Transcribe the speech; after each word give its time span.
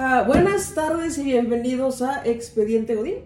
Ah, 0.00 0.22
buenas 0.24 0.74
tardes 0.74 1.18
y 1.18 1.24
bienvenidos 1.24 2.02
a 2.02 2.24
Expediente 2.24 2.94
Godín. 2.94 3.16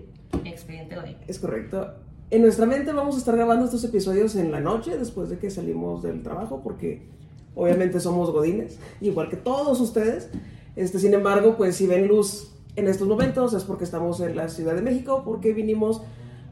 Expediente 0.46 0.96
Godín. 0.96 1.18
Es 1.26 1.38
correcto. 1.38 1.96
En 2.30 2.40
nuestra 2.40 2.64
mente 2.64 2.94
vamos 2.94 3.14
a 3.14 3.18
estar 3.18 3.36
grabando 3.36 3.66
estos 3.66 3.84
episodios 3.84 4.36
en 4.36 4.50
la 4.50 4.58
noche, 4.58 4.96
después 4.96 5.28
de 5.28 5.38
que 5.38 5.50
salimos 5.50 6.02
del 6.02 6.22
trabajo, 6.22 6.62
porque 6.62 7.10
obviamente 7.54 8.00
somos 8.00 8.30
godines, 8.30 8.78
igual 9.02 9.28
que 9.28 9.36
todos 9.36 9.82
ustedes. 9.82 10.30
Este, 10.74 10.98
sin 10.98 11.12
embargo, 11.12 11.58
pues 11.58 11.76
si 11.76 11.86
ven 11.86 12.08
luz 12.08 12.54
en 12.74 12.88
estos 12.88 13.06
momentos 13.06 13.52
es 13.52 13.64
porque 13.64 13.84
estamos 13.84 14.20
en 14.20 14.34
la 14.34 14.48
Ciudad 14.48 14.74
de 14.74 14.80
México, 14.80 15.24
porque 15.26 15.52
vinimos 15.52 16.00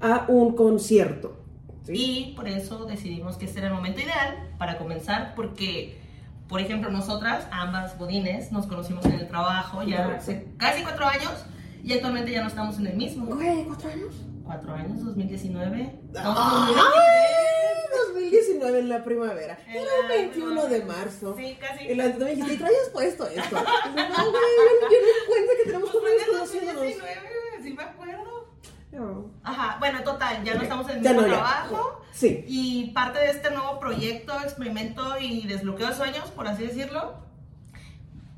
a 0.02 0.26
un 0.28 0.54
concierto. 0.54 1.38
¿sí? 1.84 1.92
Y 1.94 2.34
por 2.34 2.46
eso 2.46 2.84
decidimos 2.84 3.38
que 3.38 3.46
este 3.46 3.60
era 3.60 3.68
el 3.68 3.74
momento 3.74 4.00
ideal 4.02 4.50
para 4.58 4.76
comenzar, 4.76 5.34
porque, 5.34 5.98
por 6.50 6.60
ejemplo, 6.60 6.90
nosotras, 6.90 7.46
ambas 7.52 7.96
godines, 7.96 8.50
nos 8.50 8.66
conocimos 8.66 9.04
en 9.04 9.12
el 9.12 9.28
trabajo 9.28 9.84
ya 9.84 10.16
hace 10.16 10.48
casi 10.58 10.82
cuatro 10.82 11.06
años 11.06 11.32
y 11.84 11.92
actualmente 11.92 12.32
ya 12.32 12.42
no 12.42 12.48
estamos 12.48 12.76
en 12.80 12.88
el 12.88 12.96
mismo. 12.96 13.24
Güey, 13.26 13.64
¿cuatro 13.66 13.88
años? 13.88 14.14
Cuatro 14.44 14.74
años, 14.74 15.04
2019. 15.04 16.00
Estamos 16.08 16.38
¡Ay! 16.40 16.74
en 16.74 18.14
2019 18.14 18.78
en 18.80 18.88
la 18.88 19.04
primavera. 19.04 19.58
Era 19.68 19.82
el 20.02 20.08
21 20.08 20.66
de 20.66 20.84
marzo. 20.84 21.36
Sí, 21.38 21.56
casi. 21.60 21.84
Y 21.84 21.94
la 21.94 22.06
me 22.08 22.30
dijiste, 22.30 22.54
¿y 22.54 22.56
traías 22.56 22.88
puesto 22.92 23.28
esto? 23.28 23.56
No, 23.94 24.30
güey, 24.30 24.42
yo, 24.58 24.88
yo 24.90 24.96
no 24.98 25.06
me 25.06 25.26
cuenta 25.28 25.52
que 25.56 25.64
tenemos 25.66 25.90
Pues 25.90 26.24
como 26.24 26.32
conociéndonos. 26.32 26.82
2019, 26.82 27.62
sí 27.62 27.72
me 27.74 27.82
acuerdo. 27.84 28.29
No. 28.92 29.30
Ajá, 29.44 29.76
bueno, 29.78 30.02
total, 30.02 30.42
ya 30.44 30.54
no 30.54 30.62
estamos 30.62 30.88
en 30.88 30.96
el 30.96 31.00
mismo 31.02 31.20
no, 31.22 31.26
trabajo. 31.28 32.02
Sí, 32.12 32.44
Y 32.48 32.90
parte 32.90 33.20
de 33.20 33.30
este 33.30 33.50
nuevo 33.50 33.78
proyecto, 33.78 34.32
experimento 34.42 35.16
y 35.20 35.46
desbloqueo 35.46 35.88
de 35.88 35.94
sueños, 35.94 36.24
por 36.34 36.48
así 36.48 36.64
decirlo, 36.66 37.14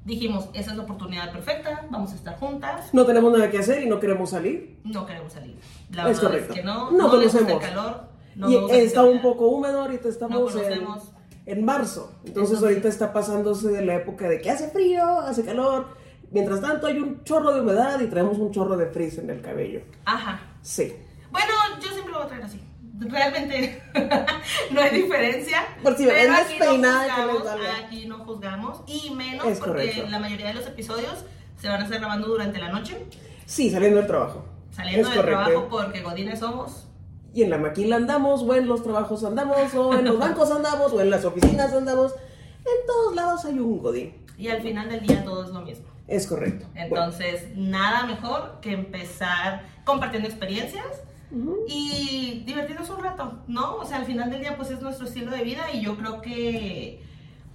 dijimos, 0.05 0.49
esa 0.53 0.73
es 0.73 0.77
la 0.77 0.83
oportunidad 0.83 1.33
perfecta, 1.33 1.87
vamos 1.91 2.13
a 2.13 2.17
estar 2.17 2.37
juntas, 2.39 2.93
no 2.93 3.07
tenemos 3.07 3.33
nada 3.33 3.51
que 3.51 3.59
hacer 3.59 3.83
y 3.83 3.87
no 3.89 4.01
queremos 4.01 4.31
salir. 4.31 4.79
no 4.85 5.07
queremos 5.07 5.33
salir. 5.33 5.57
La 5.91 6.03
Es 6.11 6.19
verdad 6.19 6.23
correcto. 6.23 6.53
es 6.55 6.59
que 6.61 6.65
no, 6.67 6.91
No 6.91 6.99
no, 7.09 7.11
gusta 7.23 7.39
el 7.39 7.45
conocemos. 7.47 7.63
calor, 7.63 8.01
no 8.35 8.51
y 8.51 8.71
está 8.73 9.05
un 9.05 9.23
poco 9.23 9.47
húmedo, 9.49 9.81
ahorita 9.83 10.09
estamos 10.09 10.55
en, 10.55 10.59
conocemos. 10.61 11.13
en 11.47 11.65
marzo. 11.65 12.13
Entonces 12.25 12.29
Entonces- 12.57 12.63
ahorita 12.63 12.89
está 12.89 13.13
pasándose 13.13 13.69
de 13.69 13.85
la 13.87 13.95
época 13.95 14.29
de 14.29 14.41
que 14.41 14.51
hace 14.51 14.69
frío, 14.69 15.21
hace 15.21 15.45
calor. 15.45 16.02
Mientras 16.33 16.61
tanto 16.61 16.87
hay 16.87 16.99
un 16.99 17.23
chorro 17.25 17.53
de 17.53 17.61
humedad 17.61 18.01
y 18.01 18.07
traemos 18.07 18.39
un 18.39 18.51
chorro 18.53 18.77
de 18.77 18.87
frizz 18.87 19.19
en 19.19 19.31
el 19.31 19.41
cabello. 19.43 19.83
Ajá. 20.05 20.41
Sí. 20.63 20.95
Bueno, 21.31 21.53
yo 21.81 21.89
siempre 21.91 22.13
lo 22.13 22.19
voy 22.19 22.27
a 22.27 22.29
traer 22.29 22.43
así. 22.45 22.61
Realmente 22.99 23.83
no 24.73 24.81
hay 24.81 24.91
diferencia. 25.03 25.59
Por 25.83 25.97
si 25.97 26.07
pero 26.07 26.33
aquí 26.33 26.55
despeinada, 26.59 27.07
no 27.09 27.15
que 27.17 27.23
les 27.23 27.37
juzgamos, 27.41 27.67
aquí 27.85 28.07
no 28.07 28.19
juzgamos. 28.25 28.81
Y 28.87 29.11
menos 29.11 29.47
Es 29.47 29.59
porque 29.59 29.73
correcto. 29.73 30.07
la 30.11 30.19
mayoría 30.21 30.47
de 30.49 30.55
los 30.55 30.67
episodios 30.67 31.25
se 31.61 31.69
van 31.69 31.81
a 31.81 31.85
estar 31.85 31.99
grabando 31.99 32.29
durante 32.29 32.59
la 32.61 32.69
noche. 32.71 32.97
Sí, 33.45 33.71
saliendo 33.71 33.99
del 33.99 34.07
trabajo. 34.07 34.45
Saliendo 34.71 35.09
Es 35.09 35.15
del 35.15 35.23
correcto. 35.25 35.45
trabajo 35.51 35.69
porque 35.69 36.03
godines 36.03 36.39
somos. 36.39 36.87
Y 37.35 37.43
en 37.43 37.51
la 37.51 37.59
maquila 37.59 37.97
andamos, 37.97 38.43
o 38.43 38.55
en 38.55 38.69
los 38.69 38.83
trabajos 38.83 39.25
andamos, 39.25 39.75
o 39.75 39.95
en 39.95 40.05
los 40.05 40.19
bancos 40.19 40.51
andamos, 40.51 40.93
o 40.93 41.01
en 41.01 41.11
las 41.11 41.25
oficinas 41.25 41.73
andamos. 41.73 42.13
En 42.61 42.87
todos 42.87 43.15
lados 43.17 43.45
hay 43.47 43.59
un 43.59 43.79
godín. 43.83 44.15
Y 44.39 44.49
al 44.49 44.63
final 44.63 44.89
del 44.89 45.01
día 45.01 45.25
todo 45.25 45.45
es 45.45 45.51
lo 45.51 45.63
mismo. 45.63 45.87
Es 46.09 46.27
correcto. 46.27 46.67
Entonces, 46.75 47.49
nada 47.57 48.07
mejor 48.07 48.59
que 48.61 48.73
empezar 48.73 49.63
compartiendo 49.85 50.29
experiencias 50.29 50.85
Bueno, 51.31 51.53
ujú, 51.53 51.65
y 51.69 52.43
divertirnos 52.45 52.91
un 52.91 53.03
rato, 53.03 53.43
¿no? 53.49 53.77
O 53.77 53.85
sea, 53.85 53.99
al 53.99 54.05
final 54.05 54.31
del 54.31 54.41
día 54.41 54.57
pues 54.57 54.71
es 54.71 54.81
nuestro 54.83 55.07
estilo 55.07 55.31
de 55.31 55.43
vida 55.43 55.73
y 55.73 55.81
yo 55.83 55.97
creo 55.97 56.21
que 56.21 57.03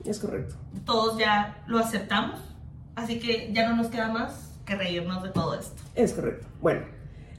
es 0.06 0.20
correcto. 0.20 0.56
todos 0.86 1.18
ya 1.18 1.64
lo 1.68 1.78
aceptamos, 1.80 2.40
así 2.96 3.20
que 3.20 3.52
ya 3.54 3.70
no 3.70 3.76
nos 3.76 3.88
queda 3.88 4.08
más 4.10 4.54
que 4.66 4.76
reírnos 4.76 5.24
de 5.24 5.30
todo 5.30 5.54
esto. 5.60 5.82
Es 5.96 6.14
correcto. 6.14 6.48
Bueno, 6.62 6.82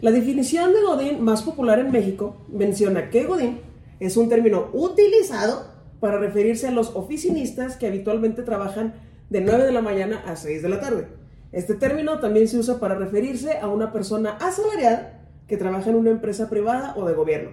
la 0.01 0.11
definición 0.11 0.73
de 0.73 0.83
Godín 0.83 1.25
más 1.25 1.43
popular 1.43 1.79
en 1.79 1.91
México 1.91 2.37
menciona 2.49 3.11
que 3.11 3.25
Godín 3.25 3.61
es 4.01 4.17
un 4.17 4.29
término 4.29 4.69
utilizado 4.73 5.67
para 6.01 6.19
referirse 6.19 6.69
a 6.69 6.71
los 6.71 6.95
oficinistas 6.95 7.77
que 7.77 7.89
habitualmente 7.89 8.43
trabajan 8.45 8.95
de 9.31 9.41
9 9.41 9.65
de 9.65 9.73
la 9.73 9.83
mañana 9.83 10.23
a 10.27 10.37
6 10.37 10.63
de 10.63 10.69
la 10.69 10.81
tarde. 10.81 11.09
Este 11.53 11.75
término 11.75 12.21
también 12.21 12.49
se 12.49 12.59
usa 12.59 12.79
para 12.79 12.95
referirse 12.95 13.59
a 13.59 13.69
una 13.69 13.93
persona 13.93 14.37
asalariada 14.41 15.21
que 15.47 15.57
trabaja 15.57 15.91
en 15.91 15.97
una 15.97 16.11
empresa 16.11 16.51
privada 16.51 16.95
o 16.97 17.07
de 17.07 17.15
gobierno. 17.15 17.51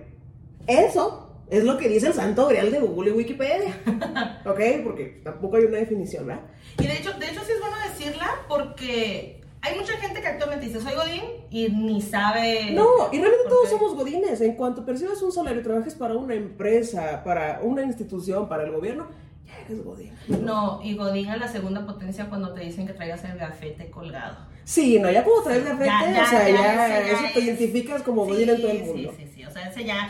Eso 0.67 1.43
es 1.49 1.63
lo 1.63 1.77
que 1.77 1.87
dice 1.87 2.07
el 2.07 2.13
santo 2.13 2.47
grial 2.47 2.71
de 2.71 2.79
Google 2.79 3.11
y 3.11 3.13
Wikipedia. 3.13 3.77
¿Ok? 4.45 4.59
Porque 4.83 5.21
tampoco 5.23 5.57
hay 5.57 5.65
una 5.65 5.77
definición, 5.77 6.27
¿verdad? 6.27 6.43
Y 6.79 6.87
de 6.87 6.93
hecho, 6.93 7.13
de 7.13 7.25
hecho 7.27 7.41
sí 7.45 7.51
es 7.53 7.59
bueno 7.59 7.75
decirla 7.89 8.27
porque 8.49 9.41
hay 9.61 9.77
mucha 9.77 9.93
gente 9.93 10.21
que 10.21 10.27
actualmente 10.27 10.65
dice 10.65 10.81
soy 10.81 10.93
Godín 10.93 11.23
y 11.49 11.69
ni 11.69 12.01
sabe... 12.01 12.71
No, 12.71 12.85
y 13.11 13.19
realmente 13.19 13.47
todos 13.47 13.69
somos 13.69 13.95
godines. 13.95 14.41
En 14.41 14.53
cuanto 14.53 14.85
percibas 14.85 15.21
un 15.21 15.31
salario 15.31 15.61
y 15.61 15.63
trabajes 15.63 15.95
para 15.95 16.15
una 16.15 16.35
empresa, 16.35 17.23
para 17.23 17.61
una 17.63 17.83
institución, 17.83 18.49
para 18.49 18.63
el 18.63 18.71
gobierno, 18.71 19.07
ya 19.45 19.59
eres 19.59 19.83
godín. 19.83 20.13
No, 20.43 20.79
y 20.83 20.95
Godín 20.95 21.29
a 21.29 21.37
la 21.37 21.47
segunda 21.47 21.85
potencia 21.85 22.25
cuando 22.29 22.53
te 22.53 22.61
dicen 22.61 22.85
que 22.87 22.93
traigas 22.93 23.23
el 23.23 23.37
gafete 23.37 23.89
colgado. 23.91 24.37
Sí, 24.63 24.97
no, 24.99 25.11
ya 25.11 25.23
como 25.23 25.41
traes 25.43 25.63
Ya, 25.63 25.77
ya, 26.11 26.23
o 26.23 26.25
sea, 26.27 26.49
ya, 26.49 26.99
ese 26.99 27.11
eso 27.11 27.23
te 27.33 27.39
es- 27.39 27.45
identificas 27.45 28.01
como 28.01 28.25
godín 28.25 28.49
en 28.49 28.61
todo 28.61 28.71
el 28.71 28.83
mundo. 28.83 29.13
Sí, 29.15 29.23
sí, 29.25 29.31
sí, 29.35 29.45
o 29.45 29.51
sea, 29.51 29.69
ese 29.69 29.85
ya... 29.85 30.09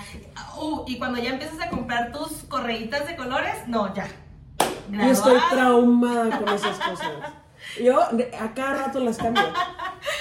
Uh, 0.57 0.84
y 0.88 0.97
cuando 0.97 1.19
ya 1.22 1.31
empiezas 1.31 1.59
a 1.59 1.69
comprar 1.69 2.12
tus 2.13 2.44
correitas 2.47 3.06
de 3.07 3.16
colores, 3.18 3.53
no, 3.68 3.94
ya. 3.94 4.07
Yo 4.90 5.01
estoy 5.01 5.38
traumada 5.50 6.40
con 6.40 6.50
esas 6.53 6.78
cosas. 6.78 7.12
Yo 7.83 8.01
a 8.01 8.53
cada 8.53 8.85
rato 8.85 8.99
las 8.99 9.17
cambio. 9.17 9.43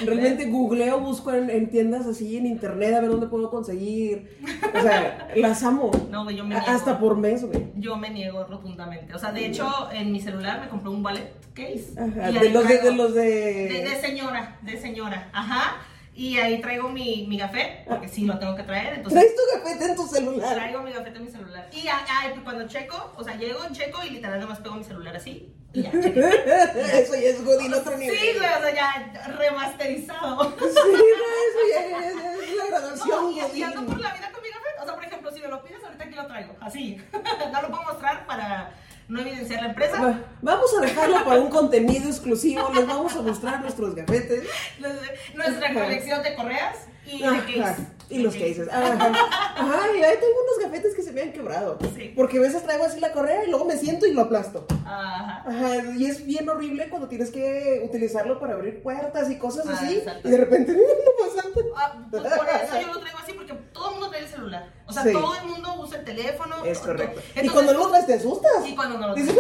Realmente 0.05 0.47
googleo, 0.47 0.99
busco 1.01 1.33
en, 1.33 1.51
en 1.51 1.71
tiendas 1.71 2.07
así, 2.07 2.37
en 2.37 2.47
internet, 2.47 2.95
a 2.95 3.01
ver 3.01 3.11
dónde 3.11 3.27
puedo 3.29 3.51
conseguir. 3.51 4.39
O 4.77 4.81
sea, 4.83 5.29
las 5.37 5.63
amo. 5.63 5.91
No, 6.11 6.29
yo 6.31 6.45
me 6.45 6.57
niego. 6.57 6.71
Hasta 6.71 6.99
por 6.99 7.17
mes, 7.17 7.45
güey. 7.45 7.67
Yo 7.77 7.97
me 7.97 8.11
niego 8.11 8.45
rotundamente. 8.45 9.15
O 9.15 9.19
sea, 9.19 9.33
de 9.33 9.47
hecho, 9.47 9.89
en 9.93 10.11
mi 10.11 10.21
celular 10.21 10.61
me 10.61 10.69
compré 10.69 10.91
un 10.91 11.05
wallet 11.05 11.33
case. 11.55 11.93
Ajá, 11.97 12.33
de 12.33 12.51
los 12.51 12.67
de, 12.67 12.95
los 12.95 13.15
de... 13.15 13.23
De, 13.23 13.85
de 13.89 14.01
señora, 14.01 14.59
de 14.63 14.77
señora, 14.79 15.29
ajá. 15.33 15.77
Y 16.17 16.39
ahí 16.39 16.61
traigo 16.61 16.89
mi, 16.89 17.27
mi 17.29 17.37
gafé, 17.39 17.85
porque 17.89 18.07
sí 18.09 18.25
lo 18.25 18.39
tengo 18.39 18.55
que 18.55 18.63
traer, 18.63 18.95
entonces 18.95 19.21
Traes 19.21 19.35
tu 19.35 19.59
gafete 19.59 19.85
en 19.91 19.97
tu 19.97 20.07
celular. 20.07 20.55
traigo 20.55 20.83
mi 20.83 20.93
gafete 20.93 21.17
en 21.19 21.25
mi 21.25 21.31
celular. 21.31 21.69
Y 21.73 21.83
ya, 21.83 22.05
pues, 22.31 22.45
cuando 22.45 22.69
checo, 22.69 23.13
o 23.17 23.25
sea, 23.25 23.35
llego, 23.35 23.61
checo 23.73 24.01
y 24.05 24.11
literal 24.11 24.39
nomás 24.41 24.61
pego 24.61 24.77
mi 24.77 24.85
celular 24.85 25.17
así. 25.17 25.53
Y 25.73 25.83
ya, 25.83 25.91
chequé. 25.91 26.21
Eso 27.03 27.15
ya 27.17 27.29
es 27.31 27.45
godín 27.45 27.75
otro 27.75 27.97
nivel. 27.99 28.17
Sí, 28.17 28.27
güey, 28.39 28.47
o 28.49 28.61
sea, 28.61 28.75
ya 28.75 29.27
remasterizado. 29.39 30.55
Sí, 30.61 30.65
no, 30.65 31.25
eso 31.45 31.61
ya 31.73 32.09
es, 32.09 32.15
la 32.57 32.67
graduación 32.67 33.09
No, 33.09 33.31
y, 33.31 33.59
y 33.59 33.63
ando 33.63 33.87
por 33.87 34.01
la 34.01 34.15
vida 34.15 34.31
con 34.33 34.43
mi 34.43 34.49
gafete. 34.51 34.81
O 34.81 34.85
sea, 34.85 34.95
por 34.95 35.05
ejemplo, 35.05 35.33
si 35.33 35.41
me 35.41 35.49
lo 35.49 35.65
pides, 35.65 35.83
ahorita 35.83 36.05
aquí 36.05 36.15
lo 36.15 36.27
traigo, 36.27 36.57
así. 36.61 37.01
no 37.53 37.63
lo 37.63 37.69
puedo 37.71 37.83
mostrar 37.83 38.25
para 38.27 38.73
no 39.09 39.21
evidenciar 39.21 39.63
la 39.63 39.69
empresa. 39.69 40.01
Va- 40.01 40.19
Vamos 40.43 40.71
a 40.77 40.81
dejarlo 40.81 41.25
para 41.25 41.41
un 41.41 41.51
contenido 41.51 42.09
exclusivo. 42.09 42.71
Les 42.75 42.87
vamos 42.87 43.15
a 43.17 43.23
mostrar 43.23 43.61
nuestros 43.61 43.95
gafetes. 43.95 44.45
Nuestra 45.35 45.73
colección 45.75 46.23
de 46.23 46.35
correas 46.35 46.77
y 47.07 47.21
case. 47.21 47.87
Y 48.11 48.19
los 48.19 48.35
cases. 48.35 48.69
Ajá. 48.71 49.09
Ajá, 49.57 49.81
y 49.99 50.03
ahí 50.03 50.17
tengo 50.21 50.35
unos 50.43 50.65
gafetes 50.71 50.95
que 50.95 51.03
se 51.03 51.13
me 51.13 51.23
han 51.23 51.33
quebrado. 51.33 51.79
Sí. 51.97 52.13
Porque 52.15 52.39
a 52.39 52.43
veces 52.43 52.63
traigo 52.63 52.85
así 52.85 53.01
la 53.01 53.13
correa 53.13 53.45
y 53.45 53.51
luego 53.51 53.65
me 53.65 53.77
siento 53.79 54.07
y 54.07 54.13
lo 54.13 54.23
aplasto. 54.23 54.67
Ajá. 54.85 55.43
Ajá, 55.47 55.77
y 55.97 56.05
es 56.07 56.25
bien 56.27 56.49
horrible 56.49 56.89
cuando 56.91 57.09
tienes 57.09 57.31
que 57.31 57.83
utilizarlo 57.85 58.39
para 58.39 58.55
abrir 58.55 58.83
puertas 58.83 59.31
y 59.31 59.39
cosas 59.39 59.67
Ah, 59.69 59.79
así. 59.81 59.97
exacto. 59.97 60.29
Y 60.29 60.31
de 60.31 60.37
repente 60.37 60.73
no 60.75 60.79
pasa 61.27 61.49
nada. 61.49 61.65
Ah, 61.77 62.07
pues 62.11 62.23
por 62.23 62.49
eso 62.49 62.81
yo 62.81 62.93
lo 62.95 63.01
traigo 63.01 63.19
así, 63.19 63.33
porque 63.33 63.53
todo 63.73 63.87
el 63.89 63.93
mundo 63.93 64.11
trae 64.11 64.23
el 64.23 64.29
celular. 64.29 64.73
O 64.87 64.93
sea, 64.93 65.03
Sí. 65.03 65.13
todo 65.13 65.35
el 65.37 65.47
mundo 65.49 65.75
usa 65.81 65.99
el 65.99 66.05
teléfono. 66.05 66.65
Es 66.65 66.79
correcto. 66.81 67.21
y 67.43 67.49
cuando 67.49 67.73
luego 67.73 67.89
traes 67.91 68.07
te 68.07 68.15
asustas. 68.15 68.67
Y 68.67 68.75
cuando 68.75 68.99
no 68.99 69.09
lo 69.09 69.15
traes. 69.15 69.31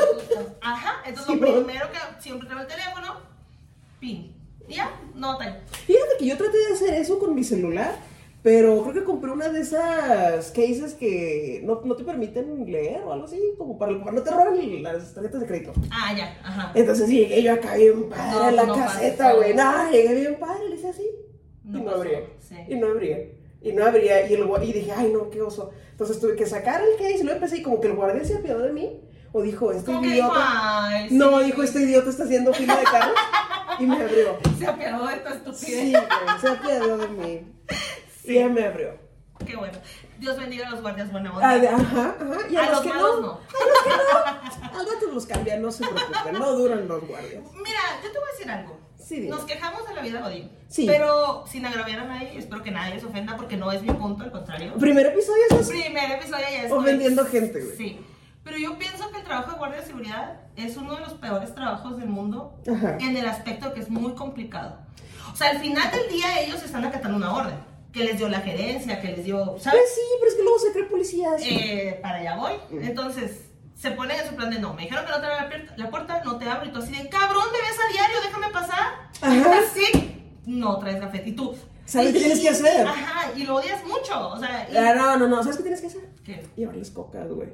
Ajá. 0.63 1.03
Entonces, 1.07 1.35
Sí, 1.35 1.41
lo 1.41 1.47
¿no? 1.61 1.67
primero 1.67 1.87
que 1.91 1.99
siempre 2.23 2.47
traigo 2.49 2.63
el 2.63 2.69
teléfono, 2.69 3.21
pin. 4.01 4.35
Ya, 4.69 5.01
no 5.15 5.37
traigo. 5.37 5.57
Fíjate 5.87 6.17
que 6.19 6.27
yo 6.27 6.37
traté 6.37 6.59
de 6.59 6.75
hacer 6.75 6.95
eso 6.95 7.19
con 7.19 7.35
mi 7.35 7.45
celular, 7.45 7.97
pero 8.43 8.83
creo 8.83 8.95
que 8.95 9.05
compré 9.05 9.31
una 9.31 9.49
de 9.49 9.61
esas 9.61 10.51
cases 10.51 10.95
que 10.95 11.63
no, 11.65 11.81
no 11.85 11.97
te 11.97 12.05
permiten 12.05 12.71
leer 12.71 13.03
o 13.03 13.13
algo 13.13 13.25
así, 13.25 13.41
como 13.57 13.79
para, 13.79 13.99
para 14.01 14.13
no 14.13 14.23
te 14.23 14.31
roben 14.31 14.83
las 14.83 15.15
tarjetas 15.15 15.41
de 15.41 15.47
crédito. 15.47 15.73
Ah, 15.91 16.15
ya, 16.17 16.39
ajá. 16.43 16.73
Entonces 16.75 17.09
llegué 17.09 17.43
yo 17.43 17.53
acá 17.53 17.75
bien 17.77 18.09
padre 18.09 18.33
No, 18.33 18.43
a 18.45 18.51
la 18.53 18.65
no 18.65 18.75
caseta, 18.75 19.33
güey. 19.35 19.55
No, 19.55 19.91
llegué 19.91 20.15
bien 20.15 20.39
padre, 20.39 20.69
le 20.69 20.77
hice 20.77 20.89
así. 20.89 21.09
y 21.65 21.69
no 21.71 21.85
pasó, 21.85 21.97
abría. 21.97 22.21
Sí. 22.41 22.57
Y 22.69 22.75
no 22.77 22.89
abría. 22.89 23.19
Y 23.63 23.73
no 23.73 23.85
abría. 23.85 24.29
Y, 24.29 24.35
el, 24.35 24.47
y 24.63 24.73
dije, 24.73 24.93
ay, 24.95 25.11
no, 25.11 25.31
qué 25.31 25.41
oso. 25.41 25.71
Entonces 25.91 26.21
tuve 26.21 26.37
que 26.37 26.45
sacar 26.45 26.83
el 26.83 26.97
case 26.99 27.21
y 27.21 27.23
luego 27.23 27.37
empecé 27.37 27.59
y 27.59 27.63
como 27.63 27.81
que 27.81 27.89
el 27.89 27.95
guardia 27.95 28.25
se 28.25 28.35
apiadó 28.37 28.61
de 28.63 28.73
mí. 28.73 29.01
O 29.37 29.43
dijo, 29.43 29.73
este 29.73 29.91
dijo, 29.91 30.05
idiota. 30.05 30.87
ay, 30.87 31.09
No, 31.11 31.41
sí. 31.41 31.47
dijo, 31.47 31.63
este 31.65 31.81
idiota 31.81 32.09
está 32.09 32.23
haciendo 32.23 32.55
fila 32.55 32.77
de 32.77 32.85
carros. 32.85 33.17
y 33.81 33.85
me 33.87 33.97
abrió. 34.01 34.39
Se 34.57 34.67
apiadó 34.67 35.07
de 35.09 35.17
tu 35.17 35.29
estupidez. 35.29 35.57
Sí, 35.59 35.91
güey, 35.91 36.41
se 36.41 36.49
apiadó 36.49 36.99
de 36.99 37.09
mí. 37.09 37.53
Y 38.25 38.35
ya 38.35 38.49
me 38.49 38.65
abrió. 38.65 38.97
Qué 39.45 39.57
bueno. 39.57 39.77
Dios 40.21 40.37
bendiga 40.39 40.69
a 40.69 40.71
los 40.71 40.81
guardias 40.83 41.11
buena 41.11 41.33
onda. 41.35 41.49
Ajá, 41.51 41.67
ajá. 41.77 42.15
Y 42.49 42.57
a, 42.57 42.61
A 42.61 42.71
los, 42.71 42.73
los 42.73 42.81
que 42.83 42.89
malos 42.91 43.21
no. 43.21 43.27
no. 43.27 43.33
A 43.33 43.67
los 43.67 43.83
que 43.83 43.91
no. 44.71 44.79
Al 44.79 44.87
rato 44.87 45.07
los 45.13 45.27
cambian, 45.27 45.61
no 45.63 45.73
se 45.73 45.85
preocupen, 45.85 46.33
no 46.39 46.53
duran 46.53 46.87
los 46.87 47.07
guardias. 47.07 47.43
Mira, 47.55 47.81
yo 48.05 48.13
te 48.13 48.19
voy 48.19 48.29
a 48.29 48.33
decir 48.33 48.51
algo. 48.53 48.81
Sí. 49.05 49.29
Nos 49.29 49.41
quejamos 49.45 49.87
de 49.89 49.95
la 49.95 50.03
vida 50.03 50.21
Godín. 50.21 50.51
Sí. 50.69 50.87
Pero 50.87 51.45
sin 51.47 51.67
agraviar 51.67 51.99
a 52.01 52.05
nadie, 52.05 52.39
espero 52.39 52.63
que 52.63 52.71
nadie 52.71 53.01
se 53.01 53.07
ofenda 53.07 53.37
porque 53.37 53.57
no 53.57 53.71
es 53.73 53.83
mi 53.83 53.93
punto, 53.93 54.23
al 54.23 54.31
contrario. 54.31 54.75
Primer 54.79 55.07
episodio 55.07 55.43
es 55.51 55.57
así. 55.59 55.73
Primer 55.83 56.11
episodio 56.13 56.45
ya 56.51 56.63
es. 56.63 56.73
Ofendiendo 56.73 57.27
gente, 57.27 57.61
güey. 57.61 57.77
Sí. 57.77 58.01
Pero 58.45 58.59
yo 58.59 58.79
pienso 58.79 59.11
que 59.11 59.19
el 59.19 59.25
trabajo 59.25 59.53
de 59.53 59.57
guardia 59.59 59.81
de 59.81 59.87
seguridad 59.87 60.41
es 60.57 60.77
uno 60.77 60.95
de 60.95 61.01
los 61.01 61.15
peores 61.15 61.55
trabajos 61.55 61.97
del 61.99 62.09
mundo 62.09 62.59
Ajá. 62.71 62.99
en 63.01 63.17
el 63.17 63.27
aspecto 63.27 63.73
que 63.73 63.81
es 63.81 63.89
muy 63.91 64.15
complicado. 64.15 64.79
O 65.33 65.37
sea, 65.37 65.51
al 65.51 65.59
final 65.59 65.91
del 65.91 66.09
día 66.11 66.41
ellos 66.43 66.63
están 66.63 66.85
acatando 66.85 67.17
una 67.17 67.35
orden 67.35 67.55
que 67.93 68.05
les 68.05 68.19
dio 68.19 68.29
la 68.29 68.41
gerencia, 68.41 69.01
que 69.01 69.09
les 69.09 69.25
dio, 69.25 69.57
¿sabes? 69.59 69.81
Pues 69.81 69.95
sí, 69.95 70.01
pero 70.21 70.31
es 70.31 70.37
que 70.37 70.43
luego 70.43 70.59
se 70.59 70.73
cree 70.73 70.85
policías. 70.85 71.43
Eh, 71.45 71.99
para 72.03 72.17
allá 72.19 72.37
voy. 72.37 72.53
Mm. 72.71 72.83
Entonces, 72.85 73.41
se 73.77 73.91
ponen 73.93 74.21
en 74.21 74.29
su 74.29 74.35
plan 74.37 74.51
de 74.51 74.59
no, 74.59 74.75
me 74.75 74.83
dijeron 74.83 75.05
que 75.07 75.13
no 75.13 75.21
te 75.21 75.27
abra 75.27 75.43
la, 75.43 75.49
puerta- 75.49 75.75
la 75.77 75.91
puerta, 75.91 76.23
no 76.25 76.37
te 76.39 76.49
abro. 76.49 76.67
Y 76.69 76.73
tú 76.73 76.79
así 76.81 76.93
de, 76.93 77.09
cabrón, 77.09 77.45
me 77.53 77.59
ves 77.59 77.79
a 77.81 77.93
diario, 77.93 78.17
déjame 78.23 78.49
pasar. 78.51 79.11
Ajá. 79.23 79.59
Así, 79.65 80.23
no 80.45 80.79
traes 80.79 81.01
café. 81.01 81.23
Y 81.25 81.33
tú, 81.33 81.57
¿Sabes 81.87 82.13
qué 82.13 82.19
tienes 82.19 82.41
que 82.41 82.49
hacer? 82.51 82.87
Ajá, 82.87 83.31
y 83.37 83.45
lo 83.45 83.57
odias 83.57 83.83
mucho. 83.85 84.29
O 84.29 84.39
sea, 84.39 84.69
y- 84.71 84.77
Ah, 84.77 84.95
no, 84.95 85.17
no, 85.17 85.29
no. 85.29 85.43
¿Sabes 85.43 85.57
qué 85.57 85.63
tienes 85.63 85.81
que 85.81 85.87
hacer? 85.87 86.09
¿Qué? 86.25 86.47
Llevarles 86.57 86.91
cocas, 86.91 87.29
güey. 87.31 87.49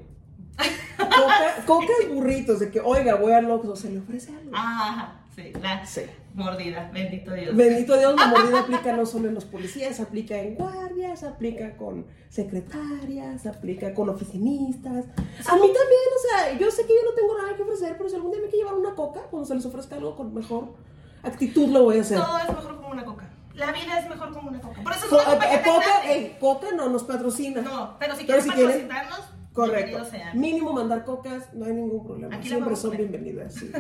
Coca, 0.99 1.65
cocas 1.67 1.97
burritos, 2.11 2.61
de 2.61 2.71
que, 2.71 2.81
oiga, 2.81 3.15
voy 3.17 3.33
al 3.33 3.51
Oxxo, 3.51 3.75
¿se 3.77 3.91
le 3.91 3.99
ofrece 4.01 4.33
algo? 4.37 4.51
Ajá, 4.55 5.21
sí, 5.35 5.53
la 5.61 5.85
Sí. 5.87 6.03
mordida, 6.35 6.91
bendito 6.93 7.33
Dios. 7.33 7.57
Bendito 7.57 7.97
Dios, 7.99 8.15
la 8.17 8.27
mordida 8.27 8.61
aplica 8.61 8.93
no 8.93 9.07
solo 9.07 9.29
en 9.29 9.35
los 9.35 9.45
policías, 9.47 9.99
aplica 10.01 10.37
en 10.39 10.55
guardias, 10.57 11.25
aplica 11.25 11.77
con 11.77 12.07
secretarias, 12.29 13.47
aplica 13.47 13.95
con 13.95 14.09
oficinistas. 14.11 15.05
A 15.07 15.55
mí 15.55 15.61
también, 15.61 16.09
o 16.17 16.29
sea, 16.29 16.59
yo 16.59 16.71
sé 16.71 16.83
que 16.87 16.93
yo 16.95 17.01
no 17.09 17.15
tengo 17.15 17.37
nada 17.39 17.57
que 17.57 17.63
ofrecer, 17.63 17.97
pero 17.97 18.09
si 18.09 18.17
algún 18.17 18.31
día 18.33 18.41
me 18.43 18.49
quiere 18.49 18.65
llevar 18.67 18.75
una 18.79 18.95
coca, 18.95 19.21
cuando 19.31 19.47
se 19.49 19.55
les 19.55 19.65
ofrezca 19.65 19.97
algo 19.97 20.17
con 20.17 20.35
mejor 20.35 20.75
actitud, 21.23 21.69
lo 21.71 21.85
voy 21.85 21.99
a 21.99 22.01
hacer. 22.03 22.19
Todo 22.19 22.39
es 22.39 22.49
mejor 22.49 22.77
como 22.77 22.91
una 22.91 23.05
coca. 23.05 23.27
La 23.55 23.73
vida 23.73 23.99
es 23.99 24.09
mejor 24.09 24.33
como 24.33 24.49
una 24.51 24.61
coca. 24.61 24.83
Por 24.83 24.93
eso 24.93 25.07
es 25.07 25.13
una 25.13 25.23
eh, 25.47 25.63
que 25.63 25.71
coca, 25.71 25.85
grande. 26.03 26.17
eh, 26.19 26.37
coca 26.39 26.67
no 26.77 26.89
nos 26.89 27.03
patrocina. 27.05 27.61
No, 27.63 27.97
pero 27.99 28.15
si 28.17 28.25
Pero 28.25 28.41
si 28.43 28.51
quieren- 28.51 28.89
patrocinarnos, 28.89 29.21
Correcto. 29.53 30.07
Mínimo 30.35 30.73
mandar 30.73 31.05
cocas, 31.05 31.53
no 31.53 31.67
hay 31.67 31.73
ningún 31.73 32.05
problema. 32.07 32.37
Aquí 32.37 32.49
Siempre 32.49 32.77
son 32.77 32.97
bienvenidas, 32.97 33.55
sí. 33.55 33.71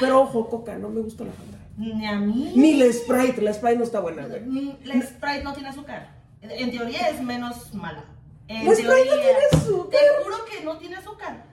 Pero 0.00 0.22
ojo, 0.22 0.48
coca, 0.48 0.76
no 0.78 0.88
me 0.88 1.00
gusta 1.02 1.24
la 1.24 1.32
fanta. 1.32 1.58
Ni 1.76 2.06
a 2.06 2.16
mí. 2.18 2.52
Ni 2.56 2.74
la 2.74 2.92
Sprite, 2.92 3.42
la 3.42 3.52
Sprite 3.52 3.76
no 3.76 3.84
está 3.84 4.00
buena, 4.00 4.26
güey. 4.26 4.76
La 4.84 4.94
Sprite 5.02 5.42
no 5.44 5.52
tiene 5.52 5.68
azúcar. 5.68 6.14
En 6.40 6.70
teoría 6.70 7.08
es 7.10 7.20
menos 7.22 7.74
mala. 7.74 8.04
En 8.48 8.66
La 8.66 8.74
Sprite 8.74 8.88
no 8.90 8.94
tiene 9.14 9.38
azúcar. 9.52 10.00
Te 10.00 10.24
juro 10.24 10.36
que 10.44 10.64
no 10.64 10.78
tiene 10.78 10.96
azúcar. 10.96 11.44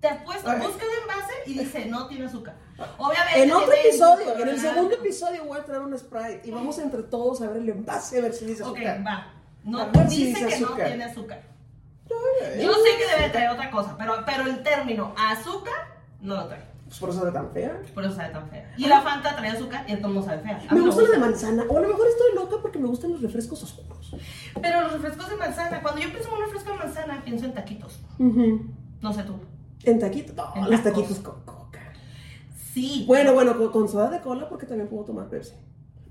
Te 0.00 0.08
apuesto, 0.08 0.50
busca 0.58 0.84
el 0.84 1.02
envase 1.02 1.32
y 1.46 1.58
dice 1.58 1.86
no 1.86 2.06
tiene 2.06 2.26
azúcar. 2.26 2.54
Obviamente. 2.98 3.42
En 3.42 3.52
otro 3.52 3.72
episodio, 3.72 4.38
en 4.38 4.48
el 4.48 4.60
segundo 4.60 4.94
episodio 4.94 5.44
voy 5.46 5.58
a 5.58 5.64
traer 5.64 5.80
un 5.82 5.98
Sprite 5.98 6.42
y 6.44 6.50
vamos 6.50 6.78
entre 6.78 7.02
todos 7.02 7.40
a 7.40 7.48
ver 7.48 7.62
el 7.62 7.68
envase 7.70 8.18
a 8.18 8.22
ver 8.22 8.34
si 8.34 8.44
dice 8.44 8.62
Ok, 8.62 8.76
azúcar. 8.76 9.04
va. 9.06 9.32
No, 9.64 9.80
A 9.80 9.86
ver 9.86 10.10
si 10.10 10.26
dice 10.26 10.46
que 10.46 10.60
no 10.60 10.74
tiene 10.74 11.04
azúcar. 11.04 11.55
Yo 12.08 12.72
sé 12.72 12.90
que 12.98 13.16
debe 13.16 13.30
traer 13.30 13.50
otra 13.50 13.70
cosa, 13.70 13.96
pero, 13.98 14.14
pero 14.24 14.44
el 14.44 14.62
término 14.62 15.14
azúcar 15.16 15.74
no 16.20 16.34
lo 16.36 16.46
trae. 16.46 16.64
Pues 16.86 16.98
por 17.00 17.10
eso 17.10 17.18
sabe 17.18 17.32
tan 17.32 17.50
fea. 17.50 17.80
Por 17.94 18.04
eso 18.04 18.14
sabe 18.14 18.32
tan 18.32 18.48
fea. 18.48 18.72
Y 18.76 18.86
la 18.86 19.00
Fanta 19.02 19.34
trae 19.34 19.50
azúcar 19.50 19.84
y 19.88 19.92
entonces 19.92 20.20
no 20.20 20.24
sabe 20.24 20.42
fea. 20.42 20.62
A 20.68 20.74
Me 20.74 20.80
gusta 20.82 21.02
la 21.02 21.08
de 21.10 21.18
manzana, 21.18 21.64
o 21.68 21.76
a 21.76 21.80
lo 21.80 21.88
mejor 21.88 22.06
estoy 22.06 22.34
loca 22.34 22.56
porque 22.62 22.78
me 22.78 22.86
gustan 22.86 23.12
los 23.12 23.22
refrescos 23.22 23.62
oscuros. 23.64 24.14
Pero 24.62 24.82
los 24.82 24.92
refrescos 24.92 25.28
de 25.28 25.36
manzana, 25.36 25.82
cuando 25.82 26.00
yo 26.00 26.10
pienso 26.10 26.28
en 26.28 26.34
un 26.36 26.40
refresco 26.42 26.70
de 26.72 26.78
manzana, 26.78 27.22
pienso 27.24 27.44
en 27.46 27.54
taquitos. 27.54 27.98
Ujú. 28.18 28.66
No 29.00 29.12
sé 29.12 29.24
tú. 29.24 29.34
En 29.82 29.98
taquitos, 29.98 30.34
no, 30.36 30.52
En 30.54 30.70
los 30.70 30.82
tacos. 30.82 31.02
taquitos 31.02 31.18
con 31.18 31.40
coca. 31.44 31.80
Sí. 32.72 33.04
Bueno, 33.06 33.32
bueno, 33.34 33.56
con, 33.58 33.72
con 33.72 33.88
soda 33.88 34.08
de 34.10 34.20
cola 34.20 34.48
porque 34.48 34.66
también 34.66 34.88
puedo 34.88 35.04
tomar 35.04 35.28
Pepsi. 35.28 35.54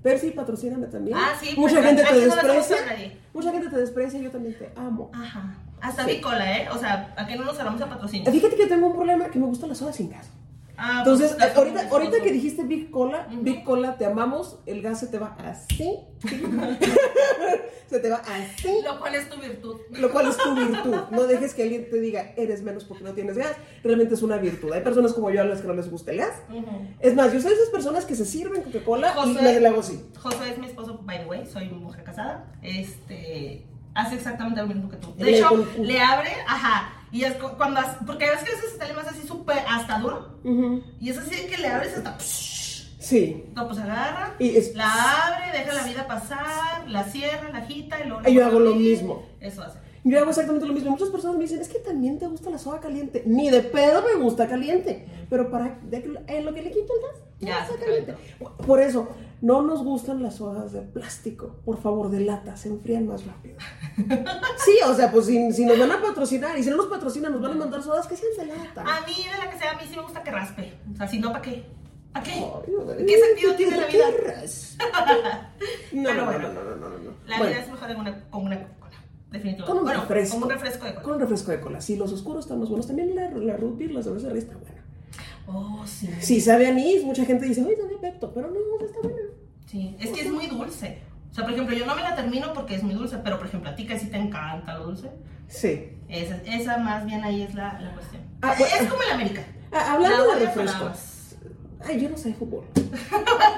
Pepsi, 0.02 0.30
patrocíname 0.32 0.86
también. 0.88 1.16
Ah, 1.18 1.32
sí, 1.40 1.54
Mucha 1.56 1.76
pues, 1.76 1.86
gente 1.86 2.02
te 2.02 2.08
aquí 2.08 2.14
no 2.18 2.20
le 2.20 2.28
estamos 2.28 2.56
desprecia. 2.56 2.86
nadie. 2.86 3.18
Mucha 3.32 3.50
gente 3.52 3.68
te 3.70 3.76
desprecia, 3.76 4.20
yo 4.20 4.30
también 4.30 4.58
te 4.58 4.70
amo. 4.76 5.10
Ajá. 5.14 5.54
Hasta 5.80 6.04
Sí. 6.04 6.14
mi 6.16 6.20
cola, 6.20 6.58
¿eh? 6.58 6.68
O 6.74 6.78
sea, 6.78 7.14
¿a 7.16 7.26
qué 7.26 7.36
no 7.36 7.44
nos 7.44 7.58
hablamos 7.58 7.80
a 7.82 7.86
patrocinio? 7.88 8.30
Fíjate 8.32 8.56
que 8.56 8.66
tengo 8.66 8.86
un 8.88 8.94
problema 8.94 9.26
que 9.30 9.38
me 9.38 9.46
gusta 9.46 9.66
la 9.66 9.74
soda 9.74 9.92
sin 9.92 10.10
gas. 10.10 10.30
Ah, 10.78 10.96
Entonces, 10.98 11.34
pues, 11.38 11.56
ahorita, 11.56 11.88
ahorita 11.90 12.20
que 12.22 12.30
dijiste 12.32 12.62
Big 12.64 12.90
Cola. 12.90 13.26
Big 13.40 13.64
Cola, 13.64 13.96
te 13.96 14.04
amamos, 14.04 14.58
el 14.66 14.82
gas 14.82 15.00
se 15.00 15.06
te 15.06 15.18
va 15.18 15.34
así. 15.42 16.00
se 17.88 17.98
te 18.00 18.10
va 18.10 18.16
así. 18.16 18.68
Lo 18.84 18.98
cual 19.00 19.14
es 19.14 19.28
tu 19.30 19.40
virtud. 19.40 19.76
Lo 19.92 20.10
cual 20.10 20.26
es 20.28 20.36
tu 20.36 20.54
virtud. 20.54 20.94
No 21.12 21.22
dejes 21.24 21.54
que 21.54 21.62
alguien 21.62 21.88
te 21.88 21.98
diga, 22.00 22.32
eres 22.36 22.62
menos 22.62 22.84
porque 22.84 23.04
no 23.04 23.14
tienes 23.14 23.38
gas. 23.38 23.52
Realmente 23.82 24.14
es 24.14 24.22
una 24.22 24.36
virtud. 24.36 24.72
Hay 24.72 24.82
personas 24.82 25.12
como 25.14 25.30
yo 25.30 25.40
a 25.40 25.44
las 25.44 25.60
que 25.62 25.66
no 25.68 25.74
les 25.74 25.90
gusta 25.90 26.10
el 26.10 26.18
gas. 26.18 26.34
Es 27.00 27.14
más, 27.14 27.32
yo 27.32 27.40
soy 27.40 27.50
de 27.50 27.56
esas 27.56 27.70
personas 27.70 28.04
que 28.04 28.14
se 28.14 28.26
sirven 28.26 28.62
Coca-Cola 28.62 29.14
y 29.26 29.32
les 29.34 29.64
hago 29.64 29.80
así. 29.80 30.04
José 30.18 30.50
es 30.52 30.58
mi 30.58 30.66
esposo, 30.66 31.00
by 31.04 31.20
the 31.20 31.26
way, 31.26 31.46
soy 31.46 31.70
mujer 31.70 32.04
casada. 32.04 32.52
Este 32.62 33.64
hace 33.96 34.14
exactamente 34.16 34.60
lo 34.60 34.66
mismo 34.68 34.88
que 34.88 34.96
tú. 34.96 35.14
De 35.16 35.24
Le- 35.24 35.38
hecho, 35.38 35.48
con- 35.48 35.86
le 35.86 36.00
abre, 36.00 36.30
ajá. 36.46 36.92
Y 37.12 37.24
es 37.24 37.34
cu- 37.34 37.56
cuando 37.56 37.80
porque 38.06 38.26
ves 38.28 38.38
que 38.44 38.52
a 38.52 38.56
veces 38.56 38.76
sale 38.78 38.92
más 38.94 39.06
así 39.08 39.26
súper 39.26 39.58
hasta 39.68 39.98
duro. 39.98 40.38
Y 41.00 41.10
es 41.10 41.18
así 41.18 41.46
que 41.46 41.56
le 41.58 41.68
abres 41.68 41.96
hasta. 41.96 42.16
Sí. 42.18 43.44
No, 43.54 43.66
pues 43.68 43.78
agarra, 43.78 44.34
Y 44.38 44.56
es- 44.56 44.74
la 44.74 44.90
abre, 45.26 45.56
deja 45.58 45.72
la 45.74 45.84
vida 45.84 46.06
pasar, 46.08 46.88
la 46.88 47.04
cierra, 47.04 47.48
la 47.50 47.58
agita 47.58 48.00
y 48.04 48.08
luego. 48.08 48.28
yo 48.28 48.44
hago 48.46 48.58
lo 48.60 48.74
mismo. 48.74 49.24
Eso 49.40 49.62
hace. 49.62 49.78
Yo 50.08 50.20
hago 50.20 50.30
exactamente 50.30 50.66
lo 50.68 50.72
mismo. 50.72 50.92
Muchas 50.92 51.08
personas 51.08 51.36
me 51.36 51.42
dicen, 51.42 51.60
es 51.60 51.68
que 51.68 51.80
también 51.80 52.20
te 52.20 52.28
gusta 52.28 52.48
la 52.48 52.58
soda 52.58 52.78
caliente. 52.78 53.24
Ni 53.26 53.50
de 53.50 53.60
pedo 53.60 54.04
me 54.04 54.22
gusta 54.22 54.46
caliente. 54.46 55.04
Pero 55.28 55.50
para 55.50 55.80
en 56.28 56.44
lo 56.44 56.54
que 56.54 56.62
le 56.62 56.70
quito 56.70 56.92
el 56.94 57.00
gas, 57.02 57.22
Ya, 57.40 57.62
está 57.64 57.72
se 57.74 57.84
caliente. 57.84 58.14
Por 58.64 58.80
eso, 58.80 59.08
no 59.42 59.62
nos 59.62 59.82
gustan 59.82 60.22
las 60.22 60.36
sodas 60.36 60.70
de 60.72 60.82
plástico. 60.82 61.56
Por 61.64 61.82
favor, 61.82 62.08
de 62.08 62.20
lata, 62.20 62.56
se 62.56 62.68
enfrían 62.68 63.08
más 63.08 63.26
rápido. 63.26 63.56
Sí, 64.64 64.78
o 64.86 64.94
sea, 64.94 65.10
pues 65.10 65.26
si, 65.26 65.52
si 65.52 65.64
nos 65.64 65.76
van 65.76 65.90
a 65.90 66.00
patrocinar 66.00 66.56
y 66.56 66.62
si 66.62 66.70
no 66.70 66.76
nos 66.76 66.86
patrocinan, 66.86 67.32
nos 67.32 67.42
van 67.42 67.52
a 67.52 67.56
mandar 67.56 67.82
sodas 67.82 68.06
que 68.06 68.16
sean 68.16 68.30
de 68.38 68.46
lata. 68.46 68.82
A 68.82 69.04
mí, 69.06 69.12
de 69.12 69.44
la 69.44 69.50
que 69.50 69.58
sea, 69.58 69.72
a 69.72 69.74
mí 69.74 69.82
sí 69.88 69.96
me 69.96 70.02
gusta 70.02 70.22
que 70.22 70.30
raspe. 70.30 70.72
O 70.94 70.96
sea, 70.96 71.08
si 71.08 71.18
no, 71.18 71.32
¿para 71.32 71.42
qué? 71.42 71.64
¿Para 72.12 72.24
qué? 72.24 72.30
Ay, 72.32 73.06
¿Qué 73.06 73.18
sentido 73.18 73.54
tiene 73.56 73.76
la 73.76 73.86
vida? 73.88 74.06
No, 75.92 76.02
Pero 76.10 76.14
no, 76.14 76.24
bueno, 76.26 76.48
no, 76.52 76.62
no, 76.62 76.76
no, 76.76 76.76
no, 76.76 76.98
no. 76.98 77.10
La 77.26 77.38
Bueno, 77.38 77.52
vida 77.52 77.62
es 77.64 77.70
mejor 77.70 77.90
en 77.90 77.96
una, 78.00 78.30
con 78.30 78.44
una 78.44 78.56
Coca-Cola. 78.56 78.85
Definitivamente. 79.30 79.64
Con 79.66 79.78
un 79.78 79.84
bueno, 79.84 80.00
refresco. 80.00 80.34
Con 80.36 80.44
un 80.44 80.50
refresco 80.50 80.84
de 80.84 80.90
cola. 80.92 81.02
Con 81.02 81.14
un 81.14 81.20
refresco 81.20 81.50
de 81.50 81.60
cola. 81.60 81.80
Sí, 81.80 81.96
los 81.96 82.12
oscuros 82.12 82.44
están 82.44 82.60
más 82.60 82.68
buenos. 82.68 82.86
También 82.86 83.14
la, 83.14 83.30
la 83.30 83.56
root 83.56 83.76
beer, 83.78 83.90
la 83.92 84.02
cerveza 84.02 84.28
de 84.28 84.38
está 84.38 84.56
buena. 84.56 84.84
Oh, 85.46 85.84
sí. 85.86 86.08
Sí, 86.20 86.40
sabe 86.40 86.66
a 86.66 86.70
anís. 86.70 87.04
Mucha 87.04 87.24
gente 87.24 87.46
dice, 87.46 87.62
oye, 87.64 87.76
sabe 87.76 87.96
a 87.96 88.00
Pepto, 88.00 88.32
pero 88.32 88.48
no, 88.50 88.84
está 88.84 89.00
buena. 89.02 89.18
Sí, 89.66 89.96
es 89.98 90.10
que 90.10 90.20
es 90.22 90.30
muy 90.30 90.46
dulce. 90.46 90.98
O 91.30 91.34
sea, 91.34 91.44
por 91.44 91.52
ejemplo, 91.52 91.76
yo 91.76 91.84
no 91.86 91.94
me 91.94 92.02
la 92.02 92.14
termino 92.16 92.52
porque 92.52 92.76
es 92.76 92.82
muy 92.82 92.94
dulce, 92.94 93.18
pero 93.22 93.36
por 93.38 93.46
ejemplo, 93.46 93.68
a 93.70 93.76
ti 93.76 93.86
que 93.86 93.98
sí 93.98 94.06
te 94.06 94.16
encanta 94.16 94.78
lo 94.78 94.86
dulce, 94.86 95.10
Sí. 95.48 95.90
esa, 96.08 96.36
esa 96.44 96.78
más 96.78 97.04
bien 97.04 97.22
ahí 97.22 97.42
es 97.42 97.54
la, 97.54 97.78
la 97.80 97.92
cuestión. 97.92 98.22
Ah, 98.42 98.54
bueno. 98.58 98.74
Es 98.80 98.88
como 98.88 99.02
el 99.02 99.10
América. 99.10 99.44
Ah, 99.70 99.94
hablando 99.94 100.26
La 100.28 100.34
de 100.38 100.46
refrescos. 100.46 100.98
Ay, 101.84 102.00
yo 102.00 102.08
no 102.08 102.16
sé 102.16 102.30
de 102.30 102.34
fútbol. 102.34 102.64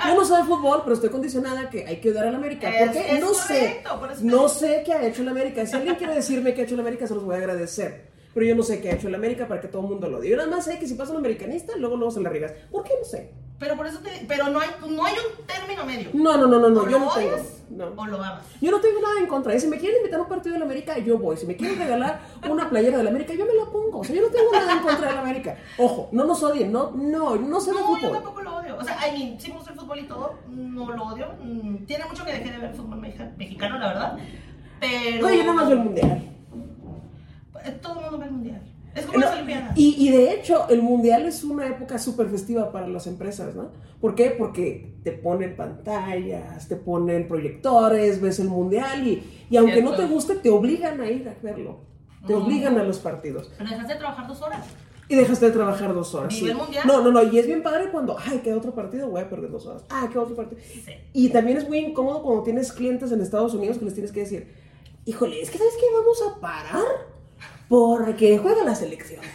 Yo 0.06 0.14
no 0.14 0.24
sé 0.24 0.36
de 0.36 0.44
fútbol, 0.44 0.80
pero 0.82 0.94
estoy 0.94 1.10
condicionada 1.10 1.70
que 1.70 1.86
hay 1.86 2.00
que 2.00 2.10
odiar 2.10 2.26
al 2.26 2.34
América. 2.34 2.68
Es- 2.68 2.86
Porque 2.86 3.14
es 3.14 3.20
no 3.20 3.26
correcto, 3.32 4.14
sé. 4.16 4.24
No 4.24 4.48
sé 4.48 4.82
qué 4.84 4.92
ha 4.92 5.06
hecho 5.06 5.22
el 5.22 5.28
América. 5.28 5.64
Si 5.66 5.76
alguien 5.76 5.94
quiere 5.96 6.14
decirme 6.14 6.52
qué 6.54 6.62
ha 6.62 6.64
hecho 6.64 6.74
el 6.74 6.80
América, 6.80 7.06
se 7.06 7.14
los 7.14 7.24
voy 7.24 7.36
a 7.36 7.38
agradecer. 7.38 8.07
Pero 8.34 8.46
yo 8.46 8.54
no 8.54 8.62
sé 8.62 8.80
qué 8.80 8.90
ha 8.90 8.94
hecho 8.94 9.08
el 9.08 9.14
América 9.14 9.48
para 9.48 9.60
que 9.60 9.68
todo 9.68 9.82
el 9.82 9.88
mundo 9.88 10.08
lo 10.08 10.18
odie. 10.18 10.30
Yo 10.30 10.36
nada 10.36 10.48
más 10.50 10.64
sé 10.64 10.78
que 10.78 10.86
si 10.86 10.94
pasa 10.94 11.12
un 11.12 11.18
americanista, 11.18 11.74
luego 11.76 11.96
luego 11.96 12.10
se 12.10 12.20
la 12.20 12.30
riegas. 12.30 12.52
¿Por 12.70 12.84
qué? 12.84 12.92
No 12.98 13.04
sé. 13.04 13.32
Pero 13.58 13.76
por 13.76 13.88
eso 13.88 13.98
te, 13.98 14.10
pero 14.28 14.48
no 14.50 14.60
hay, 14.60 14.68
no 14.88 15.04
hay 15.04 15.14
un 15.14 15.44
término 15.44 15.84
medio. 15.84 16.10
No, 16.12 16.36
no, 16.36 16.46
no, 16.46 16.60
no, 16.60 16.68
no. 16.70 16.80
o 16.82 16.84
Yo 16.88 16.98
lo 17.00 17.06
no 17.06 17.10
tengo. 17.12 17.36
No. 17.70 17.86
o 18.00 18.06
lo 18.06 18.22
amas. 18.22 18.44
Yo 18.60 18.70
no 18.70 18.80
tengo 18.80 19.00
nada 19.00 19.18
en 19.18 19.26
contra. 19.26 19.52
Y 19.52 19.58
si 19.58 19.66
me 19.66 19.78
quieren 19.78 19.96
invitar 19.98 20.20
a 20.20 20.22
un 20.22 20.28
partido 20.28 20.52
de 20.52 20.60
la 20.60 20.64
América, 20.64 20.96
yo 20.98 21.18
voy. 21.18 21.36
Si 21.36 21.44
me 21.44 21.56
quieren 21.56 21.76
regalar 21.76 22.20
una 22.48 22.70
playera 22.70 22.98
de 22.98 23.02
la 23.04 23.10
América, 23.10 23.34
yo 23.34 23.44
me 23.46 23.54
la 23.54 23.64
pongo. 23.64 23.98
O 23.98 24.04
sea, 24.04 24.14
yo 24.14 24.22
no 24.22 24.28
tengo 24.28 24.52
nada 24.52 24.72
en 24.74 24.78
contra 24.80 25.08
de 25.08 25.14
la 25.14 25.20
América. 25.22 25.56
Ojo, 25.76 26.08
no 26.12 26.24
nos 26.24 26.40
odien. 26.44 26.70
No, 26.70 26.92
no, 26.92 27.34
no 27.34 27.60
sé 27.60 27.72
de 27.72 27.80
No, 27.80 27.88
yo 27.88 27.96
fútbol. 27.96 28.12
tampoco 28.12 28.42
lo 28.42 28.56
odio. 28.58 28.76
O 28.78 28.84
sea, 28.84 28.96
I 29.08 29.18
mean, 29.18 29.40
sí 29.40 29.48
me 29.48 29.56
gusta 29.56 29.72
el 29.72 29.78
fútbol 29.80 29.98
y 29.98 30.04
todo, 30.06 30.34
no 30.48 30.92
lo 30.94 31.02
odio. 31.06 31.26
Mm, 31.42 31.84
Tiene 31.86 32.04
mucho 32.04 32.24
que 32.24 32.32
dejé 32.32 32.52
de 32.52 32.58
ver 32.58 32.74
fútbol 32.74 33.00
mexa- 33.00 33.36
mexicano, 33.36 33.76
la 33.80 33.88
verdad. 33.88 34.18
Pero. 34.78 35.26
No, 35.26 35.34
yo 35.34 35.40
nada 35.42 35.52
más 35.54 35.66
veo 35.68 35.78
el 35.78 35.84
mundial. 35.84 36.22
Eh, 37.64 37.78
Todo 37.82 37.94
el 37.96 38.00
mundo 38.02 38.18
ve 38.18 38.24
el 38.26 38.30
mundial. 38.32 38.62
Es 38.94 39.06
como 39.06 39.18
No, 39.18 39.26
las 39.26 39.34
Olimpiadas. 39.34 39.78
y, 39.78 39.94
y 40.08 40.10
de 40.10 40.32
hecho, 40.32 40.68
el 40.70 40.82
mundial 40.82 41.26
es 41.26 41.44
una 41.44 41.66
época 41.68 41.98
súper 41.98 42.28
festiva 42.28 42.72
para 42.72 42.88
las 42.88 43.06
empresas, 43.06 43.54
¿no? 43.54 43.70
¿Por 44.00 44.14
qué? 44.14 44.30
Porque 44.30 44.96
te 45.04 45.12
ponen 45.12 45.56
pantallas, 45.56 46.66
te 46.68 46.76
ponen 46.76 47.28
proyectores, 47.28 48.20
ves 48.20 48.40
el 48.40 48.48
mundial 48.48 49.06
y, 49.06 49.22
y 49.50 49.56
aunque 49.56 49.82
no 49.82 49.94
te 49.94 50.06
guste, 50.06 50.36
te 50.36 50.50
obligan 50.50 51.00
a 51.00 51.10
ir 51.10 51.28
a 51.28 51.34
verlo. 51.42 51.80
Te 52.26 52.34
obligan 52.34 52.76
a 52.78 52.82
los 52.84 52.98
partidos. 52.98 53.50
Pero 53.56 53.70
dejaste 53.70 53.92
de 53.92 53.98
trabajar 53.98 54.26
dos 54.26 54.42
horas. 54.42 54.66
Y 55.08 55.14
dejaste 55.14 55.46
de 55.46 55.52
trabajar 55.52 55.94
dos 55.94 56.14
horas. 56.14 56.34
Vive 56.34 56.46
sí. 56.46 56.50
el 56.50 56.56
mundial. 56.56 56.84
No, 56.86 57.00
no, 57.02 57.10
no. 57.10 57.22
Y 57.22 57.38
es 57.38 57.46
bien 57.46 57.62
padre 57.62 57.90
cuando, 57.90 58.16
ay, 58.18 58.38
queda 58.38 58.56
otro 58.56 58.74
partido, 58.74 59.08
voy 59.08 59.20
a 59.22 59.30
perder 59.30 59.50
dos 59.50 59.64
horas. 59.66 59.84
Ah, 59.88 60.08
queda 60.12 60.22
otro 60.22 60.34
partido. 60.36 60.60
Sí. 60.62 60.84
Y 61.12 61.28
también 61.30 61.56
es 61.58 61.68
muy 61.68 61.78
incómodo 61.78 62.22
cuando 62.22 62.42
tienes 62.42 62.72
clientes 62.72 63.12
en 63.12 63.20
Estados 63.20 63.54
Unidos 63.54 63.78
que 63.78 63.84
les 63.84 63.94
tienes 63.94 64.12
que 64.12 64.20
decir, 64.20 64.52
híjole, 65.06 65.40
es 65.40 65.50
que 65.50 65.58
¿sabes 65.58 65.74
qué? 65.78 65.86
Vamos 65.94 66.22
a 66.36 66.40
parar 66.40 66.84
porque 67.68 68.38
juega 68.38 68.64
la 68.64 68.74
selección. 68.74 69.20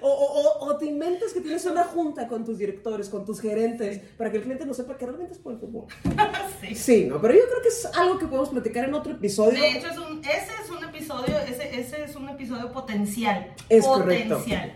O, 0.00 0.08
o- 0.08 0.42
o- 0.42 0.66
o 0.68 0.76
te 0.78 0.86
inventas 0.86 1.32
que 1.32 1.40
tienes 1.40 1.64
una 1.66 1.82
junta 1.82 2.28
con 2.28 2.44
tus 2.44 2.56
directores, 2.56 3.08
con 3.08 3.24
tus 3.24 3.40
gerentes, 3.40 3.98
para 4.16 4.30
que 4.30 4.36
el 4.36 4.44
cliente 4.44 4.64
no 4.64 4.72
sepa 4.72 4.96
que 4.96 5.04
realmente 5.04 5.32
es 5.32 5.40
por 5.40 5.52
el 5.54 5.58
fútbol. 5.58 5.86
Sí. 6.60 6.74
Sí, 6.76 7.04
no, 7.06 7.20
pero 7.20 7.34
yo 7.34 7.40
creo 7.48 7.62
que 7.62 7.68
es 7.68 7.84
algo 7.96 8.16
que 8.18 8.26
podemos 8.26 8.48
platicar 8.50 8.84
en 8.84 8.94
otro 8.94 9.12
episodio. 9.12 9.60
De 9.60 9.70
hecho, 9.72 9.88
es 9.88 9.98
un, 9.98 10.20
ese 10.20 10.52
es 10.64 10.70
un 10.70 10.84
episodio, 10.84 11.36
ese, 11.48 11.80
ese 11.80 12.04
es 12.04 12.14
un 12.16 12.28
episodio 12.28 12.70
potencial. 12.72 13.52
Es 13.68 13.84
correcto. 13.84 14.36
potencial. 14.38 14.72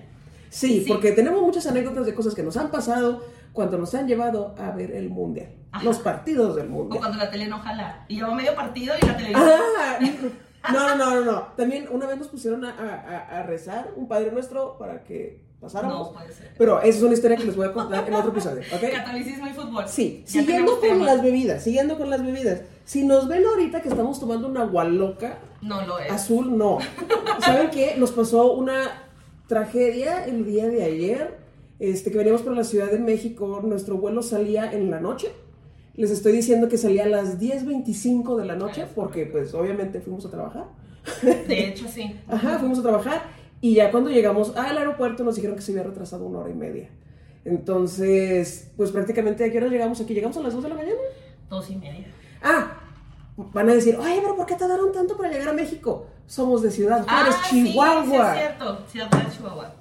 Sí, 0.50 0.80
Sí. 0.82 0.84
porque 0.88 1.12
tenemos 1.12 1.40
muchas 1.42 1.66
anécdotas 1.68 2.04
de 2.06 2.14
cosas 2.14 2.34
que 2.34 2.42
nos 2.42 2.56
han 2.56 2.70
pasado 2.72 3.24
cuando 3.52 3.78
nos 3.78 3.94
han 3.94 4.08
llevado 4.08 4.54
a 4.58 4.70
ver 4.72 4.90
el 4.92 5.08
mundial, 5.08 5.54
Ajá. 5.70 5.84
los 5.84 5.98
partidos 6.00 6.56
del 6.56 6.66
O 6.66 6.70
mundial. 6.70 6.98
cuando 7.00 7.18
la 7.18 7.30
tele 7.30 7.46
no 7.46 7.58
jala. 7.60 8.04
Y 8.08 8.16
lleva 8.16 8.34
medio 8.34 8.54
partido 8.56 8.94
y 9.00 9.06
la 9.06 9.16
televisión. 9.16 9.50
Ah, 9.78 9.98
no, 10.72 10.88
no, 10.88 10.96
no, 10.96 11.14
no, 11.16 11.32
no. 11.32 11.40
También 11.56 11.86
una 11.90 12.06
vez 12.06 12.18
nos 12.18 12.28
pusieron 12.28 12.64
a, 12.64 12.70
a- 12.70 13.38
a 13.40 13.42
rezar 13.44 13.92
un 13.96 14.06
Padre 14.08 14.30
Nuestro 14.32 14.76
para 14.78 15.02
que 15.04 15.40
pasáramos. 15.60 16.08
No 16.08 16.12
puede 16.12 16.32
ser. 16.32 16.50
Pero 16.58 16.80
esa 16.80 16.98
es 16.98 17.02
una 17.02 17.14
historia 17.14 17.36
que 17.36 17.44
les 17.44 17.56
voy 17.56 17.66
a 17.66 17.72
contar 17.72 18.06
en 18.06 18.14
otro 18.14 18.30
episodio, 18.30 18.62
¿ok? 18.74 18.90
Catolicismo 18.92 19.46
y 19.46 19.50
fútbol. 19.54 19.84
Sí, 19.88 20.22
Ya 20.26 20.32
siguiendo 20.40 20.72
con 20.72 20.80
tema. 20.80 21.04
las 21.04 21.22
bebidas, 21.22 21.62
siguiendo 21.62 21.96
con 21.96 22.10
las 22.10 22.24
bebidas. 22.24 22.62
Si 22.84 23.04
nos 23.04 23.28
ven 23.28 23.44
ahorita 23.46 23.80
que 23.80 23.88
estamos 23.88 24.18
tomando 24.18 24.48
una 24.48 24.64
gualoca 24.64 25.38
No 25.60 25.86
lo 25.86 25.98
es. 26.00 26.10
azul, 26.10 26.56
no. 26.58 26.78
¿Saben 27.40 27.70
qué? 27.70 27.94
Nos 27.96 28.10
pasó 28.12 28.52
una 28.52 29.02
tragedia 29.46 30.24
el 30.24 30.44
día 30.44 30.66
de 30.68 30.82
ayer, 30.84 31.38
este, 31.78 32.10
que 32.10 32.18
veníamos 32.18 32.42
por 32.42 32.56
la 32.56 32.64
Ciudad 32.64 32.90
de 32.90 32.98
México, 32.98 33.60
nuestro 33.62 33.96
vuelo 33.98 34.22
salía 34.22 34.72
en 34.72 34.90
la 34.90 35.00
noche. 35.00 35.30
Les 35.94 36.10
estoy 36.10 36.32
diciendo 36.32 36.68
que 36.68 36.78
salía 36.78 37.04
a 37.04 37.08
las 37.08 37.38
10.25 37.38 38.36
de 38.36 38.46
la 38.46 38.56
noche, 38.56 38.86
porque 38.94 39.26
pues 39.26 39.52
obviamente 39.54 40.00
fuimos 40.00 40.24
a 40.24 40.30
trabajar. 40.30 40.64
De 41.22 41.68
hecho, 41.68 41.86
sí. 41.88 42.18
Ajá, 42.28 42.58
fuimos 42.58 42.78
a 42.78 42.82
trabajar 42.82 43.22
y 43.60 43.74
ya 43.74 43.90
cuando 43.90 44.10
llegamos 44.10 44.56
al 44.56 44.76
aeropuerto 44.78 45.22
nos 45.24 45.36
dijeron 45.36 45.56
que 45.56 45.62
se 45.62 45.72
había 45.72 45.84
retrasado 45.84 46.24
una 46.24 46.38
hora 46.38 46.50
y 46.50 46.54
media. 46.54 46.88
Entonces, 47.44 48.70
pues 48.76 48.90
prácticamente, 48.90 49.44
¿a 49.44 49.50
qué 49.50 49.58
hora 49.58 49.66
llegamos 49.68 50.00
aquí? 50.00 50.14
¿Llegamos 50.14 50.36
a 50.36 50.40
las 50.40 50.54
2 50.54 50.62
de 50.62 50.68
la 50.68 50.74
mañana? 50.76 51.00
Dos 51.50 51.70
y 51.70 51.76
media. 51.76 52.06
Ah, 52.42 52.78
van 53.36 53.68
a 53.68 53.74
decir, 53.74 53.96
oye, 53.96 54.20
pero 54.22 54.36
¿por 54.36 54.46
qué 54.46 54.54
tardaron 54.54 54.92
tanto 54.92 55.16
para 55.16 55.30
llegar 55.30 55.48
a 55.48 55.52
México? 55.52 56.06
Somos 56.26 56.62
de 56.62 56.70
Ciudad 56.70 57.04
Juárez, 57.04 57.34
ah, 57.36 57.46
sí, 57.50 57.64
Chihuahua, 57.66 58.04
Sí, 58.04 58.14
es 58.16 58.46
cierto. 58.46 58.86
Ciudad 58.88 59.08
Juárez, 59.10 59.36
Chihuahua. 59.36 59.74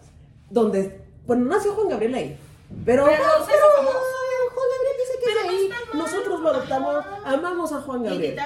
donde, 0.50 1.01
bueno, 1.25 1.46
nació 1.46 1.74
Juan 1.74 1.89
Gabriel 1.89 2.15
ahí. 2.15 2.38
Pero, 2.86 3.06
Pero 3.06 3.22
hizo 3.22 3.46
pero, 3.48 3.91
Nosotros 6.12 6.39
lo 6.41 6.50
adoptamos, 6.50 7.06
amamos 7.25 7.72
a 7.74 7.82
Juan 7.82 8.03
Gabriel. 8.03 8.38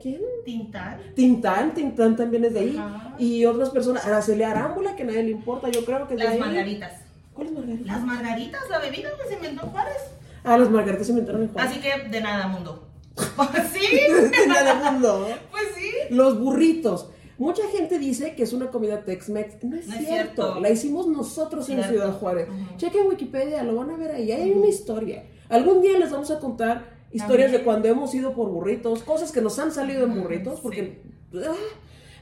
¿Quién? 0.00 0.20
Tintán. 0.44 0.98
Tintán, 1.14 1.74
Tintán 1.74 2.16
también 2.16 2.44
es 2.46 2.54
de 2.54 2.60
ahí. 2.60 2.76
Ajá. 2.78 3.14
Y 3.18 3.44
otras 3.44 3.68
personas, 3.70 4.06
Araceli 4.06 4.42
Arámbula, 4.44 4.96
que 4.96 5.02
a 5.02 5.06
nadie 5.06 5.24
le 5.24 5.30
importa, 5.30 5.68
yo 5.68 5.84
creo 5.84 6.08
que 6.08 6.14
es 6.14 6.20
de 6.20 6.24
Las 6.24 6.34
ahí. 6.34 6.40
margaritas. 6.40 6.92
¿Cuál 7.34 7.46
es 7.48 7.52
Margarita? 7.52 7.92
Las 7.92 8.02
margaritas, 8.02 8.60
la 8.70 8.78
bebida 8.78 9.10
que 9.22 9.28
se 9.28 9.34
inventó 9.34 9.66
Juárez. 9.66 9.96
Ah, 10.42 10.56
las 10.56 10.70
margaritas 10.70 11.06
se 11.06 11.12
inventaron 11.12 11.42
en 11.42 11.48
Juárez. 11.48 11.70
Así 11.70 11.80
que 11.80 12.08
de 12.08 12.20
nada, 12.22 12.46
mundo. 12.48 12.88
¿Sí? 13.72 14.00
Nada 14.48 14.74
del 14.74 14.92
mundo. 14.92 15.28
Pues 15.50 15.64
sí. 15.76 15.90
Los 16.10 16.40
burritos. 16.40 17.10
Mucha 17.36 17.62
gente 17.68 17.98
dice 17.98 18.34
que 18.34 18.42
es 18.42 18.52
una 18.52 18.70
comida 18.70 19.02
Tex-Mex. 19.04 19.64
No 19.64 19.76
es, 19.76 19.86
No 19.86 19.94
es 19.96 20.06
cierto. 20.06 20.60
La 20.60 20.70
hicimos 20.70 21.06
nosotros 21.08 21.68
en. 21.68 21.82
Ciudad 21.84 22.12
Juárez. 22.12 22.48
Chequen 22.76 23.06
Wikipedia, 23.06 23.62
lo 23.62 23.76
van 23.76 23.90
a 23.90 23.96
ver 23.96 24.12
ahí. 24.12 24.30
Hay 24.32 24.50
una 24.52 24.66
historia. 24.66 25.24
Algún 25.50 25.82
día 25.82 25.98
les 25.98 26.10
vamos 26.10 26.30
a 26.30 26.38
contar 26.38 26.98
historias 27.12 27.46
También. 27.46 27.52
de 27.52 27.64
cuando 27.64 27.88
hemos 27.88 28.14
ido 28.14 28.34
por 28.34 28.48
burritos, 28.48 29.02
cosas 29.02 29.32
que 29.32 29.40
nos 29.40 29.58
han 29.58 29.72
salido 29.72 30.04
en 30.04 30.20
burritos, 30.20 30.60
porque 30.60 31.02
ah, 31.34 31.54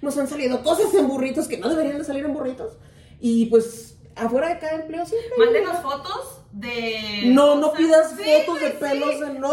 nos 0.02 0.16
han 0.18 0.26
salido 0.26 0.62
cosas 0.62 0.92
en 0.94 1.06
burritos 1.08 1.46
que 1.46 1.58
no 1.58 1.68
deberían 1.68 1.98
de 1.98 2.04
salir 2.04 2.24
en 2.24 2.32
burritos. 2.34 2.78
Y 3.20 3.46
pues 3.46 3.98
afuera 4.16 4.48
de 4.48 4.58
cada 4.58 4.80
empleo 4.80 5.04
siempre. 5.06 5.30
Mándenos 5.38 5.76
fotos 5.78 6.42
de. 6.52 7.22
No, 7.26 7.56
no 7.56 7.72
pidas 7.72 8.12
Sí, 8.16 8.22
fotos 8.46 8.60
de 8.60 8.70
pelos 8.70 9.20
de- 9.20 9.34
no. 9.38 9.52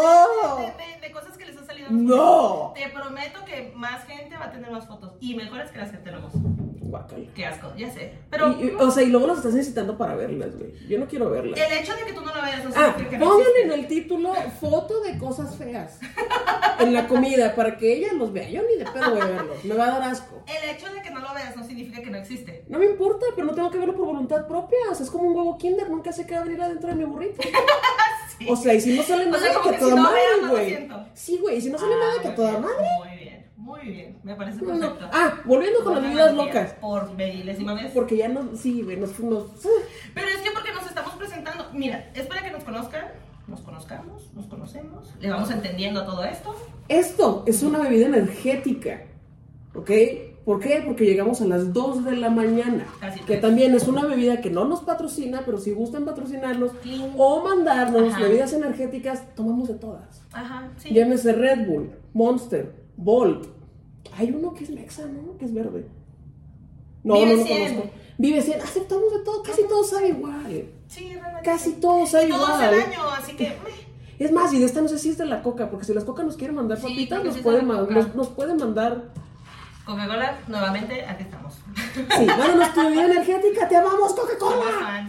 De- 0.57 0.65
de- 0.65 1.07
de 1.07 1.11
cosas 1.11 1.37
que 1.37 1.45
les 1.45 1.57
han 1.57 1.65
salido. 1.65 1.87
No. 1.91 2.71
Te 2.75 2.89
prometo 2.89 3.43
que 3.45 3.73
más 3.75 4.05
gente 4.05 4.37
va 4.37 4.45
a 4.45 4.51
tener 4.51 4.71
más 4.71 4.87
fotos. 4.87 5.13
Y 5.19 5.35
mejores 5.35 5.69
que 5.71 5.79
las 5.79 5.91
que 5.91 5.97
tenemos. 5.97 6.31
Qué 7.35 7.45
asco, 7.45 7.71
ya 7.77 7.91
sé. 7.91 8.13
Pero 8.29 8.49
Y- 8.61 8.71
o 8.79 8.91
sea, 8.91 9.03
y 9.03 9.07
luego 9.07 9.27
las 9.27 9.37
estás 9.37 9.53
necesitando 9.53 9.97
para 9.97 10.15
verlas, 10.15 10.55
güey. 10.57 10.71
Yo 10.87 10.99
no 10.99 11.07
quiero 11.07 11.29
verlas. 11.29 11.59
el 11.59 11.77
hecho 11.79 11.95
de 11.95 12.03
que 12.05 12.13
tú 12.13 12.21
no 12.21 12.33
lo 12.35 12.41
veas 12.41 12.63
no 12.63 12.69
Ah, 12.75 12.85
significa 12.93 13.09
que 13.09 13.17
no 13.17 13.25
pongan 13.25 13.41
existe. 13.47 13.63
en 13.63 13.71
el 13.71 13.87
título 13.87 14.33
foto 14.59 15.01
de 15.01 15.17
cosas 15.17 15.55
feas 15.57 15.99
en 16.79 16.93
la 16.93 17.07
comida 17.07 17.55
para 17.55 17.77
que 17.77 17.93
ella 17.93 18.13
los 18.13 18.31
vea. 18.33 18.49
Yo 18.49 18.61
ni 18.63 18.77
de 18.83 18.85
pedo 18.91 19.11
voy 19.11 19.21
a 19.21 19.25
verlos, 19.25 19.63
me 19.65 19.75
va 19.75 19.85
a 19.85 19.99
dar 19.99 20.03
asco. 20.11 20.43
El 20.47 20.69
hecho 20.69 20.93
de 20.93 21.01
que 21.01 21.09
no 21.11 21.19
lo 21.21 21.33
veas 21.33 21.55
no 21.55 21.63
significa 21.63 22.01
que 22.01 22.09
no 22.09 22.17
existe. 22.17 22.63
No 22.67 22.77
me 22.79 22.85
importa, 22.85 23.25
pero 23.35 23.47
no 23.47 23.53
tengo 23.53 23.71
que 23.71 23.77
verlo 23.79 23.95
por 23.95 24.05
voluntad 24.07 24.47
propia. 24.47 24.77
O 24.91 24.95
sea, 24.95 25.05
es 25.05 25.11
como 25.11 25.29
un 25.29 25.35
huevo 25.35 25.57
kinder, 25.57 25.89
nunca 25.89 26.11
sé 26.11 26.25
qué 26.25 26.35
va 26.35 26.41
a 26.41 26.43
venir 26.43 26.61
adentro 26.61 26.89
de 26.89 26.95
mi 26.95 27.03
burrito. 27.05 27.41
Sí. 28.37 28.47
O 28.49 28.55
sea, 28.57 28.73
y 28.73 28.81
si 28.81 28.97
no 28.97 29.01
sale 29.03 29.27
O 29.27 29.29
nada, 29.29 29.39
sea, 29.41 29.61
que 29.61 29.69
que 29.71 29.77
toda 29.77 29.91
si 29.91 29.95
no 29.95 30.01
madre, 30.01 30.19
no 30.41 30.49
güey. 30.49 30.89
Sí, 31.13 31.37
güey, 31.41 31.55
y 31.57 31.61
si 31.61 31.69
no 31.69 31.77
sale 31.77 31.95
nada, 31.95 32.21
que 32.21 32.29
toda 32.31 32.59
madre. 32.59 32.75
Muy 33.65 33.81
bien. 33.81 34.17
Me 34.23 34.35
parece 34.35 34.61
no. 34.61 34.67
perfecto. 34.67 35.09
Ah, 35.11 35.41
volviendo 35.43 35.83
con 35.83 35.95
las 35.95 36.03
bebidas 36.03 36.33
locas. 36.35 36.73
Por 36.79 37.11
milésima 37.15 37.73
vez. 37.73 37.91
Porque 37.93 38.15
ya 38.17 38.27
no, 38.29 38.55
sí, 38.55 38.83
nos, 38.83 39.19
nos, 39.19 39.43
Pero 40.13 40.27
es 40.27 40.37
que 40.37 40.51
porque 40.53 40.71
nos 40.71 40.85
estamos 40.85 41.13
presentando. 41.15 41.65
Mira, 41.73 42.09
es 42.13 42.27
para 42.27 42.43
que 42.43 42.51
nos 42.51 42.63
conozcan, 42.63 43.05
nos 43.47 43.61
conozcamos, 43.61 44.31
nos 44.35 44.45
conocemos, 44.45 45.13
le 45.19 45.29
vamos 45.31 45.49
entendiendo 45.51 46.01
a 46.01 46.05
todo 46.05 46.23
esto. 46.23 46.55
Esto 46.87 47.43
es 47.47 47.63
una 47.63 47.79
bebida 47.79 48.05
energética, 48.05 49.01
¿ok? 49.73 49.91
¿Por 50.45 50.59
qué? 50.59 50.83
Porque 50.85 51.05
llegamos 51.05 51.41
a 51.41 51.45
las 51.45 51.73
2 51.73 52.05
de 52.05 52.17
la 52.17 52.29
mañana, 52.29 52.85
Casi 52.99 53.19
que 53.21 53.25
tres. 53.25 53.41
también 53.41 53.73
es 53.73 53.87
una 53.87 54.05
bebida 54.05 54.41
que 54.41 54.51
no 54.51 54.65
nos 54.65 54.81
patrocina, 54.81 55.41
pero 55.43 55.57
si 55.57 55.71
gustan 55.71 56.05
patrocinarnos 56.05 56.71
Sí. 56.83 57.03
o 57.17 57.43
mandarnos 57.43 58.13
Ajá. 58.13 58.21
bebidas 58.21 58.53
energéticas, 58.53 59.23
tomamos 59.35 59.67
de 59.69 59.73
todas. 59.73 60.21
Ajá, 60.31 60.69
sí. 60.77 60.93
Llámese 60.93 61.33
Red 61.33 61.65
Bull, 61.65 61.89
Monster, 62.13 62.75
Bolt. 62.95 63.54
Hay 64.17 64.31
uno 64.31 64.53
que 64.53 64.63
es 64.63 64.69
Mexa, 64.69 65.05
¿no? 65.07 65.37
Que 65.37 65.45
es 65.45 65.53
verde. 65.53 65.85
No, 67.03 67.15
Vive 67.15 67.37
no 67.37 67.43
100. 67.45 67.73
conozco. 67.75 67.91
Vive 68.17 68.41
100. 68.41 68.61
Aceptamos 68.61 69.11
de 69.13 69.19
todo, 69.23 69.43
casi 69.43 69.63
todo 69.67 69.83
sabe 69.83 70.09
igual. 70.09 70.65
Sí, 70.87 71.13
realmente. 71.13 71.41
Casi 71.49 71.73
todo 71.73 72.05
sabe 72.05 72.27
Y 72.27 72.29
todo 72.29 72.45
igual. 72.47 72.63
hace 72.63 72.75
daño, 72.77 73.09
así 73.09 73.35
que. 73.35 73.53
Es 74.17 74.31
más, 74.31 74.53
y 74.53 74.59
de 74.59 74.65
esta 74.65 74.81
no 74.81 74.87
sé 74.87 74.97
si 74.97 75.09
es 75.09 75.17
de 75.17 75.25
la 75.25 75.43
coca, 75.43 75.69
porque 75.69 75.85
si 75.85 75.93
las 75.93 76.05
coca 76.05 76.23
nos 76.23 76.37
quieren 76.37 76.55
mandar 76.55 76.77
Sí, 76.77 76.83
papitas, 76.83 77.23
nos, 77.23 77.35
sí 77.35 77.41
pueden 77.41 77.67
ma- 77.67 77.81
nos, 77.89 78.15
nos 78.15 78.27
pueden 78.29 78.57
mandar. 78.57 79.11
Coca-Cola, 79.85 80.39
nuevamente, 80.47 81.05
aquí 81.05 81.23
estamos. 81.23 81.53
Sí, 82.17 82.25
mándanos 82.25 82.73
tu 82.73 82.81
bebida 82.81 83.05
energética, 83.05 83.67
te 83.67 83.75
amamos, 83.75 84.13
Coca-Cola. 84.13 85.07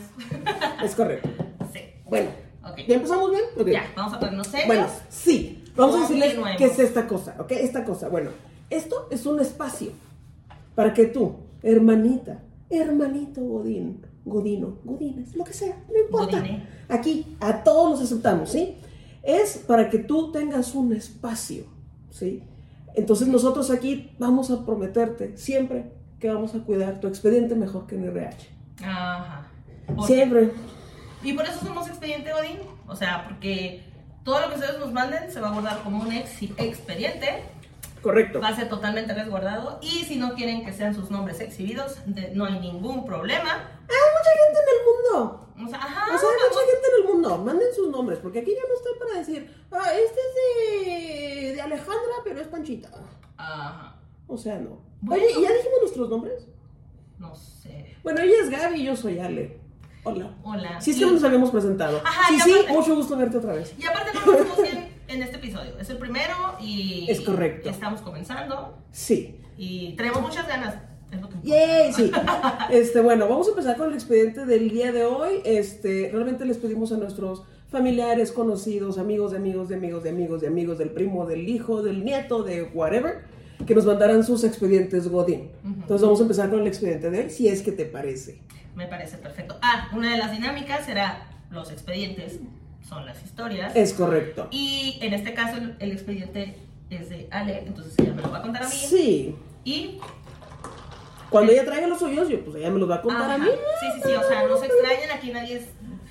Es 0.84 0.94
correcto. 0.94 1.28
Sí. 1.72 1.80
Bueno, 2.04 2.28
Ok. 2.62 2.78
¿ya 2.86 2.94
empezamos 2.96 3.30
bien? 3.30 3.72
Ya, 3.72 3.84
vamos 3.96 4.12
a 4.14 4.18
ponernos 4.20 4.46
serios. 4.48 4.66
Bueno, 4.66 4.86
sí. 5.08 5.64
Vamos 5.76 5.96
a 5.96 6.00
decirles 6.00 6.36
qué 6.58 6.64
es 6.66 6.78
esta 6.80 7.06
cosa, 7.06 7.36
¿ok? 7.38 7.52
Esta 7.52 7.84
cosa. 7.84 8.08
Bueno, 8.08 8.30
esto 8.70 9.08
es 9.10 9.26
un 9.26 9.40
espacio 9.40 9.90
para 10.74 10.92
que 10.92 11.06
tú, 11.06 11.36
hermanita, 11.62 12.42
hermanito 12.70 13.42
Godín, 13.42 14.02
Godino, 14.24 14.78
Godines, 14.84 15.36
lo 15.36 15.44
que 15.44 15.52
sea, 15.52 15.76
no 15.88 15.98
importa. 15.98 16.38
Godine. 16.38 16.66
Aquí 16.88 17.36
a 17.40 17.62
todos 17.62 17.92
los 17.92 18.00
aceptamos, 18.02 18.50
¿sí? 18.50 18.76
Es 19.22 19.58
para 19.58 19.88
que 19.88 19.98
tú 19.98 20.32
tengas 20.32 20.74
un 20.74 20.92
espacio, 20.92 21.64
¿sí? 22.10 22.42
Entonces 22.94 23.28
nosotros 23.28 23.70
aquí 23.70 24.10
vamos 24.18 24.50
a 24.50 24.64
prometerte 24.64 25.36
siempre 25.36 25.92
que 26.18 26.28
vamos 26.28 26.54
a 26.54 26.60
cuidar 26.60 26.98
tu 26.98 27.06
expediente 27.06 27.54
mejor 27.54 27.86
que 27.86 27.94
en 27.94 28.04
RH. 28.04 28.48
Ajá. 28.82 29.48
¿Por 29.94 30.06
Siempre. 30.06 30.50
Y 31.22 31.32
por 31.32 31.44
eso 31.44 31.64
somos 31.64 31.86
Expediente 31.88 32.32
Godín. 32.32 32.58
O 32.86 32.96
sea, 32.96 33.24
porque 33.28 33.82
todo 34.24 34.40
lo 34.40 34.48
que 34.48 34.54
ustedes 34.56 34.78
nos 34.80 34.92
manden 34.92 35.30
se 35.30 35.40
va 35.40 35.48
a 35.48 35.52
guardar 35.52 35.82
como 35.82 36.02
un 36.02 36.12
ex 36.12 36.42
expediente. 36.56 37.44
Correcto. 38.02 38.40
Va 38.40 38.48
a 38.48 38.56
ser 38.56 38.68
totalmente 38.68 39.12
resguardado. 39.14 39.78
Y 39.82 40.04
si 40.04 40.16
no 40.16 40.34
quieren 40.34 40.64
que 40.64 40.72
sean 40.72 40.94
sus 40.94 41.10
nombres 41.10 41.40
exhibidos, 41.40 41.96
de- 42.06 42.30
no 42.34 42.44
hay 42.44 42.58
ningún 42.60 43.04
problema. 43.04 43.50
Hay 43.50 44.06
mucha 44.16 44.30
gente 44.44 44.60
en 44.60 44.68
el 44.78 44.84
mundo. 44.86 45.42
O 45.64 45.68
sea, 45.68 45.78
ajá. 45.78 46.14
O 46.14 46.18
sea, 46.18 46.28
hay 46.28 46.48
mucha 46.48 46.60
gente 46.72 46.88
en 46.88 47.02
el 47.02 47.12
mundo. 47.12 47.38
Manden 47.38 47.74
sus 47.74 47.88
nombres, 47.88 48.18
porque 48.20 48.40
aquí 48.40 48.50
yo 48.52 48.68
no 48.68 48.74
estoy 48.74 48.92
para 48.98 49.18
decir, 49.18 49.54
ah, 49.72 49.90
este 49.92 50.20
es 50.20 50.86
de, 51.46 51.52
de 51.54 51.60
Alejandra, 51.60 52.12
pero 52.24 52.40
es 52.40 52.46
Panchita. 52.48 52.90
Ajá. 53.36 53.96
O 54.28 54.36
sea, 54.36 54.58
no. 54.58 54.80
Bueno. 55.00 55.22
Oye, 55.24 55.32
¿y 55.38 55.42
ya 55.42 55.52
dijimos 55.52 55.78
nuestros 55.82 56.08
nombres? 56.08 56.46
No 57.18 57.34
sé. 57.34 57.96
Bueno, 58.02 58.20
ella 58.20 58.34
es 58.42 58.50
Gaby 58.50 58.80
y 58.80 58.84
yo 58.84 58.96
soy 58.96 59.18
Ale. 59.18 59.58
Hola. 60.04 60.30
Hola. 60.44 60.80
Sí, 60.80 60.92
es 60.92 60.98
que 60.98 61.06
no 61.06 61.12
nos 61.12 61.24
habíamos 61.24 61.50
presentado. 61.50 62.00
Ajá, 62.04 62.28
sí, 62.28 62.38
sí, 62.40 62.52
aparte- 62.52 62.72
mucho 62.72 62.94
gusto 62.94 63.16
verte 63.16 63.38
otra 63.38 63.54
vez. 63.54 63.74
Y 63.78 63.84
aparte 63.86 64.12
no 64.14 64.34
hicimos 64.34 64.62
bien 64.62 64.85
en 65.16 65.22
este 65.22 65.36
episodio. 65.36 65.72
Es 65.80 65.90
el 65.90 65.98
primero 65.98 66.34
y... 66.60 67.06
Es 67.08 67.20
correcto. 67.22 67.68
Estamos 67.70 68.00
comenzando 68.00 68.78
Sí. 68.92 69.36
y 69.56 69.94
tenemos 69.96 70.22
muchas 70.22 70.46
ganas. 70.46 70.74
Yay, 71.42 71.92
sí. 71.92 72.10
Este, 72.70 73.00
bueno, 73.00 73.28
vamos 73.28 73.46
a 73.46 73.50
empezar 73.50 73.76
con 73.76 73.88
el 73.88 73.94
expediente 73.94 74.44
del 74.44 74.70
día 74.70 74.92
de 74.92 75.04
hoy. 75.04 75.40
Este, 75.44 76.10
realmente 76.12 76.44
les 76.44 76.58
pedimos 76.58 76.92
a 76.92 76.96
nuestros 76.96 77.42
familiares, 77.70 78.32
conocidos, 78.32 78.98
amigos 78.98 79.30
de 79.32 79.38
amigos 79.38 79.68
de 79.68 79.76
amigos 79.76 80.02
de 80.02 80.10
amigos 80.10 80.40
de 80.40 80.46
amigos, 80.48 80.78
del 80.78 80.90
primo, 80.90 81.26
del 81.26 81.48
hijo, 81.48 81.82
del 81.82 82.04
nieto, 82.04 82.42
de 82.42 82.62
whatever, 82.62 83.24
que 83.66 83.74
nos 83.74 83.86
mandaran 83.86 84.24
sus 84.24 84.44
expedientes 84.44 85.08
Godín. 85.08 85.50
Entonces 85.64 86.02
vamos 86.02 86.18
a 86.20 86.22
empezar 86.22 86.50
con 86.50 86.60
el 86.60 86.66
expediente 86.66 87.10
de 87.10 87.24
hoy, 87.24 87.30
si 87.30 87.48
es 87.48 87.62
que 87.62 87.72
te 87.72 87.84
parece. 87.86 88.40
Me 88.74 88.86
parece 88.86 89.16
perfecto. 89.16 89.56
Ah, 89.62 89.88
una 89.94 90.12
de 90.12 90.18
las 90.18 90.32
dinámicas 90.32 90.84
será 90.84 91.28
los 91.50 91.70
expedientes, 91.70 92.40
son 92.88 93.04
las 93.04 93.22
historias. 93.22 93.74
Es 93.74 93.92
correcto. 93.94 94.48
Y 94.50 94.98
en 95.02 95.12
este 95.14 95.34
caso 95.34 95.56
el, 95.56 95.76
el 95.78 95.92
expediente 95.92 96.56
es 96.90 97.08
de 97.08 97.28
Ale, 97.30 97.64
entonces 97.66 97.94
ella 97.98 98.12
me 98.14 98.22
lo 98.22 98.30
va 98.30 98.38
a 98.38 98.42
contar 98.42 98.62
a 98.62 98.68
mí. 98.68 98.74
Sí. 98.74 99.34
Y 99.64 99.98
Cuando 101.30 101.52
ella 101.52 101.64
traiga 101.64 101.86
los 101.88 101.98
suyos, 101.98 102.28
yo, 102.28 102.44
pues 102.44 102.56
ella 102.56 102.70
me 102.70 102.78
los 102.78 102.88
va 102.88 102.96
a 102.96 103.02
contar 103.02 103.30
a 103.30 103.34
Ajá. 103.34 103.44
mí. 103.44 103.50
Sí, 103.80 103.86
sí, 103.94 104.00
sí, 104.08 104.14
o 104.14 104.22
sea, 104.22 104.46
no 104.46 104.56
se 104.56 104.66
extrañen, 104.66 105.10
aquí 105.10 105.32
nadie 105.32 105.56
es... 105.56 105.68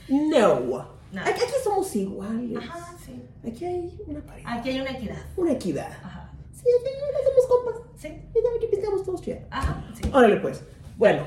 No. 0.10 1.22
Aquí, 1.22 1.42
somos 1.64 1.96
iguales. 1.96 2.58
Ajá, 2.58 2.94
sí. 3.04 3.24
Aquí 3.48 3.64
hay 3.66 3.98
una 4.06 4.20
pareja. 4.20 4.54
Aquí 4.54 4.70
hay 4.70 4.82
una 4.82 4.92
equidad. 4.92 5.18
Una 5.38 5.52
equidad. 5.54 5.92
Ajá. 6.04 6.34
Sí, 6.52 6.66
aquí 6.78 7.24
somos 7.24 7.48
compas. 7.48 7.82
Sí. 7.96 8.08
Y 8.10 8.44
ya 8.44 8.50
aquí 8.58 8.68
pintamos 8.70 9.04
todos 9.06 9.22
chido. 9.22 9.38
Ajá, 9.50 9.86
sí. 9.94 10.10
Órale 10.14 10.38
pues. 10.38 10.62
Bueno. 10.98 11.26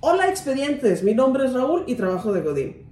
Hola 0.00 0.28
expedientes, 0.28 1.02
mi 1.02 1.14
nombre 1.14 1.46
es 1.46 1.54
Raúl 1.54 1.84
y 1.86 1.94
trabajo 1.94 2.32
de 2.32 2.42
Godín. 2.42 2.86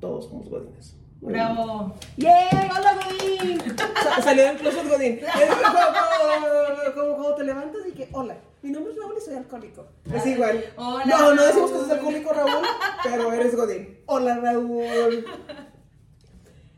Todos 0.00 0.26
somos 0.26 0.48
Godines. 0.48 0.96
Bravo. 1.20 1.94
¡Yay! 2.16 2.48
¡Hola 2.70 2.94
Godín! 3.04 3.60
Sa- 4.02 4.22
salió 4.22 4.44
del 4.44 4.56
closet 4.58 4.88
Godín. 4.88 5.20
Como 6.94 7.16
cuando 7.16 7.34
te 7.36 7.44
levantas 7.44 7.82
y 7.88 7.92
que, 7.92 8.08
hola, 8.12 8.36
mi 8.62 8.70
nombre 8.70 8.92
es 8.92 8.98
Raúl 8.98 9.14
y 9.16 9.20
soy 9.20 9.34
alcohólico. 9.34 9.86
Es 10.12 10.26
igual. 10.26 10.64
Hola, 10.76 11.04
no, 11.06 11.34
no 11.34 11.42
decimos 11.46 11.70
que 11.70 11.78
seas 11.78 11.90
alcohólico, 11.90 12.32
Raúl, 12.32 12.64
pero 13.02 13.32
eres 13.32 13.56
Godín. 13.56 13.98
Hola 14.06 14.36
Raúl. 14.38 15.24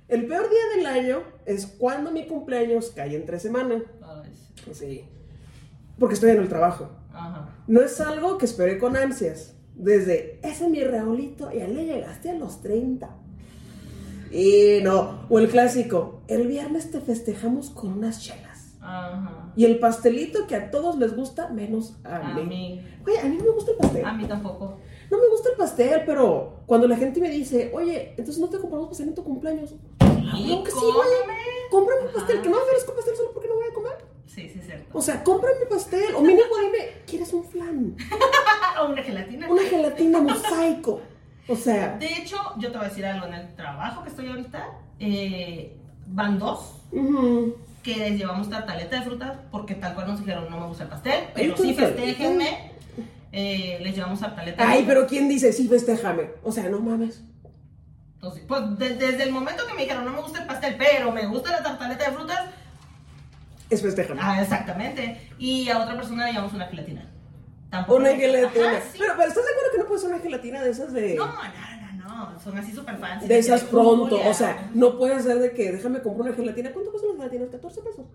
El 0.09 0.26
peor 0.26 0.49
día 0.49 0.61
del 0.76 0.87
año 0.87 1.23
es 1.45 1.66
cuando 1.66 2.11
mi 2.11 2.26
cumpleaños 2.26 2.92
cae 2.95 3.14
entre 3.16 3.38
semana. 3.40 3.83
Sí. 4.73 5.04
Porque 5.99 6.14
estoy 6.14 6.30
en 6.30 6.38
el 6.38 6.49
trabajo. 6.49 6.90
Ajá. 7.12 7.49
No 7.66 7.83
es 7.83 8.00
algo 8.00 8.38
que 8.38 8.47
esperé 8.47 8.78
con 8.78 8.97
ansias. 8.97 9.54
Desde, 9.75 10.40
ese 10.42 10.64
es 10.64 10.71
mi 10.71 10.83
Raulito, 10.83 11.50
ya 11.52 11.68
le 11.68 11.85
llegaste 11.85 12.30
a 12.30 12.35
los 12.35 12.61
30. 12.62 13.09
Y 14.30 14.80
no, 14.82 15.26
o 15.28 15.38
el 15.38 15.49
clásico, 15.49 16.20
el 16.28 16.47
viernes 16.47 16.90
te 16.90 17.00
festejamos 17.00 17.70
con 17.70 17.92
unas 17.92 18.20
chelas. 18.23 18.75
Ajá. 18.80 19.52
Y 19.56 19.64
el 19.64 19.78
pastelito 19.78 20.47
que 20.47 20.54
a 20.54 20.70
todos 20.70 20.99
les 20.99 21.14
gusta, 21.16 21.49
menos 21.49 21.97
a, 22.04 22.16
A 22.16 22.35
mí. 22.35 22.44
mí. 22.44 22.87
Oye, 23.06 23.18
a 23.20 23.25
mí 23.25 23.37
no 23.37 23.44
me 23.44 23.50
gusta 23.50 23.73
el 23.73 23.76
pastel. 23.76 24.04
A 24.04 24.12
mí 24.12 24.25
tampoco. 24.26 24.78
No 25.11 25.18
me 25.18 25.28
gusta 25.28 25.50
el 25.50 25.56
pastel, 25.56 26.02
pero 26.06 26.61
cuando 26.66 26.87
la 26.87 26.97
gente 26.97 27.20
me 27.20 27.30
dice, 27.30 27.70
oye, 27.75 28.11
entonces 28.16 28.38
no 28.38 28.49
te 28.49 28.58
compramos 28.58 28.88
pastel 28.88 29.08
en 29.08 29.14
tu 29.14 29.25
cumpleaños. 29.25 29.75
Claro 29.99 30.62
que 30.64 30.70
sí, 30.70 30.76
güey. 30.80 31.38
Cómprame 31.70 32.02
un 32.06 32.12
pastel, 32.12 32.42
que 32.42 32.49
no 32.49 32.56
me 32.56 32.62
ofrezco 32.62 32.94
pastel 32.94 33.16
solo 33.16 33.30
porque 33.32 33.49
no 33.49 33.54
voy 33.54 33.64
a 33.70 33.75
comer. 33.75 33.92
Sí, 34.26 34.49
sí, 34.49 34.61
cierto. 34.64 34.87
O 34.97 35.02
sea, 35.02 35.25
cómprame 35.25 35.66
pastel. 35.68 36.14
O 36.14 36.20
mínimo 36.20 36.42
dime, 36.62 37.02
¿quieres 37.06 37.32
un 37.32 37.44
flan? 37.44 37.97
Ah, 38.80 38.85
una 38.85 39.02
gelatina. 39.02 39.50
Una 39.50 39.62
gelatina 39.62 40.20
mosaico. 40.20 41.00
O 41.49 41.57
sea, 41.57 41.97
De 41.99 42.07
hecho, 42.07 42.37
yo 42.59 42.71
te 42.71 42.76
voy 42.78 42.87
a 42.87 42.88
decir 42.90 43.07
algo. 43.07 43.26
En 43.26 43.35
el 43.35 43.55
trabajo 43.57 44.02
que 44.02 44.11
estoy 44.11 44.28
ahorita, 44.28 44.67
eh, 45.00 45.76
van 46.07 46.38
dos 46.38 46.75
que 47.83 47.97
les 47.97 48.19
llevamos 48.19 48.50
tartaleta 48.50 48.97
de 48.97 49.02
frutas 49.02 49.33
porque 49.50 49.75
tal 49.75 49.95
cual 49.95 50.09
nos 50.09 50.19
dijeron 50.21 50.50
no 50.50 50.61
me 50.61 50.67
gusta 50.67 50.85
el 50.85 50.90
pastel, 50.90 51.25
pero 51.35 51.57
sí 51.57 51.75
festéjenme. 51.75 52.73
Eh, 53.33 53.78
les 53.83 53.95
llevamos 53.95 54.21
tartaleta 54.21 54.69
ay, 54.69 54.85
pero 54.87 55.07
¿quién 55.07 55.28
dice 55.28 55.52
sí, 55.52 55.69
festéjame? 55.69 56.31
O 56.43 56.50
sea, 56.52 56.69
no 56.71 56.81
mames. 56.81 57.23
Entonces, 58.14 58.43
pues 58.49 58.78
de- 58.78 58.95
desde 58.95 59.23
el 59.23 59.33
momento 59.33 59.67
que 59.67 59.75
me 59.75 59.83
dijeron 59.83 60.05
no 60.05 60.12
me 60.12 60.21
gusta 60.23 60.40
el 60.40 60.47
pastel, 60.47 60.75
pero 60.78 61.12
me 61.12 61.26
gusta 61.26 61.50
la 61.52 61.62
tartaleta 61.62 62.11
de 62.11 62.17
frutas, 62.17 62.40
Es 63.71 63.81
festéjame. 63.83 64.21
ah, 64.23 64.43
exactamente. 64.43 65.31
Y 65.38 65.69
a 65.69 65.78
otra 65.78 65.95
persona 65.95 66.26
le 66.26 66.33
llevamos 66.33 66.52
una 66.55 66.67
gelatina. 66.67 67.07
Tampoco. 67.70 67.98
Una 67.98 68.14
gelatina. 68.14 68.70
Ajá, 68.70 68.80
sí. 68.92 68.98
pero, 68.98 69.12
pero 69.16 69.28
¿estás 69.28 69.44
de 69.44 69.50
acuerdo 69.50 69.72
que 69.72 69.78
no 69.78 69.87
puede 69.87 70.00
ser 70.00 70.10
una 70.10 70.18
gelatina 70.20 70.62
de 70.62 70.70
esas 70.70 70.92
de. 70.92 71.14
No, 71.14 71.26
no, 71.26 71.33
no, 71.33 72.33
no. 72.33 72.40
Son 72.40 72.57
así 72.57 72.72
súper 72.72 72.96
fancy. 72.96 73.26
de 73.26 73.38
esas 73.38 73.62
pronto. 73.64 74.16
Julia. 74.16 74.31
O 74.31 74.35
sea, 74.35 74.70
no 74.74 74.96
puede 74.96 75.20
ser 75.22 75.38
de 75.38 75.52
que 75.52 75.72
déjame 75.72 76.00
comprar 76.00 76.28
una 76.28 76.37
gelatina. 76.37 76.72
¿Cuánto 76.72 76.90
cuestan 76.90 77.18
las 77.18 77.31
gelatinas? 77.31 77.62
¿14 77.62 77.85
pesos? 77.85 78.07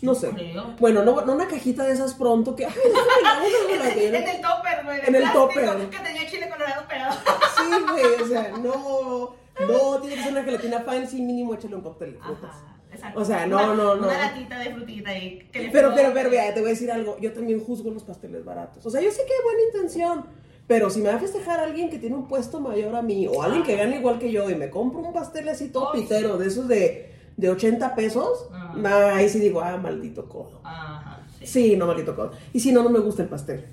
No 0.00 0.14
sé. 0.14 0.30
Creo. 0.30 0.74
Bueno, 0.80 1.04
no, 1.04 1.20
no 1.20 1.32
una 1.34 1.46
cajita 1.46 1.84
de 1.84 1.92
esas 1.92 2.14
pronto 2.14 2.56
que. 2.56 2.64
Ay, 2.64 2.72
déjame 2.74 4.08
una 4.08 4.18
En 4.18 4.28
el 4.28 4.40
topper, 4.40 4.84
güey. 4.84 5.00
En 5.06 5.14
el 5.14 5.32
topper. 5.32 5.90
Que 5.90 5.98
tenía 5.98 6.26
chile 6.30 6.48
colorado 6.48 6.88
pegado. 6.88 7.18
Sí, 7.56 7.84
güey. 7.90 8.22
O 8.22 8.26
sea, 8.26 8.50
no. 8.58 9.42
No, 9.60 10.00
tiene 10.00 10.16
que 10.16 10.22
ser 10.22 10.32
una 10.32 10.44
gelatina 10.44 10.80
fancy, 10.80 11.20
mínimo 11.20 11.54
échale 11.54 11.76
un 11.76 11.82
cóctel 11.82 12.14
de 12.14 12.18
frutas. 12.18 12.50
Ajá, 12.50 12.71
exacto. 12.92 13.20
O 13.20 13.24
sea, 13.24 13.46
no, 13.46 13.56
Una- 13.56 13.74
no, 13.74 13.94
no. 13.96 14.06
Una 14.08 14.18
latita 14.18 14.58
de 14.58 14.70
frutita 14.74 15.10
ahí. 15.10 15.48
Que 15.52 15.62
le 15.62 15.70
Pero, 15.70 15.92
pero, 15.94 16.12
pero, 16.12 16.30
vea, 16.30 16.52
te 16.54 16.60
voy 16.60 16.70
a 16.70 16.72
decir 16.72 16.90
algo. 16.90 17.18
Yo 17.20 17.32
también 17.32 17.60
juzgo 17.60 17.90
los 17.90 18.04
pasteles 18.04 18.44
baratos. 18.44 18.84
O 18.86 18.90
sea, 18.90 19.00
yo 19.00 19.10
sé 19.10 19.22
que 19.26 19.32
hay 19.32 19.42
buena 19.44 19.62
intención. 19.72 20.42
Pero 20.68 20.90
si 20.90 21.00
me 21.00 21.08
va 21.08 21.16
a 21.16 21.18
festejar 21.18 21.58
alguien 21.60 21.90
que 21.90 21.98
tiene 21.98 22.14
un 22.14 22.28
puesto 22.28 22.60
mayor 22.60 22.94
a 22.94 23.02
mí 23.02 23.26
o 23.26 23.42
alguien 23.42 23.64
que 23.64 23.76
gana 23.76 23.96
igual 23.96 24.18
que 24.18 24.30
yo 24.30 24.48
y 24.48 24.54
me 24.54 24.70
compro 24.70 25.00
un 25.00 25.12
pastel 25.12 25.48
así 25.48 25.68
todo 25.68 25.90
Ay, 25.92 26.02
pitero 26.02 26.38
de 26.38 26.46
esos 26.46 26.68
de, 26.68 27.12
de 27.36 27.50
80 27.50 27.94
pesos, 27.96 28.48
nah, 28.76 29.16
ahí 29.16 29.28
sí 29.28 29.40
digo, 29.40 29.60
ah, 29.60 29.76
maldito 29.76 30.28
codo. 30.28 30.60
Ajá, 30.62 31.20
sí. 31.40 31.46
Sí, 31.46 31.76
no, 31.76 31.86
maldito 31.88 32.14
codo. 32.14 32.30
Y 32.52 32.60
si 32.60 32.70
no, 32.70 32.84
no 32.84 32.90
me 32.90 33.00
gusta 33.00 33.22
el 33.24 33.28
pastel. 33.28 33.66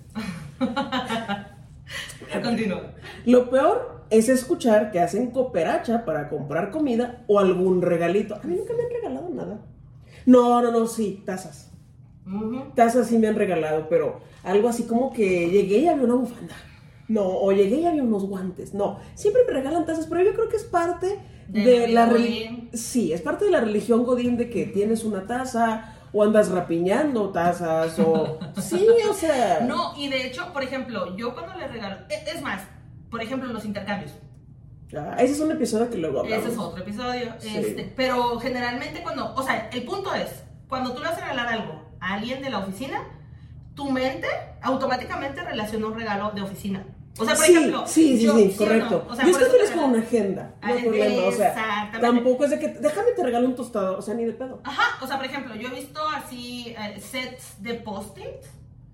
Continúa. 2.43 2.91
Lo 3.25 3.49
peor 3.49 3.98
es 4.09 4.29
escuchar 4.29 4.91
que 4.91 4.99
hacen 4.99 5.31
cooperacha 5.31 6.05
para 6.05 6.29
comprar 6.29 6.71
comida 6.71 7.23
o 7.27 7.39
algún 7.39 7.81
regalito. 7.81 8.35
A 8.35 8.41
mí 8.43 8.55
nunca 8.55 8.73
me 8.73 8.83
han 8.83 8.89
regalado 8.89 9.29
nada. 9.29 9.61
No, 10.25 10.61
no, 10.61 10.71
no, 10.71 10.87
sí, 10.87 11.23
tazas. 11.25 11.71
Tazas 12.75 13.07
sí 13.07 13.17
me 13.17 13.27
han 13.27 13.35
regalado, 13.35 13.87
pero 13.89 14.19
algo 14.43 14.69
así 14.69 14.83
como 14.83 15.11
que 15.11 15.49
llegué 15.49 15.79
y 15.79 15.87
había 15.87 16.03
una 16.03 16.15
bufanda. 16.15 16.55
No, 17.07 17.25
o 17.25 17.51
llegué 17.51 17.77
y 17.77 17.85
había 17.85 18.03
unos 18.03 18.25
guantes. 18.25 18.73
No, 18.73 18.99
siempre 19.15 19.41
me 19.47 19.53
regalan 19.53 19.85
tazas, 19.85 20.05
pero 20.05 20.23
yo 20.23 20.33
creo 20.33 20.47
que 20.47 20.57
es 20.57 20.63
parte 20.63 21.19
De 21.47 21.63
de, 21.63 21.87
la 21.87 22.05
religión. 22.05 22.69
Sí, 22.73 23.11
es 23.11 23.21
parte 23.21 23.45
de 23.45 23.51
la 23.51 23.61
religión 23.61 24.03
Godín 24.03 24.37
de 24.37 24.49
que 24.49 24.65
tienes 24.65 25.03
una 25.03 25.25
taza 25.25 25.95
o 26.13 26.23
andas 26.23 26.49
rapiñando 26.49 27.29
tazas 27.29 27.97
o... 27.99 28.39
Sí, 28.61 28.87
o 29.09 29.13
sea... 29.13 29.61
No, 29.61 29.93
y 29.97 30.09
de 30.09 30.27
hecho, 30.27 30.53
por 30.53 30.63
ejemplo, 30.63 31.15
yo 31.17 31.33
cuando 31.33 31.55
le 31.55 31.67
regalo. 31.67 31.97
Es 32.09 32.35
es 32.35 32.41
más, 32.43 32.61
por 33.09 33.21
ejemplo, 33.21 33.51
los 33.51 33.65
intercambios. 33.65 34.11
Ah, 34.97 35.15
ese 35.19 35.33
es 35.33 35.39
un 35.39 35.51
episodio 35.51 35.89
que 35.89 35.97
luego 35.97 36.21
hablamos. 36.21 36.45
Ese 36.45 36.53
es 36.53 36.59
otro 36.59 36.81
episodio. 36.81 37.33
Sí. 37.39 37.55
Este, 37.57 37.93
pero 37.95 38.39
generalmente 38.39 39.01
cuando, 39.03 39.33
o 39.35 39.43
sea, 39.43 39.69
el 39.71 39.83
punto 39.83 40.13
es, 40.15 40.29
cuando 40.67 40.93
tú 40.93 40.99
le 41.01 41.09
vas 41.09 41.17
a 41.17 41.21
regalar 41.21 41.47
algo 41.47 41.85
a 41.99 42.13
alguien 42.15 42.41
de 42.41 42.49
la 42.49 42.59
oficina, 42.59 43.03
tu 43.75 43.89
mente 43.91 44.27
automáticamente 44.61 45.41
relaciona 45.43 45.87
un 45.87 45.95
regalo 45.95 46.31
de 46.31 46.41
oficina. 46.41 46.85
O 47.17 47.25
sea, 47.25 47.35
por 47.35 47.43
sí, 47.45 47.51
ejemplo, 47.51 47.83
sí, 47.85 48.17
sí, 48.17 48.23
yo- 48.25 48.35
sí, 48.37 48.43
o 48.43 48.51
no? 48.51 48.57
correcto. 48.57 49.07
O 49.09 49.15
sea, 49.15 49.25
yo 49.25 49.31
estoy 49.31 49.49
feliz 49.49 49.71
con 49.71 49.83
una 49.91 49.99
agenda, 49.99 50.55
no 50.61 50.67
hay 50.69 50.77
Ah, 50.79 50.81
problema, 50.83 51.23
o 51.27 51.31
sea, 51.33 51.91
tampoco 51.99 52.43
es 52.45 52.49
de 52.51 52.59
que, 52.59 52.67
déjame 52.69 53.11
te 53.11 53.23
regalo 53.23 53.47
un 53.47 53.55
tostador, 53.55 53.99
o 53.99 54.01
sea, 54.01 54.13
ni 54.13 54.23
de 54.23 54.31
pedo. 54.33 54.61
Ajá, 54.63 55.03
o 55.03 55.07
sea, 55.07 55.17
por 55.17 55.25
ejemplo, 55.25 55.53
yo 55.55 55.67
he 55.67 55.71
visto 55.71 55.99
así 56.07 56.73
eh, 56.79 56.99
sets 57.01 57.61
de 57.61 57.73
post-it, 57.73 58.45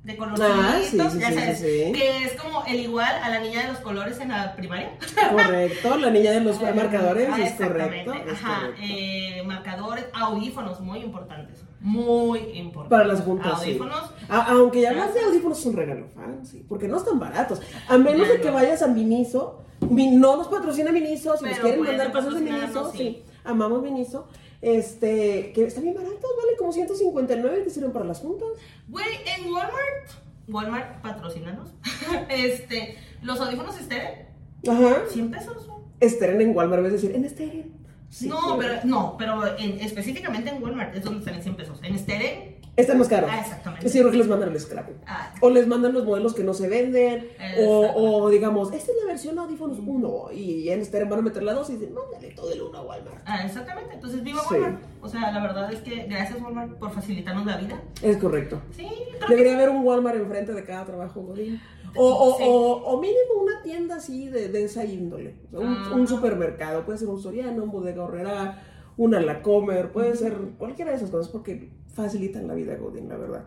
de 0.06 0.18
colorcitos, 0.18 0.52
Ah, 0.54 0.78
sí, 0.84 0.90
sí, 0.92 1.20
ya 1.20 1.32
sabes, 1.34 1.58
sí, 1.60 1.92
que 1.94 2.24
es 2.26 2.34
como 2.40 2.64
el 2.68 2.80
igual 2.80 3.12
a 3.24 3.30
la 3.30 3.40
niña 3.40 3.64
de 3.64 3.70
los 3.70 3.80
colores 3.80 4.20
en 4.20 4.30
la 4.30 4.56
primaria. 4.56 4.92
Correcto, 5.32 5.98
la 5.98 6.12
niña 6.12 6.32
de 6.32 6.42
los 6.42 6.58
Ah, 6.62 6.72
marcadores, 6.76 7.28
ah, 7.32 7.42
es 7.42 7.54
correcto. 7.54 8.14
es 8.14 8.34
Ajá, 8.34 8.60
correcto. 8.62 8.82
eh, 8.84 9.44
marcadores, 9.48 10.06
audífonos, 10.14 10.80
muy 10.80 11.00
importantes. 11.00 11.64
Muy 11.80 12.40
importantes. 12.54 12.90
Para 12.90 13.06
las 13.06 13.22
juntas. 13.22 13.54
Audífonos. 13.60 14.12
Aunque 14.30 14.82
ya 14.82 14.92
hablas 14.92 15.14
de 15.16 15.22
audífonos 15.22 15.60
es 15.60 15.66
un 15.66 15.76
regalo 15.76 16.08
fancy, 16.14 16.64
porque 16.70 16.88
no 16.88 16.98
están 16.98 17.20
baratos. 17.20 17.62
A 17.88 17.98
menos 17.98 18.28
de 18.28 18.40
que 18.40 18.50
vayas 18.52 18.84
a 18.84 18.88
Miniso, 18.88 19.62
Mi- 19.90 20.12
no 20.12 20.38
nos 20.38 20.48
patrocina 20.48 20.92
Miniso, 20.92 21.36
si 21.38 21.46
nos 21.46 21.60
quieren 21.60 21.82
mandar 21.82 22.12
cosas 22.12 22.36
de 22.36 22.42
Miniso, 22.42 22.92
sí. 22.92 23.24
amamos 23.44 23.82
Miniso. 23.82 24.28
Este, 24.66 25.52
que 25.54 25.66
están 25.66 25.84
bien 25.84 25.94
baratos, 25.96 26.20
vale 26.44 26.58
como 26.58 26.72
159 26.74 27.64
que 27.64 27.70
sirven 27.70 27.92
para 27.92 28.04
las 28.06 28.20
juntas. 28.20 28.48
Güey, 28.88 29.06
en 29.38 29.46
Walmart, 29.54 30.10
Walmart, 30.48 31.02
patrocínanos. 31.04 31.70
este, 32.30 32.96
los 33.22 33.40
audífonos 33.40 33.80
Esteren, 33.80 34.26
Ajá. 34.68 35.04
100 35.08 35.30
pesos. 35.30 35.68
güey. 35.68 35.78
Esteren 36.00 36.42
en 36.42 36.56
Walmart, 36.58 36.84
es 36.88 36.94
decir, 36.94 37.12
en 37.16 37.26
Esteren. 37.26 37.74
Sí, 38.10 38.28
no, 38.28 38.58
pero, 38.58 38.74
no, 38.86 39.16
pero 39.20 39.56
en- 39.58 39.80
específicamente 39.82 40.50
en 40.50 40.64
Walmart 40.64 40.96
es 40.96 41.04
donde 41.04 41.20
están 41.20 41.36
en 41.36 41.44
100 41.44 41.56
pesos. 41.58 41.80
En 41.84 41.94
Esteren, 41.94 42.55
Están 42.76 42.98
más 42.98 43.08
caros. 43.08 43.30
Ah, 43.32 43.40
exactamente. 43.40 43.88
Sí, 43.88 44.02
porque 44.02 44.18
les 44.18 44.28
mandan 44.28 44.50
el 44.50 44.60
scrap. 44.60 44.90
ah, 45.08 45.34
O 45.40 45.50
les 45.50 45.66
mandan 45.66 45.94
los 45.94 46.04
modelos 46.04 46.34
que 46.34 46.44
no 46.44 46.54
se 46.54 46.68
venden. 46.68 47.30
O, 47.66 47.88
o 48.24 48.30
digamos, 48.30 48.74
esta 48.74 48.92
es 48.92 48.98
la 49.02 49.06
versión 49.08 49.40
audífonos 49.40 49.80
1. 49.80 50.32
Y 50.34 50.68
en 50.70 50.82
Esteren 50.82 51.10
van 51.10 51.20
a 51.20 51.22
meter 51.22 51.44
la 51.44 51.54
2 51.54 51.70
y 51.70 51.74
dicen, 51.78 51.94
mándale 51.94 52.34
todo 52.34 52.52
el 52.52 52.62
1 52.62 52.78
a 52.78 52.82
Walmart. 52.82 53.24
ah, 53.26 53.46
exactamente. 53.46 53.94
Entonces, 53.94 54.22
viva 54.24 54.42
Sí. 54.50 54.56
Walmart. 54.56 54.84
O 55.02 55.08
sea, 55.08 55.32
la 55.32 55.42
verdad 55.42 55.72
es 55.72 55.80
que 55.80 56.06
gracias 56.10 56.42
Walmart 56.42 56.74
por 56.78 56.92
facilitarnos 56.92 57.46
la 57.46 57.58
vida. 57.58 57.82
Es 58.02 58.18
correcto. 58.18 58.62
Sí, 58.76 58.88
creo 59.20 59.30
Debería 59.30 59.56
haber 59.56 59.70
un 59.70 59.86
Walmart 59.86 60.18
enfrente 60.18 60.54
de 60.54 60.64
cada 60.66 60.84
trabajo, 60.86 61.22
Godín. 61.22 61.62
O, 61.98 62.06
o, 62.08 62.38
Sí. 62.38 62.44
o, 62.46 62.52
o 62.74 63.00
mínimo 63.00 63.42
una 63.42 63.62
tienda 63.64 63.96
así 63.96 64.28
de, 64.28 64.50
de 64.50 64.66
esa 64.66 64.84
índole. 64.84 65.36
O 65.54 65.60
sea, 65.60 65.60
un, 65.62 65.74
Ajá. 65.78 65.96
un 65.96 66.08
supermercado. 66.10 66.84
Puede 66.86 66.98
ser 66.98 67.08
un 67.08 67.22
Soriano, 67.22 67.64
un 67.64 67.72
Bodega 67.72 68.04
Horrera, 68.04 68.62
una 68.98 69.22
la 69.22 69.42
comer, 69.42 69.94
puede 69.94 70.14
ser 70.18 70.34
cualquiera 70.58 70.92
de 70.92 70.98
esas 70.98 71.10
cosas 71.10 71.30
porque 71.30 71.70
facilitan 71.96 72.48
la 72.48 72.54
vida 72.54 72.76
Godín, 72.76 73.08
la 73.10 73.16
verdad. 73.18 73.44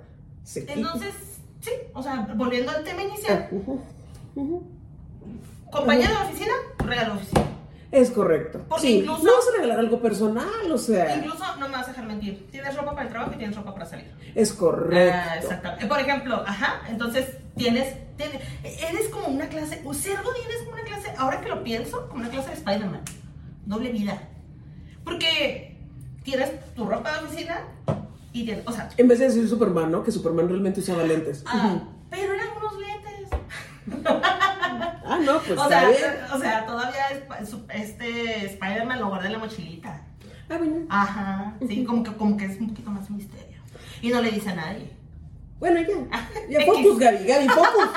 Entonces, 0.66 1.14
sí, 1.60 1.70
o 1.92 2.02
sea, 2.02 2.26
volviendo 2.34 2.70
al 2.72 2.82
tema 2.82 3.02
inicial, 3.02 3.48
Ah, 3.50 3.54
ujú. 4.34 4.62
compañero 5.70 6.10
de 6.18 6.24
oficina, 6.26 6.52
regalo 6.78 7.14
de 7.14 7.20
oficina. 7.20 7.44
Es 7.90 8.10
correcto. 8.10 8.60
Porque 8.68 8.82
sí, 8.86 8.98
incluso- 9.00 9.24
no 9.24 9.32
vas 9.34 9.48
a 9.48 9.52
regalar 9.56 9.78
algo 9.78 10.00
personal, 10.00 10.72
o 10.72 10.78
sea, 10.78 11.16
Incluso, 11.16 11.44
no 11.58 11.68
me 11.68 11.74
vas 11.74 11.86
a 11.86 11.90
dejar 11.90 12.06
mentir, 12.06 12.46
tienes 12.50 12.76
ropa 12.76 12.90
para 12.92 13.02
el 13.04 13.08
trabajo 13.08 13.32
y 13.34 13.38
tienes 13.38 13.56
ropa 13.56 13.72
para 13.74 13.86
salir. 13.86 14.10
es 14.34 14.52
correcto. 14.52 15.18
Ah, 15.30 15.36
exactamente. 15.38 15.86
Por 15.86 15.98
ejemplo, 16.00 16.42
ajá, 16.46 16.82
entonces 16.88 17.36
tienes, 17.56 17.94
tienes- 18.16 18.42
eres 18.62 19.08
como 19.10 19.28
una 19.28 19.48
clase, 19.48 19.76
ser 19.94 20.22
Godín 20.22 20.42
es 20.50 20.58
como 20.64 20.72
una 20.72 20.84
clase, 20.84 21.12
ahora 21.16 21.40
que 21.40 21.48
lo 21.48 21.62
pienso, 21.64 22.08
como 22.08 22.20
una 22.20 22.30
clase 22.30 22.48
de 22.48 22.54
Spider-Man, 22.56 23.00
doble 23.66 23.90
vida. 23.92 24.18
Porque 25.04 25.76
tienes 26.24 26.50
tu 26.74 26.84
ropa 26.86 27.18
de 27.18 27.24
oficina 27.26 27.62
y 28.32 28.50
o 28.66 28.72
sea, 28.72 28.88
En 28.96 29.08
vez 29.08 29.18
de 29.18 29.26
decir 29.26 29.48
Superman, 29.48 29.90
¿no? 29.90 30.02
Que 30.02 30.12
Superman 30.12 30.48
realmente 30.48 30.80
usaba 30.80 31.02
lentes. 31.04 31.42
ah, 31.46 31.78
pero 32.10 32.32
eran 32.34 32.48
unos 32.56 32.78
lentes. 32.78 33.38
Ah, 35.10 35.18
no, 35.24 35.38
pues 35.40 35.58
o, 35.58 35.68
sea, 35.68 36.28
o 36.34 36.38
sea, 36.38 36.66
todavía 36.66 37.04
este 37.74 38.44
Spider-Man 38.44 39.00
lo 39.00 39.08
guarda 39.08 39.26
en 39.26 39.32
la 39.32 39.38
mochilita. 39.38 40.02
Ah, 40.50 40.58
bueno. 40.58 40.86
Ajá, 40.90 41.54
sí, 41.66 41.82
como 41.84 42.02
que, 42.02 42.12
como 42.12 42.36
que 42.36 42.44
es 42.44 42.60
un 42.60 42.68
poquito 42.68 42.90
más 42.90 43.10
misterio. 43.10 43.58
Y 44.02 44.10
no 44.10 44.20
le 44.20 44.30
dice 44.30 44.50
a 44.50 44.54
nadie. 44.54 44.90
Bueno, 45.58 45.80
ya. 45.80 46.30
Ya, 46.50 46.60
focus, 46.66 46.98
Gaby, 46.98 47.24
Gaby, 47.24 47.48
focus. 47.48 47.88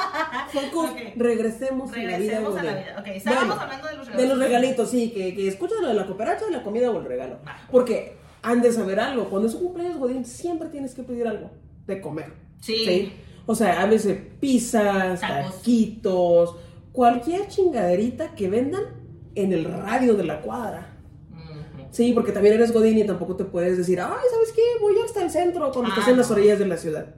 Focus. 0.54 0.90
Ok. 0.92 0.98
Regresemos, 1.18 1.92
a 1.92 1.98
la 1.98 2.02
vida. 2.02 2.18
Regresemos 2.18 2.58
a 2.58 2.64
la 2.64 2.74
vida. 2.74 2.96
Ok, 3.00 3.08
estábamos 3.08 3.48
Bueno, 3.48 3.62
hablando 3.62 3.88
de 3.88 3.98
los 3.98 4.08
De 4.08 4.14
regalos. 4.14 4.38
los 4.38 4.48
regalitos, 4.48 4.90
sí, 4.90 5.12
que, 5.12 5.36
que 5.36 5.48
escuchan 5.50 5.82
lo 5.82 5.88
de 5.90 5.94
la 5.94 6.06
cooperacha, 6.06 6.46
de 6.46 6.52
la 6.52 6.64
comida 6.64 6.90
o 6.92 6.98
el 7.00 7.06
regalo. 7.06 7.40
Porque 7.70 8.18
han 8.44 8.62
de 8.62 8.72
saber 8.72 9.00
algo. 9.00 9.30
Cuando 9.30 9.48
es 9.48 9.56
un 9.56 9.64
cumpleaños, 9.66 9.98
Godín, 9.98 10.26
siempre 10.26 10.70
tienes 10.70 10.94
que 10.94 11.04
pedir 11.04 11.28
algo 11.28 11.50
de 11.88 12.02
comer. 12.02 12.34
Sí. 12.62 13.12
O 13.46 13.56
sea, 13.56 13.82
háblese 13.82 14.14
pizzas, 14.40 15.20
Tacos. 15.20 15.56
taquitos, 15.58 16.56
cualquier 16.92 17.48
chingaderita 17.48 18.36
que 18.36 18.50
vendan 18.50 18.84
en 19.36 19.54
el 19.54 19.66
radio 19.66 20.14
de 20.16 20.24
la 20.24 20.42
cuadra. 20.42 20.88
Sí, 21.90 22.14
porque 22.14 22.32
también 22.32 22.56
eres 22.56 22.72
Godín 22.72 22.98
y 23.00 23.04
tampoco 23.04 23.36
te 23.36 23.44
puedes 23.44 23.78
decir, 23.78 24.00
ay, 24.00 24.08
¿sabes 24.32 24.54
qué? 24.56 24.62
Voy 24.80 24.94
hasta 25.04 25.24
el 25.24 25.30
centro 25.30 25.72
cuando 25.72 25.92
Ah, 25.92 25.94
estás 25.96 26.08
en 26.08 26.18
las 26.18 26.30
no. 26.30 26.36
orillas 26.38 26.58
de 26.60 26.66
la 26.68 26.78
ciudad. 26.78 27.16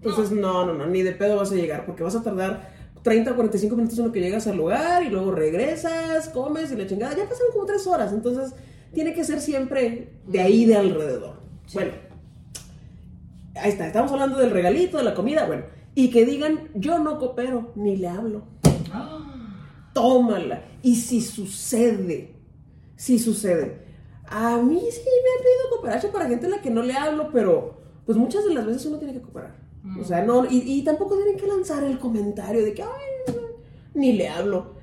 Entonces, 0.00 0.30
no. 0.32 0.64
no, 0.64 0.72
no, 0.72 0.86
ni 0.86 1.02
de 1.02 1.12
pedo 1.12 1.36
vas 1.36 1.52
a 1.52 1.54
llegar, 1.56 1.84
porque 1.84 2.02
vas 2.02 2.14
a 2.14 2.22
tardar 2.22 2.70
30 3.02 3.32
o 3.32 3.34
45 3.34 3.76
minutos 3.76 3.98
en 3.98 4.06
lo 4.06 4.12
que 4.12 4.20
llegas 4.20 4.46
al 4.46 4.56
lugar 4.56 5.02
y 5.02 5.10
luego 5.10 5.30
regresas, 5.30 6.30
comes 6.30 6.72
y 6.72 6.76
la 6.76 6.86
chingada. 6.86 7.14
Ya 7.14 7.28
pasaron 7.28 7.52
como 7.52 7.66
3 7.66 7.86
horas, 7.86 8.12
entonces 8.14 8.54
tiene 8.94 9.14
que 9.14 9.24
ser 9.24 9.40
siempre 9.40 10.20
de 10.26 10.40
ahí 10.40 10.64
de 10.64 10.76
alrededor. 10.76 11.40
Bueno, 11.72 11.92
ahí 13.56 13.70
está, 13.70 13.86
estamos 13.86 14.12
hablando 14.12 14.38
del 14.38 14.50
regalito, 14.50 14.98
de 14.98 15.04
la 15.04 15.14
comida, 15.14 15.46
bueno, 15.46 15.64
y 15.94 16.10
que 16.10 16.24
digan, 16.24 16.68
yo 16.74 16.98
no 16.98 17.18
coopero, 17.18 17.72
ni 17.74 17.96
le 17.96 18.08
hablo 18.08 18.44
tómala. 19.94 20.62
Y 20.82 20.96
si 20.96 21.22
sucede, 21.22 22.34
si 22.96 23.18
sucede. 23.18 23.82
A 24.26 24.58
mí 24.58 24.80
sí 24.90 25.00
me 25.00 25.30
han 25.30 25.42
pedido 25.42 25.70
cooperación 25.70 26.12
para 26.12 26.28
gente 26.28 26.46
a 26.46 26.50
la 26.50 26.60
que 26.60 26.70
no 26.70 26.82
le 26.82 26.94
hablo, 26.94 27.30
pero 27.32 27.80
pues 28.04 28.18
muchas 28.18 28.44
de 28.44 28.52
las 28.52 28.66
veces 28.66 28.84
uno 28.84 28.98
tiene 28.98 29.14
que 29.14 29.22
cooperar. 29.22 29.64
O 30.00 30.04
sea, 30.04 30.22
no, 30.22 30.46
y, 30.46 30.62
y 30.66 30.82
tampoco 30.82 31.16
tienen 31.16 31.36
que 31.36 31.46
lanzar 31.46 31.84
el 31.84 31.98
comentario 31.98 32.64
de 32.64 32.72
que, 32.74 32.82
ay, 32.82 33.34
ni 33.94 34.12
le 34.14 34.28
hablo. 34.28 34.74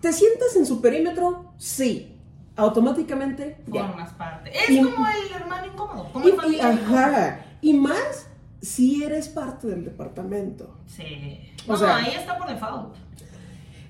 ¿Te 0.00 0.12
sientas 0.12 0.54
en 0.56 0.64
su 0.64 0.80
perímetro? 0.80 1.52
Sí. 1.58 2.17
Automáticamente, 2.58 3.56
ya. 3.68 3.86
Formas 3.86 4.12
parte. 4.14 4.50
Es 4.50 4.68
Y- 4.70 4.82
como 4.82 5.06
el 5.06 5.32
hermano 5.40 5.66
incómodo. 5.66 6.12
Como 6.12 6.28
Y, 6.28 6.30
el 6.32 6.54
y- 6.54 6.60
ajá. 6.60 7.40
Y 7.62 7.72
más 7.74 8.28
si 8.60 9.04
eres 9.04 9.28
parte 9.28 9.68
del 9.68 9.84
departamento. 9.84 10.76
Sí. 10.86 11.40
O 11.66 11.72
No, 11.72 11.78
sea- 11.78 11.96
ahí 11.96 12.12
está 12.16 12.36
por 12.36 12.48
default. 12.48 12.94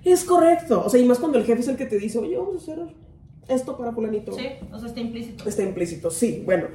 Es 0.04 0.22
correcto. 0.24 0.82
O 0.84 0.90
sea, 0.90 1.00
y 1.00 1.04
más 1.06 1.18
cuando 1.18 1.38
el 1.38 1.44
jefe 1.44 1.60
es 1.62 1.68
el 1.68 1.76
que 1.76 1.86
te 1.86 1.98
dice, 1.98 2.18
oye, 2.18 2.36
vamos 2.36 2.56
a 2.56 2.58
hacer 2.72 2.94
esto 3.48 3.76
para 3.76 3.92
fulanito. 3.92 4.32
Sí, 4.32 4.46
o 4.70 4.78
sea, 4.78 4.88
está 4.88 5.00
implícito. 5.00 5.48
Está 5.48 5.62
implícito, 5.62 6.10
sí. 6.10 6.42
Bueno, 6.44 6.66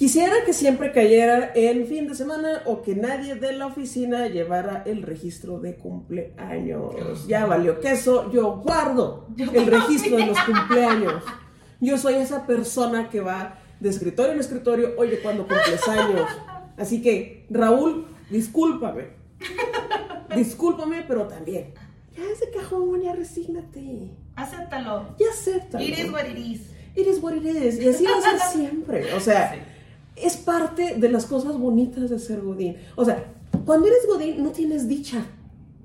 quisiera 0.00 0.32
que 0.46 0.54
siempre 0.54 0.92
cayera 0.92 1.52
en 1.54 1.86
fin 1.86 2.08
de 2.08 2.14
semana 2.14 2.62
o 2.64 2.80
que 2.80 2.94
nadie 2.94 3.34
de 3.34 3.52
la 3.52 3.66
oficina 3.66 4.28
llevara 4.28 4.82
el 4.86 5.02
registro 5.02 5.60
de 5.60 5.74
cumpleaños. 5.76 7.26
Ya 7.28 7.44
valió 7.44 7.80
queso, 7.80 8.32
yo 8.32 8.62
guardo 8.64 9.26
Yo 9.36 9.52
el 9.52 9.66
registro 9.66 10.16
de 10.16 10.24
los 10.24 10.40
cumpleaños. 10.46 11.22
Yo 11.82 11.98
soy 11.98 12.14
esa 12.14 12.46
persona 12.46 13.10
que 13.10 13.20
va 13.20 13.58
de 13.78 13.90
escritorio 13.90 14.32
en 14.32 14.40
escritorio, 14.40 14.94
oye, 14.96 15.20
cuando 15.20 15.46
cumples 15.46 15.86
años. 15.86 16.30
Así 16.78 17.02
que, 17.02 17.44
Raúl, 17.50 18.06
discúlpame. 18.30 19.08
Discúlpame, 20.34 21.04
pero 21.06 21.26
también. 21.26 21.74
Ya 22.16 22.24
ese 22.24 22.50
cajón, 22.50 23.02
ya 23.02 23.12
resígnate. 23.12 24.12
Acéptalo. 24.34 25.14
Ya 25.18 25.26
acepta. 25.30 25.82
It 25.82 25.98
is 25.98 26.10
what 26.10 26.24
it 26.24 26.38
is. 26.38 26.60
It 26.96 27.06
is 27.06 27.22
what 27.22 27.34
it 27.34 27.44
is. 27.44 27.78
Y 27.78 27.88
así 27.90 28.06
va 28.06 28.16
a 28.16 28.22
ser 28.22 28.40
siempre. 28.50 29.12
O 29.12 29.20
sea, 29.20 29.52
Sí. 29.52 29.60
Es 30.22 30.36
parte 30.36 30.96
de 30.96 31.08
las 31.08 31.26
cosas 31.26 31.56
bonitas 31.58 32.10
de 32.10 32.18
ser 32.18 32.40
Godín. 32.40 32.76
O 32.96 33.04
sea, 33.04 33.32
cuando 33.64 33.86
eres 33.86 34.06
Godín 34.08 34.42
no 34.42 34.50
tienes 34.50 34.88
dicha. 34.88 35.24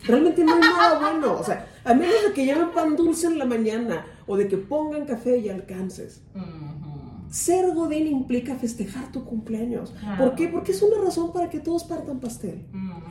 Realmente 0.04 0.44
no 0.44 0.54
hay 0.54 0.60
nada 0.62 1.00
bueno. 1.00 1.38
O 1.40 1.44
sea, 1.44 1.68
a 1.84 1.94
menos 1.94 2.16
de 2.28 2.34
que 2.34 2.46
lleven 2.46 2.72
pan 2.72 2.96
dulce 2.96 3.28
en 3.28 3.40
la 3.40 3.46
mañana 3.46 4.06
o 4.28 4.38
de 4.38 4.48
que 4.48 4.58
pongan 4.58 5.06
café 5.06 5.38
y 5.40 5.50
alcances. 5.50 6.22
Ser 7.30 7.74
Godín 7.74 8.08
implica 8.08 8.56
festejar 8.56 9.12
tu 9.12 9.26
cumpleaños. 9.26 9.92
Claro. 10.00 10.24
¿Por 10.26 10.36
qué? 10.36 10.48
Porque 10.48 10.72
es 10.72 10.82
una 10.82 11.02
razón 11.04 11.34
para 11.34 11.50
que 11.50 11.60
todos 11.60 11.84
partan 11.84 12.20
pastel. 12.20 12.66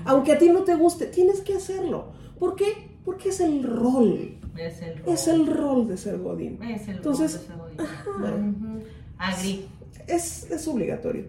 Aunque 0.05 0.33
a 0.33 0.39
ti 0.39 0.49
no 0.49 0.63
te 0.63 0.75
guste, 0.75 1.07
tienes 1.07 1.41
que 1.41 1.55
hacerlo. 1.55 2.13
¿Por 2.39 2.55
qué? 2.55 2.91
Porque 3.05 3.31
es 3.31 3.41
el 3.41 3.63
rol. 3.65 4.39
Es 4.57 4.81
el 4.81 4.99
rol. 4.99 5.13
Es 5.15 5.29
el 5.29 5.47
rol 5.47 5.89
de 5.89 5.97
ser 5.97 6.19
Godín. 6.19 6.63
Es 6.63 6.89
el 6.89 6.97
Entonces, 6.97 7.47
rol 7.49 7.77
de 7.77 7.77
cebollita. 7.77 7.83
ajá. 7.83 8.35
Ujú. 8.37 8.83
Agri. 9.19 9.67
Es, 10.07 10.51
es 10.51 10.69
obligatorio. 10.69 11.25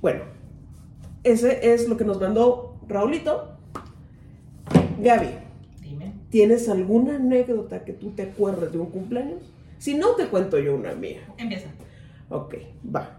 Bueno, 0.00 0.22
ese 1.24 1.72
es 1.74 1.88
lo 1.88 1.96
que 1.96 2.04
nos 2.04 2.20
mandó 2.20 2.76
Raulito. 2.88 3.56
Gaby, 5.00 5.28
Dime. 5.80 6.12
¿tienes 6.30 6.68
alguna 6.68 7.16
anécdota 7.16 7.84
que 7.84 7.92
tú 7.92 8.10
te 8.10 8.22
acuerdes 8.22 8.72
de 8.72 8.78
un 8.78 8.90
cumpleaños? 8.90 9.42
Si 9.78 9.94
no, 9.94 10.10
te 10.16 10.26
cuento 10.26 10.58
yo 10.58 10.74
una 10.74 10.92
mía. 10.92 11.20
Empieza. 11.36 11.68
Ok, 12.30 12.54
va. 12.94 13.16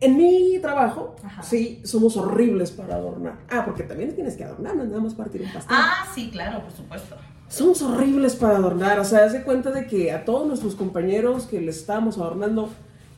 En 0.00 0.16
mi 0.16 0.58
trabajo, 0.60 1.16
Ajá. 1.24 1.42
sí, 1.42 1.80
somos 1.84 2.16
horribles 2.16 2.70
para 2.70 2.94
adornar. 2.94 3.38
Ah, 3.50 3.64
porque 3.64 3.82
también 3.82 4.14
tienes 4.14 4.36
que 4.36 4.44
adornar, 4.44 4.76
no 4.76 4.84
es 4.84 4.88
nada 4.90 5.00
más 5.00 5.14
partir 5.14 5.42
un 5.42 5.52
pastel. 5.52 5.76
Ah, 5.76 6.06
sí, 6.14 6.30
claro, 6.30 6.62
por 6.62 6.70
supuesto. 6.70 7.16
Somos 7.48 7.82
horribles 7.82 8.36
para 8.36 8.56
adornar, 8.58 9.00
o 9.00 9.04
sea, 9.04 9.24
haz 9.24 9.32
de 9.32 9.42
cuenta 9.42 9.72
de 9.72 9.86
que 9.86 10.12
a 10.12 10.24
todos 10.24 10.46
nuestros 10.46 10.76
compañeros 10.76 11.46
que 11.46 11.60
les 11.60 11.78
estábamos 11.78 12.16
adornando, 12.18 12.68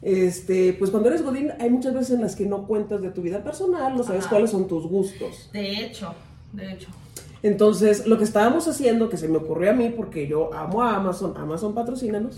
este, 0.02 0.72
pues 0.74 0.90
cuando 0.90 1.08
eres 1.08 1.22
Godín 1.22 1.50
hay 1.58 1.70
muchas 1.70 1.94
veces 1.94 2.10
en 2.12 2.22
las 2.22 2.36
que 2.36 2.46
no 2.46 2.66
cuentas 2.66 3.02
de 3.02 3.10
tu 3.10 3.22
vida 3.22 3.44
personal, 3.44 3.96
no 3.96 4.02
sabes 4.02 4.22
Ajá. 4.22 4.30
cuáles 4.30 4.50
son 4.50 4.66
tus 4.66 4.86
gustos. 4.86 5.50
De 5.52 5.84
hecho, 5.84 6.14
de 6.52 6.72
hecho. 6.72 6.88
Entonces, 7.42 8.06
lo 8.06 8.18
que 8.18 8.24
estábamos 8.24 8.68
haciendo, 8.68 9.08
que 9.08 9.16
se 9.16 9.28
me 9.28 9.38
ocurrió 9.38 9.70
a 9.70 9.74
mí, 9.74 9.88
porque 9.90 10.26
yo 10.26 10.52
amo 10.52 10.82
a 10.82 10.96
Amazon, 10.96 11.34
Amazon 11.36 11.74
patrocínanos, 11.74 12.36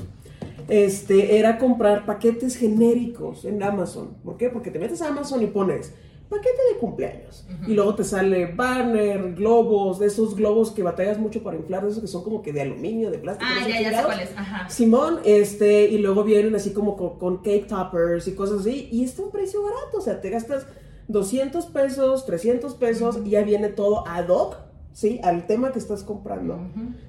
este, 0.69 1.39
era 1.39 1.59
comprar 1.59 2.07
paquetes 2.07 2.57
genéricos 2.57 3.45
en 3.45 3.63
Amazon. 3.63 4.17
¿Por 4.25 4.37
qué? 4.37 4.49
Porque 4.49 4.71
te 4.71 4.79
metes 4.79 5.03
a 5.03 5.09
Amazon 5.09 5.43
y 5.43 5.47
pones 5.47 5.93
paquete 6.33 6.73
de 6.73 6.79
cumpleaños. 6.81 7.47
Y 7.69 7.75
luego 7.75 7.95
te 7.95 8.03
sale 8.03 8.47
banner, 8.47 9.35
globos, 9.35 10.01
de 10.01 10.07
esos 10.07 10.35
globos 10.35 10.73
que 10.73 10.83
batallas 10.83 11.19
mucho 11.19 11.45
para 11.45 11.57
inflar, 11.57 11.85
de 11.85 11.91
esos 11.91 12.01
que 12.03 12.09
son 12.09 12.25
como 12.25 12.43
que 12.43 12.53
de 12.53 12.63
aluminio, 12.63 13.11
de 13.11 13.19
plástico. 13.19 13.49
Ah, 13.49 13.61
ya, 13.61 13.69
ya 13.69 13.75
sé 13.77 13.85
chingados. 13.85 14.07
cuál 14.07 14.21
es. 14.21 14.31
Ajá. 14.37 14.69
Simón, 14.69 15.21
este, 15.25 15.85
y 15.85 15.99
luego 15.99 16.25
vienen 16.25 16.57
así 16.57 16.73
como 16.73 16.97
con, 16.97 17.19
con 17.19 17.37
cake 17.39 17.69
toppers 17.69 18.27
y 18.27 18.35
cosas 18.35 18.63
así, 18.63 18.89
y 18.91 19.05
está 19.05 19.23
un 19.23 19.31
precio 19.31 19.63
barato, 19.63 19.99
o 19.99 20.01
sea, 20.01 20.21
te 20.21 20.31
gastas 20.31 20.67
200 21.09 21.67
pesos, 21.67 22.27
300 22.27 22.75
pesos, 22.75 23.19
y 23.25 23.31
ya 23.31 23.43
viene 23.43 23.69
todo 23.69 24.05
ad 24.09 24.29
hoc, 24.29 24.57
¿sí? 24.93 25.21
Al 25.23 25.47
tema 25.47 25.73
que 25.73 25.79
estás 25.79 26.03
comprando. 26.03 26.59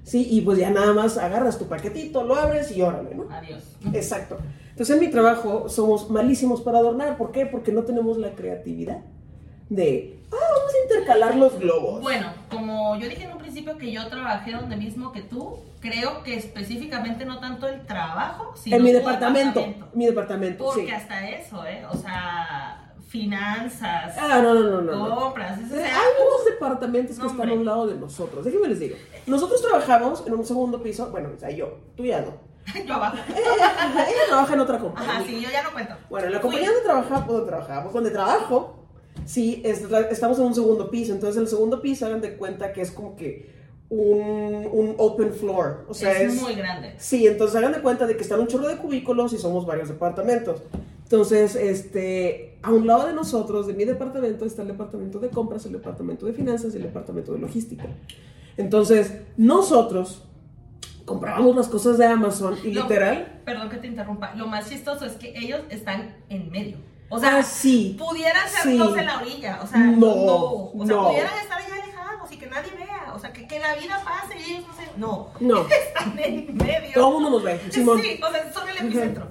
¿sí? 0.04 0.28
Y 0.30 0.41
pues 0.41 0.58
ya 0.58 0.69
nada 0.69 0.93
más 0.93 1.17
agarras 1.17 1.58
tu 1.60 1.67
paquetito, 1.67 2.24
lo 2.24 2.36
abres 2.36 2.76
y 2.76 2.82
órale, 2.82 3.15
¿no? 3.15 3.28
Adiós. 3.32 3.63
Exacto. 3.93 4.38
Entonces 4.69 4.96
en 4.96 5.02
mi 5.02 5.12
trabajo 5.12 5.69
somos 5.69 6.10
malísimos 6.10 6.62
para 6.62 6.80
adornar, 6.80 7.17
¿por 7.17 7.32
qué? 7.32 7.46
Porque 7.46 7.72
no 7.72 7.84
tenemos 7.84 8.17
la 8.17 8.32
creatividad 8.32 9.02
de, 9.69 10.19
ah, 10.32 10.36
vamos 10.36 10.74
a 10.74 10.84
intercalar 10.84 11.36
los 11.36 11.60
globos. 11.60 12.02
Bueno, 12.02 12.34
como 12.50 12.96
yo 12.98 13.08
dije 13.08 13.24
en 13.26 13.34
un 13.34 13.38
principio 13.38 13.78
que 13.78 13.91
yo 13.91 14.08
trabajé 14.08 14.52
donde 14.52 14.76
mismo 14.76 15.12
que 15.12 15.22
tú, 15.22 15.60
creo 15.80 16.24
que 16.24 16.36
específicamente 16.36 17.26
no 17.26 17.39
tanto 17.39 17.67
el 17.67 17.86
trabajo, 17.86 18.54
sino 18.56 18.78
en 18.78 18.84
mi 18.84 18.91
departamento, 18.91 19.65
mi 19.93 20.06
departamento, 20.06 20.65
Porque 20.65 20.88
sí. 20.88 20.91
hasta 20.91 21.30
eso, 21.30 21.65
¿eh? 21.65 21.86
O 21.91 21.98
sea, 21.98 22.83
finanzas, 23.13 24.15
Ah, 24.19 24.39
no, 24.41 24.54
no, 24.56 24.63
no, 24.63 24.82
no. 24.82 25.08
no. 25.10 25.15
compras, 25.15 25.60
ese 25.60 25.76
Hay 25.84 25.89
sea, 25.89 25.99
unos 26.28 26.45
departamentos 26.45 27.19
que 27.19 27.28
están 27.28 27.47
a 27.49 27.54
un 27.54 27.63
lado 27.63 27.86
de 27.88 27.95
nosotros. 27.95 28.43
Déjenme 28.43 28.67
les 28.69 28.80
digo. 28.80 28.95
Nosotros 29.28 29.62
trabajamos 29.62 30.23
en 30.26 30.34
un 30.34 30.43
segundo 30.43 30.82
piso. 30.82 31.10
Bueno, 31.12 31.30
o 31.36 31.39
sea, 31.39 31.52
yo, 31.52 31.78
tú 31.95 32.04
ya 32.04 32.21
no. 32.21 32.34
Yo 32.88 32.93
abajo. 32.93 33.17
Ella, 33.30 34.08
ella 34.10 34.21
trabaja 34.28 34.54
en 34.56 34.60
otra 34.62 34.80
compañía. 34.80 35.12
Ajá, 35.12 35.23
sí, 35.28 35.39
yo 35.41 35.49
ya 35.52 35.62
no 35.63 35.71
cuento. 35.73 35.93
Bueno, 36.10 36.28
en 36.28 36.34
la 36.34 36.39
Fui. 36.39 36.49
compañía 36.49 36.69
donde 36.71 36.84
trabajamos, 36.86 37.28
donde 37.28 37.47
trabajamos, 37.52 37.93
donde 37.93 38.10
trabajo, 38.12 38.76
sí, 39.26 39.62
es- 39.63 39.84
estamos 40.12 40.39
en 40.39 40.45
un 40.45 40.56
segundo 40.56 40.89
piso. 40.89 41.13
Entonces, 41.13 41.39
el 41.41 41.47
segundo 41.47 41.82
piso, 41.82 42.06
hagan 42.08 42.21
de 42.21 42.36
cuenta 42.36 42.73
que 42.73 42.82
es 42.82 42.89
como 42.91 43.15
que 43.15 43.52
un, 43.89 44.67
un 44.71 44.95
open 44.97 45.34
floor. 45.34 45.86
O 45.88 45.93
sea, 45.93 46.13
es, 46.19 46.34
es. 46.36 46.41
muy 46.41 46.56
grande. 46.56 46.95
Sí, 46.97 47.28
entonces 47.28 47.56
hagan 47.58 47.73
de 47.73 47.82
cuenta 47.82 48.08
de 48.08 48.15
que 48.15 48.23
están 48.23 48.39
un 48.39 48.47
chorro 48.47 48.67
de 48.69 48.78
cubículos 48.78 49.34
y 49.34 49.38
somos 49.38 49.65
varios 49.67 49.89
departamentos. 49.89 50.62
Entonces, 51.04 51.56
este, 51.56 52.52
a 52.63 52.71
un 52.71 52.88
lado 52.88 53.08
de 53.08 53.13
nosotros, 53.13 53.67
de 53.67 53.73
mi 53.73 53.86
departamento, 53.86 54.45
está 54.45 54.62
el 54.63 54.69
departamento 54.69 55.19
de 55.19 55.30
compras, 55.30 55.65
el 55.65 55.73
departamento 55.73 56.26
de 56.26 56.34
finanzas 56.34 56.73
y 56.73 56.78
el 56.78 56.84
departamento 56.84 57.34
de 57.34 57.39
logística. 57.39 57.86
Entonces, 58.58 59.13
nosotros 59.38 60.23
comprábamos 61.06 61.56
las 61.56 61.67
cosas 61.67 61.97
de 61.97 62.06
Amazon 62.06 62.58
y 62.63 62.71
Lo- 62.71 62.84
literal. 62.84 63.41
Perdón 63.45 63.69
que 63.69 63.78
te 63.78 63.88
interrumpa. 63.88 64.34
Lo 64.36 64.47
más 64.47 64.69
chistoso 64.69 65.06
es 65.06 65.13
que 65.13 65.38
ellos 65.38 65.62
están 65.69 66.15
en 66.30 66.49
medio. 66.49 66.78
O 67.10 67.19
sea, 67.19 67.38
Ah, 67.38 67.43
sí. 67.43 67.95
pudieran 67.99 68.47
ser 68.49 68.63
Sí. 68.63 68.82
en 68.82 69.06
la 69.06 69.17
orilla. 69.21 69.60
O 69.62 69.67
sea, 69.67 69.80
No, 69.80 69.97
no. 69.97 70.36
O 70.73 70.86
sea, 70.86 70.95
no. 70.95 71.08
pudieran 71.10 71.38
estar 71.41 71.60
allá 71.62 71.76
alejados 71.84 72.32
y 72.32 72.38
que 72.38 72.47
nadie 72.47 72.71
vea. 72.78 73.13
O 73.13 73.19
sea, 73.19 73.32
que, 73.34 73.45
que 73.47 73.60
la 73.60 73.76
vida 73.76 74.02
pase 74.04 74.36
y 74.39 74.52
ellos 74.54 74.65
no 74.67 74.73
sé. 74.73 74.84
No. 74.97 75.28
No. 75.39 75.67
Están 75.88 76.17
en 76.17 76.56
medio. 76.58 76.91
Todo 76.95 77.08
el 77.10 77.13
mundo 77.15 77.30
nos 77.32 77.43
ve, 77.43 77.60
Simón. 77.69 78.02
Sí, 78.02 78.19
o 78.26 78.32
sea, 78.32 78.52
son 78.54 78.69
el 78.69 78.78
epicentro. 78.78 79.28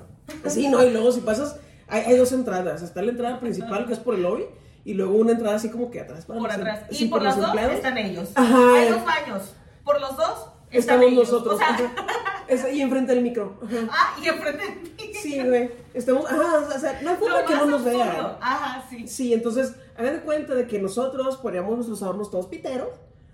Sí, 0.47 0.69
no, 0.69 0.85
y 0.85 0.91
luego 0.91 1.11
si 1.11 1.21
pasas, 1.23 1.59
hay, 1.93 2.03
hay 2.13 2.17
dos 2.17 2.33
entradas. 2.33 2.83
Está 2.83 3.03
la 3.03 3.11
entrada 3.11 3.39
principal, 3.41 3.87
que 3.87 3.93
es 3.93 3.99
por 4.01 4.15
el 4.15 4.23
lobby, 4.23 4.47
y 4.85 4.95
luego 4.95 5.15
una 5.15 5.33
entrada 5.33 5.57
así 5.57 5.71
como 5.71 5.91
que 5.91 6.01
atrás 6.01 6.25
para 6.27 6.41
Por 6.41 6.49
los- 6.49 6.59
atrás. 6.59 6.81
sí, 6.91 7.05
Y 7.05 7.09
por 7.09 7.19
los 7.23 7.27
las 7.27 7.37
dos 7.37 7.47
empleados. 7.47 7.75
están 7.77 7.99
ellos. 7.99 8.29
Ajá. 8.35 8.75
Hay 8.75 8.89
dos 8.91 9.05
baños. 9.05 9.55
Por 9.85 10.01
los 10.01 10.17
dos 10.17 10.47
están 10.71 10.97
Estamos 11.03 11.07
ellos. 11.07 11.31
nosotros. 11.31 11.55
O 11.55 11.59
sea, 11.59 11.69
ajá. 11.69 12.45
Es 12.49 12.65
ahí 12.65 12.81
enfrente 12.83 13.15
del 13.15 13.23
micro. 13.23 13.59
Ajá. 13.65 13.77
ah, 13.93 14.17
y 14.23 14.29
enfrente 14.29 14.65
de 14.67 14.73
ti. 14.73 15.15
Sí, 15.15 15.41
güey. 15.43 15.71
Estamos, 15.95 16.27
ajá, 16.27 16.59
o 16.75 16.79
sea, 16.79 17.01
no 17.03 17.11
hay 17.11 17.17
forma 17.17 17.45
que 17.45 17.55
no 17.55 17.67
nos 17.67 17.85
vean. 17.85 18.09
Ajá, 18.41 18.85
sí. 18.91 19.07
Sí, 19.07 19.33
entonces, 19.35 19.75
hagan 19.97 20.15
de 20.15 20.21
cuenta 20.23 20.55
de 20.55 20.67
que 20.67 20.79
nosotros 20.81 21.37
poníamos 21.37 21.75
nuestros 21.77 22.03
adornos 22.03 22.31
todos 22.31 22.47
piteros 22.47 22.89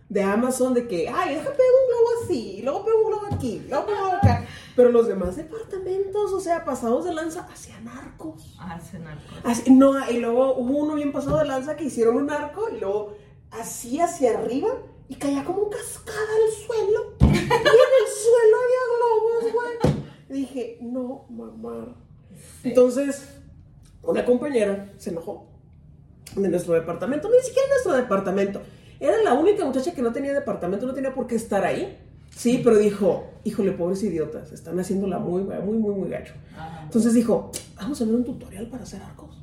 de 0.08 0.22
Amazon, 0.22 0.74
de 0.74 0.88
que, 0.88 1.08
ay, 1.08 1.34
déjame 1.34 1.50
pegar 1.50 1.72
un 1.82 1.88
globo 1.88 2.08
así, 2.24 2.60
luego 2.62 2.84
pego 2.84 2.98
un 2.98 3.06
globo 3.08 3.26
aquí, 3.30 3.62
luego 3.68 3.86
pego 3.86 4.06
acá. 4.06 4.46
Pero 4.74 4.90
los 4.90 5.08
demás 5.08 5.36
departamentos, 5.36 6.32
o 6.32 6.40
sea, 6.40 6.64
pasados 6.64 7.04
de 7.04 7.12
lanza 7.12 7.46
hacia 7.52 7.80
narcos. 7.80 8.56
Hacen 8.60 9.06
algo. 9.06 9.22
Así, 9.44 9.70
no, 9.70 10.08
y 10.10 10.18
luego 10.18 10.54
hubo 10.54 10.78
uno 10.78 10.94
bien 10.94 11.12
pasado 11.12 11.38
de 11.38 11.46
lanza 11.46 11.76
que 11.76 11.84
hicieron 11.84 12.16
un 12.16 12.30
arco 12.30 12.68
y 12.74 12.78
luego 12.80 13.16
así 13.50 14.00
hacia 14.00 14.38
arriba 14.38 14.68
y 15.08 15.16
caía 15.16 15.44
como 15.44 15.68
cascada 15.68 16.18
al 16.18 16.52
suelo. 16.52 17.16
Y 17.20 17.26
en 17.26 17.52
el 17.52 18.08
suelo 18.14 18.56
había 18.64 19.50
globos, 19.50 19.52
güey. 19.52 20.04
Dije, 20.28 20.78
no, 20.80 21.26
mamá. 21.28 21.96
Entonces, 22.62 23.28
una 24.02 24.24
compañera 24.24 24.92
se 24.98 25.10
enojó 25.10 25.48
de 26.36 26.48
nuestro 26.48 26.74
departamento, 26.74 27.28
ni 27.30 27.40
siquiera 27.40 27.68
nuestro 27.68 27.92
departamento. 27.94 28.60
Era 29.00 29.22
la 29.22 29.34
única 29.34 29.64
muchacha 29.64 29.92
que 29.94 30.02
no 30.02 30.12
tenía 30.12 30.32
departamento, 30.32 30.86
no 30.86 30.94
tenía 30.94 31.14
por 31.14 31.26
qué 31.26 31.36
estar 31.36 31.64
ahí. 31.64 31.98
Sí, 32.30 32.60
pero 32.62 32.76
dijo, 32.76 33.24
híjole, 33.44 33.72
pobres 33.72 34.02
idiotas, 34.02 34.52
están 34.52 34.78
haciéndola 34.78 35.18
muy, 35.18 35.42
muy, 35.42 35.76
muy, 35.78 35.94
muy 35.94 36.08
gacho. 36.08 36.34
Ajá. 36.56 36.82
Entonces 36.84 37.14
dijo, 37.14 37.50
vamos 37.76 38.00
a 38.00 38.04
ver 38.04 38.14
un 38.14 38.24
tutorial 38.24 38.68
para 38.68 38.82
hacer 38.82 39.00
arcos. 39.02 39.42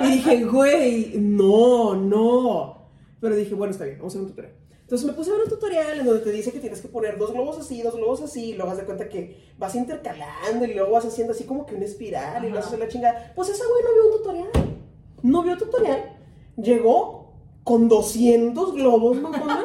y 0.00 0.06
dije, 0.12 0.44
güey, 0.44 1.14
no, 1.18 1.94
no. 1.94 2.88
Pero 3.20 3.36
dije, 3.36 3.54
bueno, 3.54 3.72
está 3.72 3.84
bien, 3.84 3.98
vamos 3.98 4.14
a 4.14 4.18
ver 4.18 4.24
un 4.24 4.30
tutorial. 4.30 4.54
Entonces 4.80 5.06
me 5.06 5.14
puse 5.14 5.30
a 5.30 5.34
ver 5.34 5.42
un 5.44 5.48
tutorial 5.48 6.00
en 6.00 6.06
donde 6.06 6.20
te 6.20 6.30
dice 6.30 6.52
que 6.52 6.60
tienes 6.60 6.80
que 6.80 6.88
poner 6.88 7.16
dos 7.16 7.32
globos 7.32 7.58
así, 7.58 7.80
dos 7.80 7.94
globos 7.96 8.20
así, 8.20 8.50
y 8.50 8.54
luego 8.54 8.70
vas 8.70 8.78
de 8.78 8.84
cuenta 8.84 9.08
que 9.08 9.38
vas 9.56 9.74
intercalando 9.74 10.64
y 10.66 10.74
luego 10.74 10.92
vas 10.92 11.06
haciendo 11.06 11.32
así 11.32 11.44
como 11.44 11.64
que 11.64 11.74
una 11.74 11.86
espiral 11.86 12.44
y 12.44 12.48
luego 12.48 12.58
Ajá. 12.58 12.68
haces 12.68 12.78
la 12.78 12.88
chingada. 12.88 13.32
Pues 13.34 13.48
esa 13.48 13.64
güey 13.66 13.82
no 13.84 13.94
vio 13.94 14.04
un 14.06 14.18
tutorial. 14.18 14.76
No 15.22 15.42
vio 15.42 15.56
tutorial. 15.56 16.16
Llegó 16.56 17.21
con 17.64 17.88
200 17.88 18.74
globos, 18.74 19.20
mamona, 19.20 19.62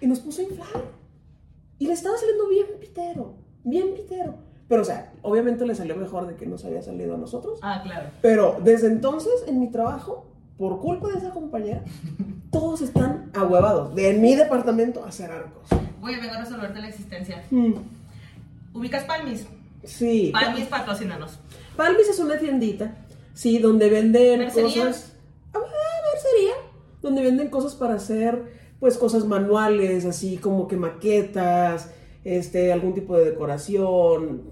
y 0.00 0.06
nos 0.06 0.20
puso 0.20 0.40
a 0.40 0.44
inflar. 0.44 0.84
Y 1.78 1.86
le 1.86 1.92
estaba 1.92 2.16
saliendo 2.16 2.48
bien 2.48 2.66
pitero, 2.80 3.34
bien 3.64 3.94
pitero. 3.94 4.34
Pero, 4.68 4.82
o 4.82 4.84
sea, 4.84 5.12
obviamente 5.22 5.66
le 5.66 5.74
salió 5.74 5.96
mejor 5.96 6.26
de 6.26 6.36
que 6.36 6.46
nos 6.46 6.64
había 6.64 6.80
salido 6.82 7.14
a 7.14 7.18
nosotros. 7.18 7.58
Ah, 7.62 7.80
claro. 7.82 8.08
Pero 8.22 8.56
desde 8.62 8.86
entonces, 8.86 9.32
en 9.46 9.60
mi 9.60 9.70
trabajo, 9.70 10.26
por 10.56 10.80
culpa 10.80 11.08
de 11.08 11.18
esa 11.18 11.30
compañera, 11.30 11.82
todos 12.50 12.80
están 12.80 13.30
ahuevados 13.34 13.94
de 13.94 14.14
mi 14.14 14.34
departamento 14.34 15.04
a 15.04 15.08
hacer 15.08 15.30
arcos. 15.30 15.68
Voy 16.00 16.14
a 16.14 16.16
venir 16.18 16.30
a 16.30 16.40
resolverte 16.40 16.80
la 16.80 16.88
existencia. 16.88 17.44
Mm, 17.50 17.74
¿Ubicas 18.74 19.04
Palmis? 19.04 19.46
Sí. 19.84 20.30
Palmis, 20.32 20.66
patrocínanos. 20.66 21.38
Palmis 21.76 22.08
es 22.08 22.18
una 22.20 22.38
tiendita, 22.38 22.94
sí, 23.34 23.58
donde 23.58 23.90
venden 23.90 24.38
¿Mercería? 24.38 24.86
cosas. 24.86 25.11
Ah. 27.02 27.08
Donde 27.08 27.22
venden 27.22 27.48
cosas 27.48 27.74
para 27.74 27.94
hacer, 27.94 28.52
pues, 28.80 28.96
cosas 28.96 29.26
manuales, 29.26 30.04
así 30.04 30.36
como 30.36 30.68
que 30.68 30.76
maquetas, 30.76 31.90
este, 32.24 32.72
algún 32.72 32.94
tipo 32.94 33.16
de 33.16 33.26
decoración. 33.30 34.50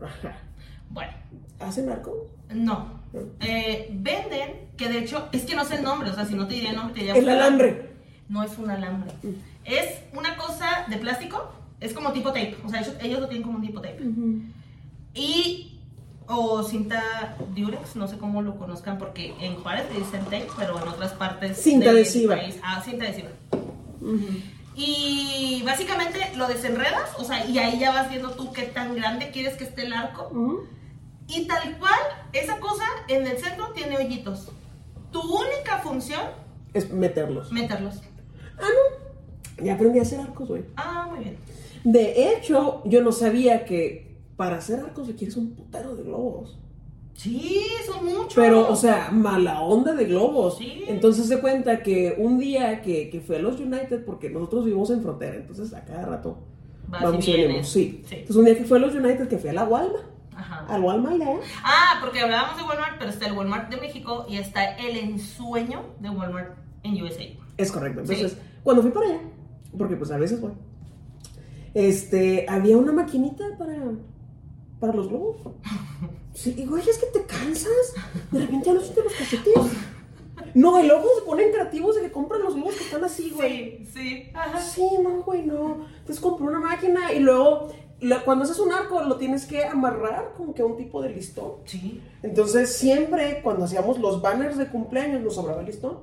Bueno, 0.91 1.13
¿Hacen 1.61 1.89
arco? 1.89 2.27
no. 2.53 3.01
Eh, 3.41 3.89
venden, 3.93 4.71
que 4.77 4.89
de 4.89 4.99
hecho, 4.99 5.29
es 5.33 5.43
que 5.43 5.57
no 5.57 5.65
sé 5.65 5.77
el 5.77 5.83
nombre, 5.83 6.11
o 6.11 6.15
sea, 6.15 6.25
si 6.25 6.35
no 6.35 6.47
te 6.47 6.55
diría 6.55 6.71
el 6.71 6.77
nombre, 6.77 6.95
te 6.95 7.01
diría 7.01 7.17
El 7.17 7.29
alambre. 7.29 7.91
No 8.29 8.45
es 8.45 8.57
un 8.57 8.71
alambre. 8.71 9.11
Es 9.65 9.99
una 10.17 10.37
cosa 10.37 10.87
de 10.89 10.97
plástico, 10.97 11.53
es 11.81 11.93
como 11.93 12.13
tipo 12.13 12.29
tape, 12.29 12.57
o 12.65 12.69
sea, 12.69 12.81
ellos, 12.81 12.95
ellos 13.03 13.21
lo 13.21 13.29
tienen 13.29 13.43
como 13.43 13.59
un 13.59 13.67
tipo 13.67 13.81
tape. 13.81 14.01
Y, 15.15 15.70
o 16.31 16.63
cinta 16.63 17.37
Durex, 17.57 17.97
no 17.97 18.07
sé 18.09 18.17
cómo 18.19 18.41
lo 18.43 18.57
conozcan, 18.57 18.99
porque 18.99 19.35
en 19.41 19.57
Juárez 19.57 19.85
le 19.93 19.99
dicen 19.99 20.23
tape, 20.25 20.47
pero 20.57 20.81
en 20.81 20.89
otras 20.89 21.13
partes. 21.13 21.59
Cinta 21.59 21.87
del 21.87 21.97
adhesiva. 21.97 22.37
país- 22.37 22.57
ah, 22.63 22.81
cinta 22.85 23.05
adhesiva. 23.05 23.31
Ujú. 24.01 24.27
Y 24.77 25.63
básicamente 25.67 26.21
lo 26.37 26.47
desenredas, 26.47 27.11
o 27.19 27.25
sea, 27.25 27.45
y 27.47 27.59
ahí 27.59 27.79
ya 27.79 27.91
vas 27.93 28.09
viendo 28.09 28.31
tú 28.31 28.53
qué 28.53 28.63
tan 28.63 28.95
grande 28.95 29.31
quieres 29.31 29.57
que 29.57 29.65
esté 29.65 29.83
el 29.83 29.93
arco. 29.93 30.31
Y 31.29 31.47
tal 31.47 31.77
cual, 31.79 31.99
esa 32.33 32.59
cosa 32.61 32.85
en 33.09 33.27
el 33.27 33.37
centro 33.39 33.69
tiene 33.75 33.97
hoyitos. 33.97 34.49
Tu 35.13 35.21
única 35.21 35.79
función, 35.79 36.21
Es 36.73 36.91
meterlos. 36.93 37.51
meterlos. 37.53 37.97
Ah, 38.59 38.63
no. 39.59 39.65
Ya 39.65 39.75
aprendí 39.75 39.99
a 39.99 40.03
hacer 40.03 40.21
arcos, 40.21 40.49
güey. 40.49 40.65
Ah, 40.77 41.09
muy 41.11 41.25
bien. 41.25 41.37
De 41.85 42.33
hecho, 42.33 42.83
yo 42.85 43.03
no 43.03 43.13
sabía 43.13 43.65
que 43.65 44.10
para 44.41 44.57
hacer 44.57 44.81
arcos 44.81 45.07
requieres 45.07 45.37
un 45.37 45.51
putero 45.51 45.95
de 45.95 46.03
globos. 46.03 46.59
Sí, 47.13 47.61
son 47.85 48.07
muchos. 48.07 48.33
Pero, 48.35 48.71
o 48.71 48.75
sea, 48.75 49.11
mala 49.13 49.61
onda 49.61 49.93
de 49.95 50.07
globos. 50.07 50.57
Sí. 50.57 50.83
Entonces 50.87 51.27
se 51.29 51.41
cuenta 51.41 51.83
que 51.83 52.15
un 52.17 52.39
día 52.39 52.81
que, 52.81 53.11
que 53.11 53.21
fui 53.21 53.37
a 53.37 53.39
los 53.41 53.61
United, 53.61 54.03
porque 54.07 54.31
nosotros 54.31 54.65
vivimos 54.65 54.89
en 54.93 55.03
frontera, 55.03 55.37
entonces 55.37 55.75
a 55.75 55.85
cada 55.85 56.07
rato 56.07 56.39
Vas 56.89 57.03
vamos 57.03 57.29
y 57.29 57.33
venimos. 57.33 57.69
Sí. 57.69 58.03
Sí. 58.07 58.15
Entonces 58.15 58.37
un 58.37 58.45
día 58.47 58.57
que 58.57 58.65
fui 58.65 58.79
a 58.79 58.81
los 58.81 58.95
United, 58.95 59.29
que 59.29 59.37
fui 59.37 59.51
a 59.51 59.53
la 59.53 59.65
Walmart, 59.65 60.07
Ajá. 60.35 60.65
al 60.75 60.83
Walmart 60.83 61.13
Aldea. 61.17 61.37
Ah, 61.63 61.99
porque 62.01 62.21
hablábamos 62.21 62.57
de 62.57 62.63
Walmart, 62.63 62.95
pero 62.99 63.11
está 63.11 63.27
el 63.27 63.37
Walmart 63.37 63.69
de 63.69 63.77
México 63.77 64.25
y 64.27 64.39
está 64.39 64.75
el 64.79 64.97
ensueño 64.97 65.83
de 66.01 66.09
Walmart 66.09 66.57
en 66.83 67.03
USA. 67.03 67.25
Es 67.59 67.71
correcto. 67.71 68.01
Entonces, 68.01 68.33
Sí. 68.33 68.39
cuando 68.63 68.81
fui 68.81 68.91
para 68.91 69.05
allá, 69.07 69.21
porque 69.77 69.97
pues 69.97 70.11
a 70.11 70.17
veces 70.17 70.41
voy, 70.41 70.53
este, 71.75 72.47
había 72.49 72.79
una 72.79 72.93
maquinita 72.93 73.45
para, 73.59 73.77
para 74.81 74.95
los 74.95 75.09
globos. 75.09 75.37
Sí, 76.35 76.55
y 76.57 76.65
güey, 76.65 76.89
es 76.89 76.99
que 76.99 77.07
te 77.07 77.25
cansas. 77.25 77.95
De 78.31 78.41
repente 78.41 78.67
ya 78.67 78.73
no 78.73 78.81
sientes 78.81 79.05
los 79.05 79.13
cachetes. 79.13 79.55
No, 80.55 80.83
y 80.83 80.87
luego 80.87 81.05
se 81.19 81.27
ponen 81.27 81.53
creativos 81.53 81.97
de 81.97 82.03
que 82.03 82.11
compran 82.11 82.43
los 82.43 82.55
globos 82.55 82.75
que 82.75 82.85
están 82.85 83.05
así, 83.05 83.31
güey. 83.31 83.85
Sí, 83.85 83.91
sí. 83.93 84.31
Ajá. 84.35 84.59
Sí, 84.59 84.85
no, 85.03 85.23
güey, 85.23 85.45
no. 85.45 85.87
Entonces 85.99 86.19
compré 86.19 86.47
una 86.47 86.59
máquina 86.59 87.13
y 87.13 87.21
luego, 87.21 87.69
cuando 88.25 88.45
haces 88.45 88.59
un 88.59 88.73
arco, 88.73 89.03
lo 89.03 89.17
tienes 89.17 89.45
que 89.45 89.65
amarrar 89.65 90.33
como 90.37 90.55
que 90.55 90.63
a 90.63 90.65
un 90.65 90.77
tipo 90.77 91.03
de 91.03 91.11
listón. 91.11 91.53
Sí. 91.67 92.03
Entonces, 92.23 92.75
siempre 92.75 93.43
cuando 93.43 93.67
hacíamos 93.67 93.99
los 94.01 94.23
banners 94.23 94.57
de 94.57 94.69
cumpleaños, 94.69 95.21
nos 95.21 95.35
sobraba 95.35 95.61
el 95.61 95.67
listón. 95.67 95.99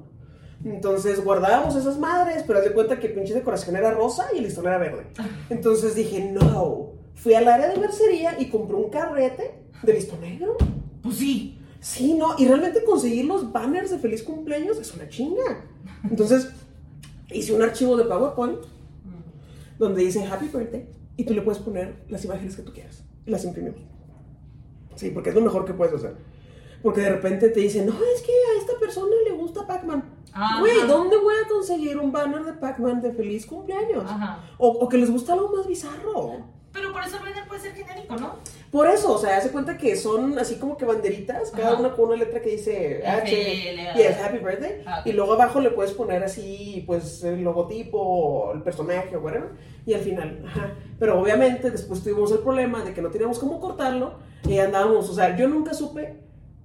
Entonces, 0.64 1.24
guardábamos 1.24 1.76
esas 1.76 1.98
madres, 1.98 2.44
pero 2.46 2.60
haz 2.60 2.66
de 2.66 2.74
cuenta 2.74 3.00
que 3.00 3.10
pinche 3.10 3.34
decoración 3.34 3.76
era 3.76 3.92
rosa 3.92 4.28
y 4.34 4.38
el 4.38 4.44
listón 4.46 4.68
era 4.68 4.78
verde. 4.78 5.08
Entonces 5.50 5.96
dije, 5.96 6.32
no. 6.32 6.97
Fui 7.18 7.34
al 7.34 7.48
área 7.48 7.68
de 7.68 7.80
mercería 7.80 8.40
y 8.40 8.50
compré 8.50 8.78
un 8.78 8.90
carrete 8.90 9.60
de 9.82 9.94
listón 9.94 10.22
negro. 10.22 10.56
Pues 11.02 11.16
sí. 11.18 11.60
Sí, 11.80 12.14
no, 12.14 12.36
y 12.38 12.48
realmente 12.48 12.84
conseguir 12.84 13.26
los 13.26 13.52
banners 13.52 13.92
de 13.92 14.00
feliz 14.00 14.24
cumpleaños 14.24 14.78
es 14.78 14.94
una 14.94 15.08
chinga. 15.10 15.66
Entonces, 16.04 16.50
hice 17.32 17.54
un 17.54 17.62
archivo 17.62 17.98
de 17.98 18.06
PowerPoint 18.06 18.60
donde 19.78 20.04
dice 20.04 20.24
Happy 20.26 20.48
Birthday 20.48 20.88
y 21.16 21.24
tú 21.24 21.34
le 21.34 21.42
puedes 21.42 21.62
poner 21.62 22.04
las 22.10 22.24
imágenes 22.26 22.56
que 22.56 22.62
tú 22.62 22.72
quieras 22.72 23.04
y 23.26 23.32
las 23.32 23.44
imprimimos. 23.46 23.82
Sí, 24.96 25.12
porque 25.12 25.30
es 25.30 25.36
lo 25.36 25.42
mejor 25.42 25.66
que 25.66 25.74
puedes 25.74 25.94
hacer. 25.94 26.16
Porque 26.84 27.02
de 27.02 27.10
repente 27.10 27.50
te 27.50 27.60
dicen, 27.60 27.86
no, 27.88 27.94
es 27.94 28.22
que 28.22 28.32
a 28.32 28.60
esta 28.60 28.80
persona 28.80 29.16
le 29.26 29.36
gusta 29.36 29.66
Pac-Man. 29.66 30.04
Ajá. 30.34 30.60
Güey, 30.60 30.88
¿dónde 30.88 31.18
voy 31.18 31.34
a 31.44 31.48
conseguir 31.48 31.98
un 31.98 32.12
banner 32.12 32.44
de 32.44 32.54
Pac-Man 32.54 33.02
de 33.02 33.12
feliz 33.14 33.46
cumpleaños? 33.46 34.04
Ajá. 34.06 34.44
O, 34.58 34.68
o 34.68 34.90
que 34.90 34.98
les 34.98 35.10
gusta 35.10 35.34
algo 35.34 35.52
más 35.56 35.68
bizarro. 35.68 36.57
Pero, 36.78 36.94
por 36.94 37.02
eso 37.04 37.18
el 37.18 37.24
banner 37.24 37.48
puede 37.48 37.62
ser 37.62 37.74
genérico, 37.74 38.16
¿no? 38.18 38.36
Por 38.72 38.88
eso, 38.88 39.14
o 39.14 39.18
sea, 39.18 39.38
hace 39.38 39.50
cuenta 39.50 39.78
que 39.78 39.96
son 39.96 40.38
así 40.38 40.56
como 40.58 40.78
que 40.78 40.86
banderitas, 40.86 41.50
cada 41.52 41.72
Ajá. 41.72 41.80
una 41.80 41.92
con 41.94 42.10
una 42.10 42.18
letra 42.18 42.40
que 42.42 42.52
dice 42.52 43.02
H, 43.06 43.94
yes, 43.96 44.18
Happy 44.22 44.38
Birthday, 44.38 44.84
Ah, 44.86 45.00
ok. 45.02 45.08
y 45.08 45.14
luego 45.14 45.34
abajo 45.34 45.60
le 45.60 45.72
puedes 45.72 45.94
poner 45.94 46.24
así, 46.24 46.84
pues, 46.86 47.24
el 47.24 47.42
logotipo, 47.44 47.98
o 48.00 48.54
el 48.54 48.62
personaje, 48.62 49.16
o 49.16 49.22
whatever, 49.22 49.50
y 49.86 49.94
al 49.96 50.02
final, 50.02 50.44
ajá. 50.46 50.74
Pero 51.00 51.20
obviamente 51.20 51.72
después 51.72 52.04
tuvimos 52.04 52.32
el 52.32 52.40
problema 52.40 52.84
de 52.84 52.94
que 52.94 53.02
no 53.02 53.10
teníamos 53.10 53.40
cómo 53.40 53.60
cortarlo, 53.60 54.20
y 54.48 54.60
andábamos, 54.60 55.10
o 55.10 55.14
sea, 55.16 55.36
yo 55.36 55.48
nunca 55.48 55.74
supe 55.74 56.20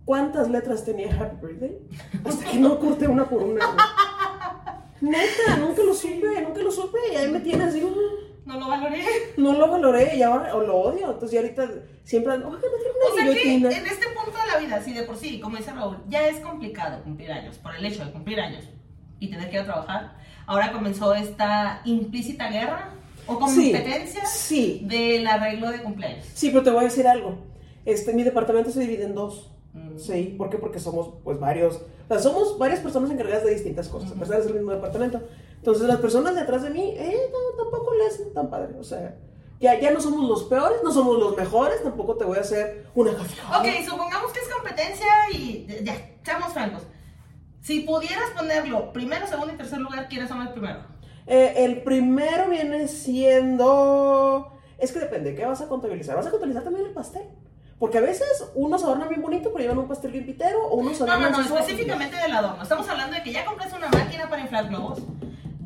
cuántas 0.05 0.51
letras 0.51 0.85
tenía 0.85 1.14
Happy 1.18 1.46
Birthday, 1.46 1.79
hasta 2.25 2.44
que 2.51 2.59
no 2.59 2.79
corté 2.79 3.09
una 3.09 3.25
por 3.29 3.42
una. 3.42 3.64
Neta, 5.01 5.57
nunca 5.59 5.83
lo 5.83 5.94
supe, 5.94 6.40
nunca 6.42 6.61
lo 6.61 6.70
supe, 6.70 6.98
y 7.12 7.16
ahí 7.16 7.31
me 7.31 7.40
tienes 7.40 7.75
"Mm". 7.75 8.32
No 8.53 8.61
lo 8.61 8.69
valoré. 8.69 9.03
No 9.38 9.53
lo 9.55 9.69
valoré 9.71 10.17
y 10.17 10.23
ahora 10.23 10.55
o 10.55 10.61
lo 10.61 10.77
odio. 10.77 11.07
Entonces, 11.12 11.33
ya 11.33 11.41
ahorita 11.41 11.69
siempre 12.05 12.33
ando, 12.35 12.49
oiga, 12.49 12.61
no 12.61 12.77
tiene 12.77 12.91
O 12.91 13.12
una 13.12 13.15
sea 13.15 13.25
que 13.25 13.49
guillotina. 13.51 13.79
en 13.79 13.87
este 13.87 14.07
punto 14.15 14.38
de 14.38 14.53
la 14.53 14.59
vida, 14.59 14.83
si 14.83 14.93
de 14.93 15.03
por 15.05 15.17
sí, 15.17 15.41
como 15.41 15.57
dice 15.57 15.73
Raúl, 15.73 15.97
ya 16.09 16.27
es 16.29 16.41
complicado 16.41 17.03
cumplir 17.03 17.33
años, 17.33 17.57
por 17.59 17.75
el 17.75 17.85
hecho 17.85 18.05
de 18.05 18.12
cumplir 18.12 18.41
años 18.41 18.65
y 19.21 19.31
tener 19.31 19.49
que 19.49 19.57
ir 19.57 19.62
a 19.62 19.65
trabajar, 19.65 20.17
ahora 20.47 20.73
comenzó 20.73 21.15
esta 21.15 21.81
implícita 21.85 22.51
guerra 22.51 22.95
o 23.27 23.35
Sí, 23.49 23.71
competencia 23.73 24.27
sí, 24.27 24.83
del 24.85 25.27
arreglo 25.27 25.71
de 25.71 25.81
cumpleaños. 25.83 26.27
sí, 26.35 26.51
pero 26.51 26.62
te 26.65 26.71
voy 26.71 26.81
a 26.81 26.88
decir 26.88 27.07
algo. 27.07 27.37
Este, 27.85 28.12
mi 28.12 28.23
departamento 28.25 28.71
se 28.71 28.81
divide 28.81 29.05
en 29.05 29.15
dos. 29.15 29.51
Mm. 29.75 29.97
Sí, 29.99 30.35
¿por 30.37 30.51
qué? 30.51 30.59
Porque 30.59 30.79
somos, 30.79 31.11
pues, 31.25 31.38
varios, 31.41 31.77
o 31.77 32.09
sea, 32.09 32.19
somos 32.19 32.59
varias 32.59 32.81
personas 32.81 33.11
encargadas 33.11 33.45
de 33.45 33.53
distintas 33.55 33.88
cosas, 33.88 34.11
a 34.12 34.15
pesar 34.17 34.37
de 34.37 34.43
ser 34.43 34.51
el 34.53 34.59
mismo 34.59 34.73
departamento. 34.73 35.23
Entonces, 35.62 35.87
las 35.87 36.01
personas 36.01 36.35
de 36.35 36.40
atrás 36.40 36.64
de 36.64 36.70
mí, 36.70 36.92
eh, 36.96 37.31
no, 37.31 37.62
tampoco 37.62 37.94
le 37.94 38.07
hacen 38.09 38.35
tan 38.35 38.51
padre, 38.51 38.75
o 38.81 38.83
sea, 38.83 39.14
ya, 39.61 39.79
ya 39.79 39.92
no 39.92 40.01
somos 40.01 40.29
los 40.29 40.42
peores, 40.42 40.79
no 40.83 40.90
somos 40.90 41.16
los 41.20 41.37
mejores, 41.37 41.81
tampoco 41.85 42.16
te 42.16 42.25
voy 42.25 42.38
a 42.38 42.40
hacer 42.40 42.88
una 42.96 43.14
cascada. 43.14 43.61
Ok, 43.61 43.66
supongamos 43.88 44.33
que 44.33 44.40
es 44.40 44.48
competencia 44.48 45.07
y 45.33 45.68
ya, 45.85 45.94
seamos 46.25 46.53
francos. 46.53 46.83
Si 47.61 47.79
pudieras 47.83 48.31
ponerlo 48.37 48.92
primero, 48.92 49.25
segundo 49.29 49.55
y 49.55 49.57
tercer 49.57 49.79
lugar, 49.79 50.09
¿quiénes 50.09 50.29
son 50.29 50.42
el 50.42 50.48
primero? 50.48 50.81
Eh, 51.29 51.55
el 51.59 51.85
primero 51.85 52.48
viene 52.48 52.88
siendo. 52.88 54.59
Es 54.79 54.90
que 54.90 54.98
depende, 54.98 55.37
¿qué 55.37 55.46
vas 55.46 55.61
a 55.61 55.68
contabilizar? 55.68 56.16
¿Vas 56.16 56.27
a 56.27 56.31
contabilizar 56.33 56.64
también 56.64 56.87
el 56.87 56.92
pastel? 56.92 57.22
Porque 57.79 57.98
a 57.98 58.01
veces 58.01 58.51
unos 58.57 58.83
adornan 58.83 59.09
bien 59.09 59.22
bonito, 59.22 59.51
pero 59.53 59.62
llevan 59.62 59.79
un 59.79 59.87
pastel 59.87 60.11
bien 60.11 60.27
pitero, 60.27 60.66
o 60.66 60.75
unos 60.75 60.98
No, 60.98 61.07
no, 61.07 61.12
adornan 61.12 61.31
no, 61.33 61.38
sus 61.38 61.46
ojos. 61.53 61.61
específicamente 61.61 62.16
del 62.16 62.33
adorno. 62.33 62.61
Estamos 62.64 62.88
hablando 62.88 63.14
de 63.14 63.22
que 63.22 63.33
ya 63.33 63.44
compraste 63.44 63.77
una 63.77 63.88
máquina 63.90 64.29
para 64.29 64.42
inflar 64.42 64.68
globos, 64.68 64.98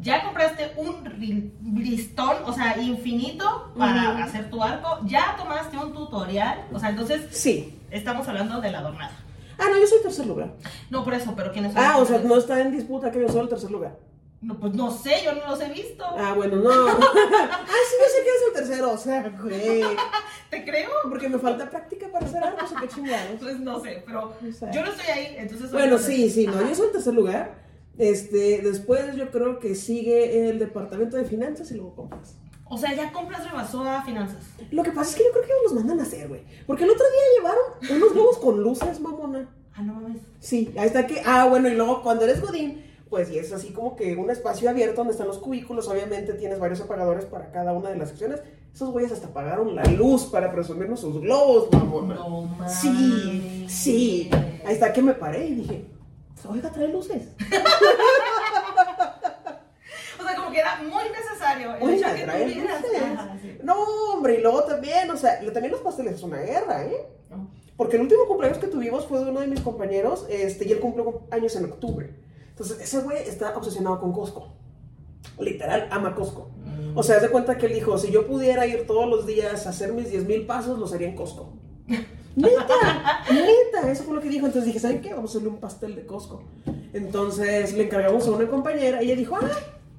ya 0.07 0.23
compraste 0.25 0.73
un 0.77 1.83
listón, 1.83 2.37
o 2.45 2.53
sea, 2.53 2.79
infinito 2.79 3.73
para 3.77 4.13
Ujú. 4.13 4.23
hacer 4.23 4.49
tu 4.49 4.63
arco, 4.63 5.01
ya 5.05 5.35
tomaste 5.37 5.77
un 5.77 5.93
tutorial, 5.93 6.65
o 6.73 6.79
sea, 6.79 6.91
entonces 6.91 7.23
Sí. 7.33 7.77
estamos 7.91 8.27
hablando 8.29 8.61
del 8.61 8.75
adornado. 8.75 9.13
Ah, 9.59 9.65
no, 9.71 9.79
yo 9.81 9.87
soy 9.87 10.01
tercer 10.03 10.27
lugar. 10.27 10.53
No, 10.91 11.03
por 11.03 11.15
eso, 11.15 11.35
pero 11.35 11.51
¿quiénes 11.53 11.73
son? 11.73 11.83
Ah, 11.85 11.97
o 11.99 12.05
sea, 12.07 12.19
no 12.21 12.37
está 12.37 12.61
en 12.61 12.71
disputa 12.73 13.11
que 13.11 13.21
yo 13.21 13.29
soy 13.29 13.41
el 13.41 13.49
tercer 13.49 13.71
lugar. 13.71 13.97
No, 14.43 14.55
pues 14.61 14.75
no 14.75 14.91
sé, 14.93 15.23
yo 15.25 15.35
no 15.35 15.45
los 15.49 15.61
he 15.61 15.69
visto. 15.71 16.05
Ah, 16.17 16.35
bueno, 16.37 16.57
no. 16.57 16.71
ah, 16.89 16.99
sí, 17.89 17.95
yo 18.01 18.07
sé 18.07 18.23
que 18.23 18.31
es 18.31 18.43
el 18.47 18.53
tercero, 18.55 18.93
o 18.93 18.99
sea, 18.99 19.29
güey. 19.43 19.83
¿Te 20.51 20.63
creo? 20.65 20.91
Porque 21.09 21.29
me 21.29 21.39
falta 21.39 21.69
práctica 21.69 22.07
para 22.13 22.27
hacer 22.27 22.45
algo, 22.45 22.59
o 22.65 22.81
qué 22.81 22.87
chingados. 22.89 23.41
Pues 23.41 23.59
no 23.59 23.81
sé, 23.81 24.05
pero 24.07 24.27
O 24.49 24.53
sea. 24.53 24.71
yo 24.71 24.83
no 24.85 24.91
estoy 24.93 25.07
ahí, 25.07 25.35
entonces... 25.39 25.73
Bueno, 25.73 25.99
sí, 25.99 26.31
sí, 26.31 26.47
no, 26.47 26.53
Ajá. 26.53 26.69
yo 26.69 26.75
soy 26.77 26.87
el 26.87 26.93
tercer 26.93 27.15
lugar. 27.15 27.66
Este, 27.99 28.61
después 28.63 29.17
yo 29.17 29.31
creo 29.31 29.59
que 29.59 29.75
sigue 29.75 30.49
el 30.49 30.59
departamento 30.59 31.17
de 31.17 31.25
finanzas 31.25 31.71
y 31.71 31.75
luego 31.75 31.95
compras. 31.95 32.35
O 32.69 32.77
sea, 32.77 32.95
ya 32.95 33.13
compras 33.13 33.49
rebasó 33.49 33.85
a 33.85 34.03
finanzas. 34.03 34.45
Lo 34.73 34.83
que 34.83 34.91
pasa 34.91 35.11
es 35.11 35.17
que 35.17 35.25
yo 35.25 35.31
creo 35.31 35.45
que 35.45 35.53
los 35.65 35.75
mandan 35.75 36.01
a 36.01 36.03
hacer, 36.03 36.29
güey. 36.29 36.43
Porque 36.67 36.85
el 36.85 36.91
otro 36.91 37.05
día 37.07 37.39
llevaron 37.39 37.97
unos 37.97 38.13
globos 38.13 38.39
con 38.39 38.63
luces, 38.63 39.01
mamona. 39.01 39.49
Ah, 39.75 39.83
no 39.83 39.95
mames. 39.95 40.23
Sí, 40.41 40.75
ahí 40.77 40.87
está 40.87 41.07
que. 41.07 41.23
Ah, 41.25 41.47
bueno, 41.49 41.69
y 41.69 41.75
luego 41.75 42.03
cuando 42.03 42.25
eres 42.25 42.41
Godín, 42.41 42.83
pues 43.09 43.31
y 43.31 43.39
es 43.39 43.53
así 43.53 43.73
como 43.73 43.95
que 43.95 44.17
un 44.17 44.31
espacio 44.31 44.69
abierto 44.69 44.97
donde 44.97 45.13
están 45.13 45.29
los 45.29 45.39
cubículos. 45.39 45.87
Obviamente 45.87 46.33
tienes 46.35 46.59
varios 46.59 46.81
apagadores 46.81 47.25
para 47.27 47.53
cada 47.53 47.73
una 47.73 47.91
de 47.91 47.97
las 47.97 48.09
secciones. 48.09 48.41
Esos 48.75 48.91
güeyes 48.91 49.13
hasta 49.13 49.29
apagaron 49.29 49.75
la 49.77 49.85
luz 49.85 50.25
para 50.25 50.51
presumirnos 50.51 51.01
sus 51.01 51.21
globos, 51.21 51.71
mamona. 51.73 52.17
No 52.17 52.43
mames. 52.43 52.73
Sí, 52.73 53.67
sí. 53.69 54.31
Ahí 54.67 54.75
está 54.75 54.93
que 54.93 55.03
me 55.03 55.15
paré 55.15 55.47
y 55.47 55.55
dije, 55.55 55.87
oiga, 56.49 56.71
trae 56.71 56.89
luces. 56.89 57.29
O 60.19 60.23
sea, 60.23 60.35
como 60.35 60.51
que 60.51 60.59
era 60.59 60.77
muy 60.83 61.05
necesario 61.11 61.75
el 61.77 61.83
Oiga, 61.83 62.15
que 62.15 62.23
trae 62.23 62.49
luces. 62.49 63.03
Ajá, 63.03 63.37
sí. 63.41 63.59
No, 63.63 63.75
hombre, 64.15 64.37
y 64.37 64.41
luego 64.41 64.65
también, 64.65 65.11
o 65.11 65.17
sea, 65.17 65.39
también 65.53 65.73
los 65.73 65.83
pasteles 65.83 66.15
es 66.15 66.23
una 66.23 66.39
guerra, 66.39 66.85
¿eh? 66.85 67.07
No. 67.31 67.51
Porque 67.77 67.97
el 67.97 68.03
último 68.03 68.27
cumpleaños 68.27 68.59
que 68.59 68.67
tuvimos 68.67 69.07
fue 69.07 69.23
de 69.23 69.31
uno 69.31 69.41
de 69.41 69.47
mis 69.47 69.61
compañeros, 69.61 70.27
este, 70.31 70.67
y 70.67 70.73
él 70.73 70.81
cumplió 70.81 71.23
años 71.31 71.55
en 71.57 71.67
octubre. 71.67 72.15
Entonces, 72.49 72.81
ese 72.81 73.01
güey 73.01 73.19
está 73.19 73.57
obsesionado 73.57 74.01
con 74.01 74.13
Costco. 74.13 74.55
Literal, 75.39 75.89
ama 75.91 76.15
Costco. 76.15 76.51
O 76.95 77.03
sea, 77.03 77.17
haz 77.17 77.23
de 77.23 77.29
cuenta 77.29 77.59
que 77.59 77.67
él 77.67 77.75
dijo, 77.75 77.99
si 77.99 78.11
yo 78.11 78.27
pudiera 78.27 78.67
ir 78.67 78.87
todos 78.87 79.07
los 79.09 79.27
días 79.27 79.67
a 79.67 79.71
hacer 79.71 79.93
mis 79.93 80.11
10 80.11 80.27
mil 80.27 80.47
pasos, 80.47 80.79
los 80.79 80.95
haría 80.95 81.09
en 81.09 81.17
Costco. 81.17 81.53
Neta, 82.37 83.25
neta, 83.31 83.91
eso 83.91 84.05
fue 84.05 84.15
lo 84.15 84.21
que 84.21 84.29
dijo. 84.29 84.45
Entonces 84.45 84.67
dije, 84.67 84.79
¿saben 84.79 85.01
qué? 85.01 85.15
Vamos 85.15 85.31
a 85.31 85.33
hacerle 85.33 85.49
un 85.49 85.57
pastel 85.57 85.97
de 85.97 86.05
Costco. 86.05 86.43
Entonces 86.93 87.73
le 87.73 87.85
encargamos 87.85 88.27
a 88.29 88.31
una 88.31 88.47
compañera 88.47 89.03
y 89.03 89.07
ella 89.07 89.17
dijo, 89.17 89.37
ah, 89.37 89.49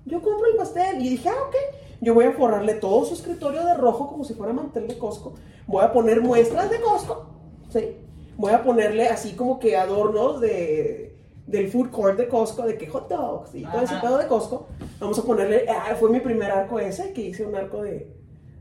yo 0.05 0.21
compro 0.21 0.45
el 0.51 0.55
pastel. 0.55 1.01
Y 1.01 1.09
dije, 1.09 1.29
ah, 1.29 1.43
ok. 1.47 1.55
Yo 1.99 2.13
voy 2.13 2.25
a 2.25 2.31
forrarle 2.31 2.75
todo 2.75 3.05
su 3.05 3.15
escritorio 3.15 3.65
de 3.65 3.73
rojo 3.73 4.07
como 4.07 4.23
si 4.23 4.35
fuera 4.35 4.53
mantel 4.53 4.87
de 4.87 4.99
Costco. 4.99 5.33
Voy 5.65 5.83
a 5.83 5.91
poner 5.91 6.21
muestras 6.21 6.69
de 6.69 6.79
Costco. 6.79 7.25
Sí. 7.69 7.97
Voy 8.37 8.53
a 8.53 8.63
ponerle 8.63 9.07
así 9.07 9.33
como 9.33 9.57
que 9.57 9.75
adornos 9.75 10.39
de, 10.39 11.17
del 11.47 11.71
food 11.71 11.89
court 11.89 12.17
de 12.19 12.27
Costco, 12.27 12.67
de 12.67 12.77
que 12.77 12.85
hot 12.85 13.09
dogs 13.09 13.55
y 13.55 13.63
todo 13.63 13.81
ese 13.81 13.95
pedo 13.95 14.19
de 14.19 14.27
Costco. 14.27 14.67
Vamos 14.99 15.17
a 15.17 15.23
ponerle, 15.23 15.65
ah, 15.67 15.95
fue 15.99 16.11
mi 16.11 16.19
primer 16.19 16.51
arco 16.51 16.79
ese, 16.79 17.13
que 17.13 17.21
hice 17.21 17.47
un 17.47 17.55
arco 17.55 17.81
de, 17.81 18.15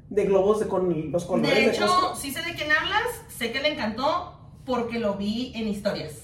de 0.09 0.25
globos 0.25 0.61
de, 0.61 0.69
con 0.69 1.11
los 1.12 1.25
colores 1.25 1.55
De 1.55 1.61
de, 1.62 1.71
hecho, 1.71 1.87
Costco. 1.87 2.16
sí 2.16 2.31
sé 2.31 2.42
de 2.42 2.55
quién 2.55 2.71
hablas, 2.71 3.03
sé 3.29 3.53
que 3.53 3.61
le 3.61 3.73
encantó 3.73 4.38
porque 4.64 4.99
lo 4.99 5.14
vi 5.14 5.53
en 5.55 5.69
historias. 5.69 6.14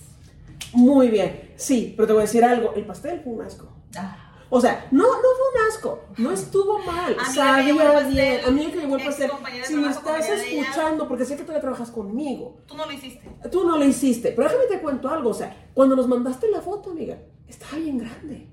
Muy 0.72 1.08
bien, 1.08 1.52
sí, 1.56 1.92
pero 1.96 2.06
te 2.06 2.12
voy 2.12 2.20
a 2.22 2.26
decir 2.26 2.44
algo, 2.44 2.72
el 2.74 2.86
pastel 2.86 3.20
fue 3.22 3.32
un 3.32 3.42
asco. 3.42 3.68
Ah. 3.96 4.28
O 4.54 4.60
sea, 4.60 4.86
no, 4.90 5.04
no 5.04 5.12
fue 5.14 5.60
un 5.62 5.68
asco, 5.68 6.04
no 6.18 6.30
estuvo 6.30 6.78
mal, 6.80 7.16
que 7.16 7.24
sabía 7.24 7.74
pastel, 7.74 8.12
bien, 8.12 8.40
a 8.44 8.50
mí 8.50 8.66
que 8.70 8.80
llevó 8.80 8.96
el 8.96 9.04
pastel. 9.04 9.30
de 9.30 9.64
Si 9.64 9.74
me 9.76 9.88
estás 9.90 10.28
de 10.28 10.58
escuchando, 10.60 11.08
porque 11.08 11.24
sé 11.24 11.36
que 11.36 11.42
todavía 11.42 11.62
trabajas 11.62 11.90
conmigo, 11.90 12.58
Tú 12.66 12.76
no 12.76 12.84
lo 12.84 12.92
hiciste. 12.92 13.30
tú 13.50 13.66
no 13.66 13.78
lo 13.78 13.84
hiciste, 13.84 14.32
pero 14.32 14.48
déjame 14.48 14.66
te 14.68 14.80
cuento 14.80 15.08
algo, 15.08 15.30
o 15.30 15.34
sea, 15.34 15.68
cuando 15.72 15.96
nos 15.96 16.06
mandaste 16.06 16.48
la 16.50 16.60
foto, 16.60 16.90
amiga, 16.90 17.16
estaba 17.48 17.76
bien 17.78 17.98
grande. 17.98 18.46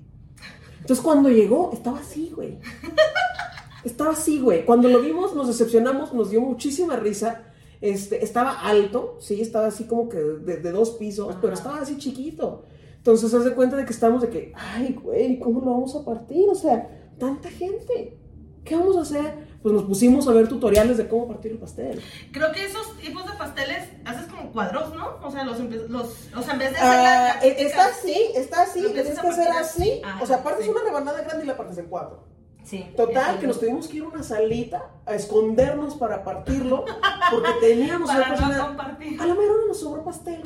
Entonces 0.80 1.04
cuando 1.04 1.28
llegó, 1.28 1.70
estaba 1.74 1.98
así, 1.98 2.32
güey. 2.34 2.58
Estaba 3.84 4.10
así, 4.12 4.40
güey. 4.40 4.64
Cuando 4.64 4.88
lo 4.88 5.00
vimos, 5.00 5.34
nos 5.34 5.46
decepcionamos, 5.48 6.12
nos 6.12 6.30
dio 6.30 6.40
muchísima 6.40 6.96
risa. 6.96 7.42
Este, 7.80 8.22
estaba 8.24 8.60
alto, 8.60 9.16
sí, 9.20 9.40
estaba 9.40 9.66
así 9.68 9.84
como 9.84 10.08
que 10.08 10.18
de, 10.18 10.56
de 10.58 10.70
dos 10.70 10.90
pisos, 10.92 11.34
pero 11.40 11.54
estaba 11.54 11.78
así 11.80 11.96
chiquito. 11.96 12.64
Entonces, 12.98 13.32
haz 13.32 13.44
de 13.44 13.54
cuenta 13.54 13.76
de 13.76 13.86
que 13.86 13.92
estamos 13.94 14.20
de 14.20 14.28
que, 14.28 14.52
ay, 14.54 14.98
güey, 15.02 15.38
¿cómo 15.38 15.60
lo 15.60 15.70
vamos 15.70 15.96
a 15.96 16.04
partir? 16.04 16.46
O 16.50 16.54
sea, 16.54 16.86
tanta 17.18 17.48
gente. 17.48 18.18
¿Qué 18.64 18.76
vamos 18.76 18.98
a 18.98 19.00
hacer? 19.00 19.48
Pues 19.62 19.74
nos 19.74 19.84
pusimos 19.84 20.28
a 20.28 20.32
ver 20.32 20.48
tutoriales 20.48 20.98
de 20.98 21.08
cómo 21.08 21.26
partir 21.28 21.52
el 21.52 21.58
pastel. 21.58 21.98
Creo 22.32 22.52
que 22.52 22.66
esos 22.66 22.94
tipos 22.98 23.24
de 23.24 23.32
pasteles 23.38 23.88
haces 24.04 24.26
como 24.30 24.52
cuadros, 24.52 24.94
¿no? 24.94 25.16
O 25.22 25.30
sea, 25.30 25.44
los, 25.44 25.58
los 25.88 26.06
o 26.36 26.42
sea, 26.42 26.52
en 26.52 26.58
vez 26.58 26.70
de 26.72 26.76
hacer 26.76 26.82
Ah, 26.82 26.96
la- 27.02 27.34
la 27.40 27.46
eh, 27.46 27.50
típica- 27.52 27.68
está 27.68 27.86
así, 27.86 28.16
está 28.34 28.62
así, 28.62 28.80
tienes 28.82 29.18
que 29.18 29.26
hacer 29.26 29.48
así. 29.48 29.82
así. 29.82 30.02
O 30.22 30.26
sea, 30.26 30.36
Ajá, 30.36 30.44
partes 30.44 30.64
sí. 30.66 30.70
una 30.70 30.82
rebanada 30.82 31.22
grande 31.22 31.44
y 31.44 31.46
la 31.46 31.56
partes 31.56 31.78
en 31.78 31.86
cuatro. 31.86 32.24
Sí. 32.64 32.86
Total, 32.96 33.38
que 33.40 33.46
nos 33.46 33.58
tuvimos 33.58 33.88
que 33.88 33.96
ir 33.98 34.04
a 34.04 34.08
una 34.08 34.22
salita 34.22 34.90
a 35.06 35.14
escondernos 35.14 35.94
para 35.94 36.22
partirlo, 36.24 36.84
porque 37.32 37.50
teníamos 37.60 38.08
Para 38.12 38.28
no 38.28 38.34
persona- 38.36 38.66
compartir. 38.66 39.20
A 39.20 39.26
la 39.26 39.34
mera 39.34 39.52
nos 39.66 39.80
sobró 39.80 40.04
pastel. 40.04 40.40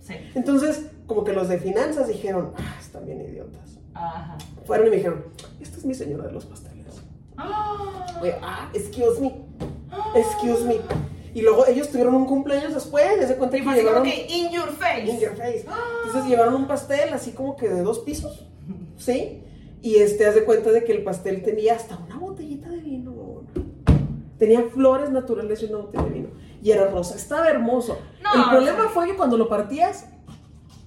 Sí. 0.00 0.14
Entonces, 0.34 0.86
como 1.06 1.24
que 1.24 1.32
los 1.32 1.48
de 1.48 1.58
finanzas 1.58 2.08
dijeron, 2.08 2.52
ah, 2.56 2.76
están 2.80 3.04
bien 3.06 3.20
idiotas. 3.20 3.78
Ajá. 3.94 4.38
Fueron 4.64 4.86
y 4.86 4.90
me 4.90 4.96
dijeron, 4.96 5.24
esta 5.60 5.78
es 5.78 5.84
mi 5.84 5.94
señora 5.94 6.24
de 6.24 6.32
los 6.32 6.44
pasteles. 6.46 6.86
Ah. 7.36 7.86
Oye, 8.22 8.34
ah, 8.42 8.70
excuse 8.72 9.20
me, 9.20 9.34
excuse 10.14 10.64
me. 10.64 10.76
Y 11.34 11.42
luego 11.42 11.66
ellos 11.66 11.90
tuvieron 11.90 12.14
un 12.14 12.24
cumpleaños 12.24 12.72
después, 12.72 13.04
y 13.22 13.26
se 13.26 13.36
cuenta 13.36 13.58
que 13.58 13.62
llegaron 13.64 14.04
que 14.04 14.26
in 14.26 14.50
your 14.50 14.70
face. 14.70 15.04
in 15.06 15.20
your 15.20 15.36
face. 15.36 15.66
Entonces 16.06 16.30
llevaron 16.30 16.54
un 16.54 16.66
pastel 16.66 17.12
así 17.12 17.32
como 17.32 17.56
que 17.56 17.68
de 17.68 17.82
dos 17.82 17.98
pisos, 18.00 18.46
¿sí? 18.96 19.42
Y 19.86 19.98
este, 19.98 20.26
haz 20.26 20.34
de 20.34 20.44
cuenta 20.44 20.72
de 20.72 20.82
que 20.82 20.90
el 20.90 21.04
pastel 21.04 21.44
tenía 21.44 21.76
hasta 21.76 21.96
una 21.96 22.18
botellita 22.18 22.68
de 22.68 22.78
vino. 22.78 23.44
Tenía 24.36 24.64
flores 24.64 25.10
naturales 25.10 25.62
y 25.62 25.66
una 25.66 25.78
botella 25.78 26.02
de 26.02 26.10
vino. 26.10 26.28
Y 26.60 26.72
era 26.72 26.90
rosa, 26.90 27.14
estaba 27.14 27.48
hermoso. 27.48 27.96
No, 28.20 28.34
el 28.34 28.50
problema 28.50 28.88
fue 28.88 29.06
que 29.06 29.14
cuando 29.14 29.36
lo 29.36 29.48
partías, 29.48 30.08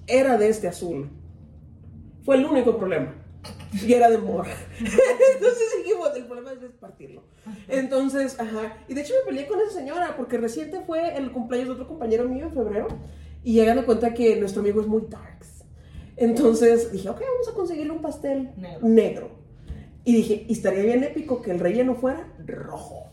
era 0.06 0.36
de 0.36 0.50
este 0.50 0.68
azul. 0.68 1.08
Fue 2.26 2.36
el 2.36 2.44
único 2.44 2.76
problema. 2.76 3.14
y 3.72 3.90
era 3.90 4.10
de 4.10 4.18
mora. 4.18 4.50
Entonces 4.78 5.64
dijimos, 5.82 6.10
el 6.14 6.26
problema 6.26 6.52
es 6.52 6.58
partirlo. 6.78 7.22
Entonces, 7.68 8.38
ajá. 8.38 8.84
Y 8.86 8.92
de 8.92 9.00
hecho 9.00 9.14
me 9.18 9.30
peleé 9.30 9.46
con 9.46 9.60
esa 9.60 9.78
señora 9.78 10.14
porque 10.18 10.36
reciente 10.36 10.82
fue 10.82 11.16
el 11.16 11.32
cumpleaños 11.32 11.68
de 11.68 11.72
otro 11.72 11.88
compañero 11.88 12.28
mío 12.28 12.48
en 12.48 12.52
febrero 12.52 12.88
y 13.42 13.54
llegan 13.54 13.78
a 13.78 13.86
cuenta 13.86 14.12
que 14.12 14.36
nuestro 14.36 14.60
amigo 14.60 14.82
es 14.82 14.86
muy 14.86 15.04
darks. 15.08 15.49
Entonces 16.20 16.92
dije, 16.92 17.08
ok, 17.08 17.18
vamos 17.20 17.48
a 17.48 17.54
conseguirle 17.54 17.92
un 17.92 18.02
pastel 18.02 18.50
Negro. 18.56 18.88
negro. 18.88 19.28
Y 20.04 20.14
dije, 20.16 20.44
y 20.48 20.52
estaría 20.52 20.82
bien 20.82 21.02
épico 21.02 21.40
que 21.42 21.50
el 21.50 21.58
relleno 21.58 21.94
fuera 21.94 22.28
rojo. 22.46 23.06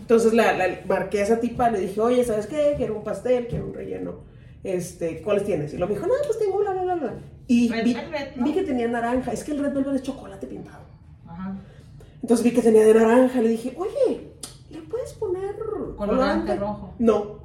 Entonces 0.00 0.32
la, 0.34 0.56
la 0.56 0.80
marqué 0.86 1.20
a 1.20 1.24
esa 1.24 1.40
tipa, 1.40 1.68
le 1.68 1.80
dije, 1.80 2.00
oye, 2.00 2.22
¿sabes 2.24 2.46
qué? 2.46 2.74
Quiero 2.76 2.96
un 2.96 3.02
pastel, 3.02 3.48
quiero 3.48 3.66
un 3.66 3.74
relleno. 3.74 4.20
Este, 4.62 5.20
¿cuáles 5.20 5.44
tienes? 5.44 5.74
Y 5.74 5.78
lo 5.78 5.88
me 5.88 5.94
dijo, 5.94 6.06
no, 6.06 6.12
pues 6.24 6.38
tengo 6.38 6.62
la, 6.62 6.74
la, 6.74 6.84
la, 6.84 6.94
la. 6.96 7.14
Y 7.48 7.68
Red 7.68 7.84
vi, 7.84 7.94
velvet, 7.94 8.36
¿no? 8.36 8.44
vi 8.44 8.52
que 8.52 8.62
tenía 8.62 8.86
naranja. 8.88 9.32
Es 9.32 9.42
que 9.42 9.52
el 9.52 9.58
red 9.58 9.72
velvet 9.72 9.96
es 9.96 10.02
chocolate 10.02 10.46
pintado. 10.46 10.84
Ajá. 11.26 11.56
Entonces 12.22 12.44
vi 12.44 12.52
que 12.52 12.62
tenía 12.62 12.84
de 12.84 12.94
naranja. 12.94 13.40
Le 13.40 13.48
dije, 13.48 13.76
oye, 13.76 14.32
¿le 14.70 14.82
puedes 14.82 15.12
poner 15.14 15.56
Colorante 15.96 16.56
rojo. 16.56 16.94
No. 16.98 17.40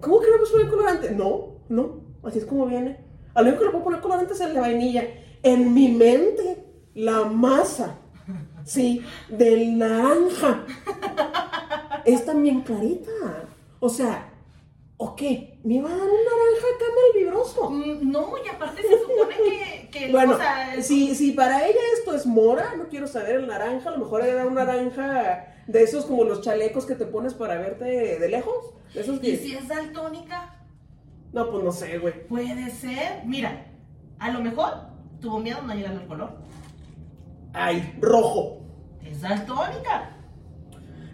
¿Cómo 0.00 0.20
que 0.20 0.26
no 0.30 0.36
puedes 0.36 0.50
poner 0.52 0.68
colorante? 0.68 1.10
No, 1.14 1.56
no. 1.68 2.00
Así 2.22 2.38
es 2.38 2.46
como 2.46 2.66
viene. 2.66 3.03
A 3.34 3.42
lo 3.42 3.48
único 3.48 3.60
que 3.60 3.64
le 3.66 3.70
puedo 3.72 3.84
poner 3.84 4.00
colorante 4.00 4.32
es 4.34 4.40
el 4.40 4.54
de 4.54 4.60
vainilla. 4.60 5.04
En 5.42 5.74
mi 5.74 5.88
mente, 5.88 6.64
la 6.94 7.24
masa, 7.24 7.96
sí, 8.64 9.04
del 9.28 9.76
naranja 9.78 10.64
es 12.04 12.24
también 12.24 12.60
clarita. 12.62 13.10
O 13.80 13.88
sea, 13.88 14.30
¿o 14.96 15.14
qué? 15.16 15.58
¿Me 15.64 15.80
va 15.82 15.88
a 15.90 15.96
dar 15.96 16.00
un 16.02 16.24
naranja 16.24 16.66
acá 16.76 16.84
mal 16.94 17.22
vibroso? 17.22 17.70
Mm, 17.70 18.10
No, 18.10 18.34
y 18.44 18.48
aparte 18.48 18.82
se 18.82 18.98
supone 19.00 19.34
que, 19.36 19.88
que 19.90 20.12
Bueno, 20.12 20.34
o 20.34 20.38
sea, 20.38 20.74
es- 20.76 20.86
si, 20.86 21.14
si 21.14 21.32
para 21.32 21.66
ella 21.66 21.80
esto 21.98 22.14
es 22.14 22.24
mora, 22.26 22.74
no 22.76 22.88
quiero 22.88 23.06
saber 23.06 23.36
el 23.36 23.46
naranja, 23.46 23.88
a 23.90 23.92
lo 23.92 23.98
mejor 23.98 24.22
era 24.24 24.46
un 24.46 24.54
naranja 24.54 25.46
de 25.66 25.82
esos 25.82 26.04
como 26.06 26.24
los 26.24 26.42
chalecos 26.42 26.84
que 26.86 26.94
te 26.94 27.06
pones 27.06 27.34
para 27.34 27.56
verte 27.58 27.84
de 28.18 28.28
lejos. 28.28 28.74
De 28.94 29.00
esos 29.00 29.16
¿Y 29.16 29.20
que... 29.20 29.36
si 29.38 29.54
es 29.56 29.66
daltónica? 29.68 30.53
No, 31.34 31.50
pues 31.50 31.64
no 31.64 31.72
sé, 31.72 31.98
güey. 31.98 32.28
Puede 32.28 32.70
ser. 32.70 33.24
Mira, 33.26 33.66
a 34.20 34.30
lo 34.30 34.40
mejor 34.40 34.70
tuvo 35.20 35.40
miedo 35.40 35.60
no 35.62 35.74
llegar 35.74 35.92
al 35.92 36.06
color. 36.06 36.30
Ay, 37.52 37.98
rojo. 38.00 38.60
Es 39.04 39.20
daltónica. 39.20 40.16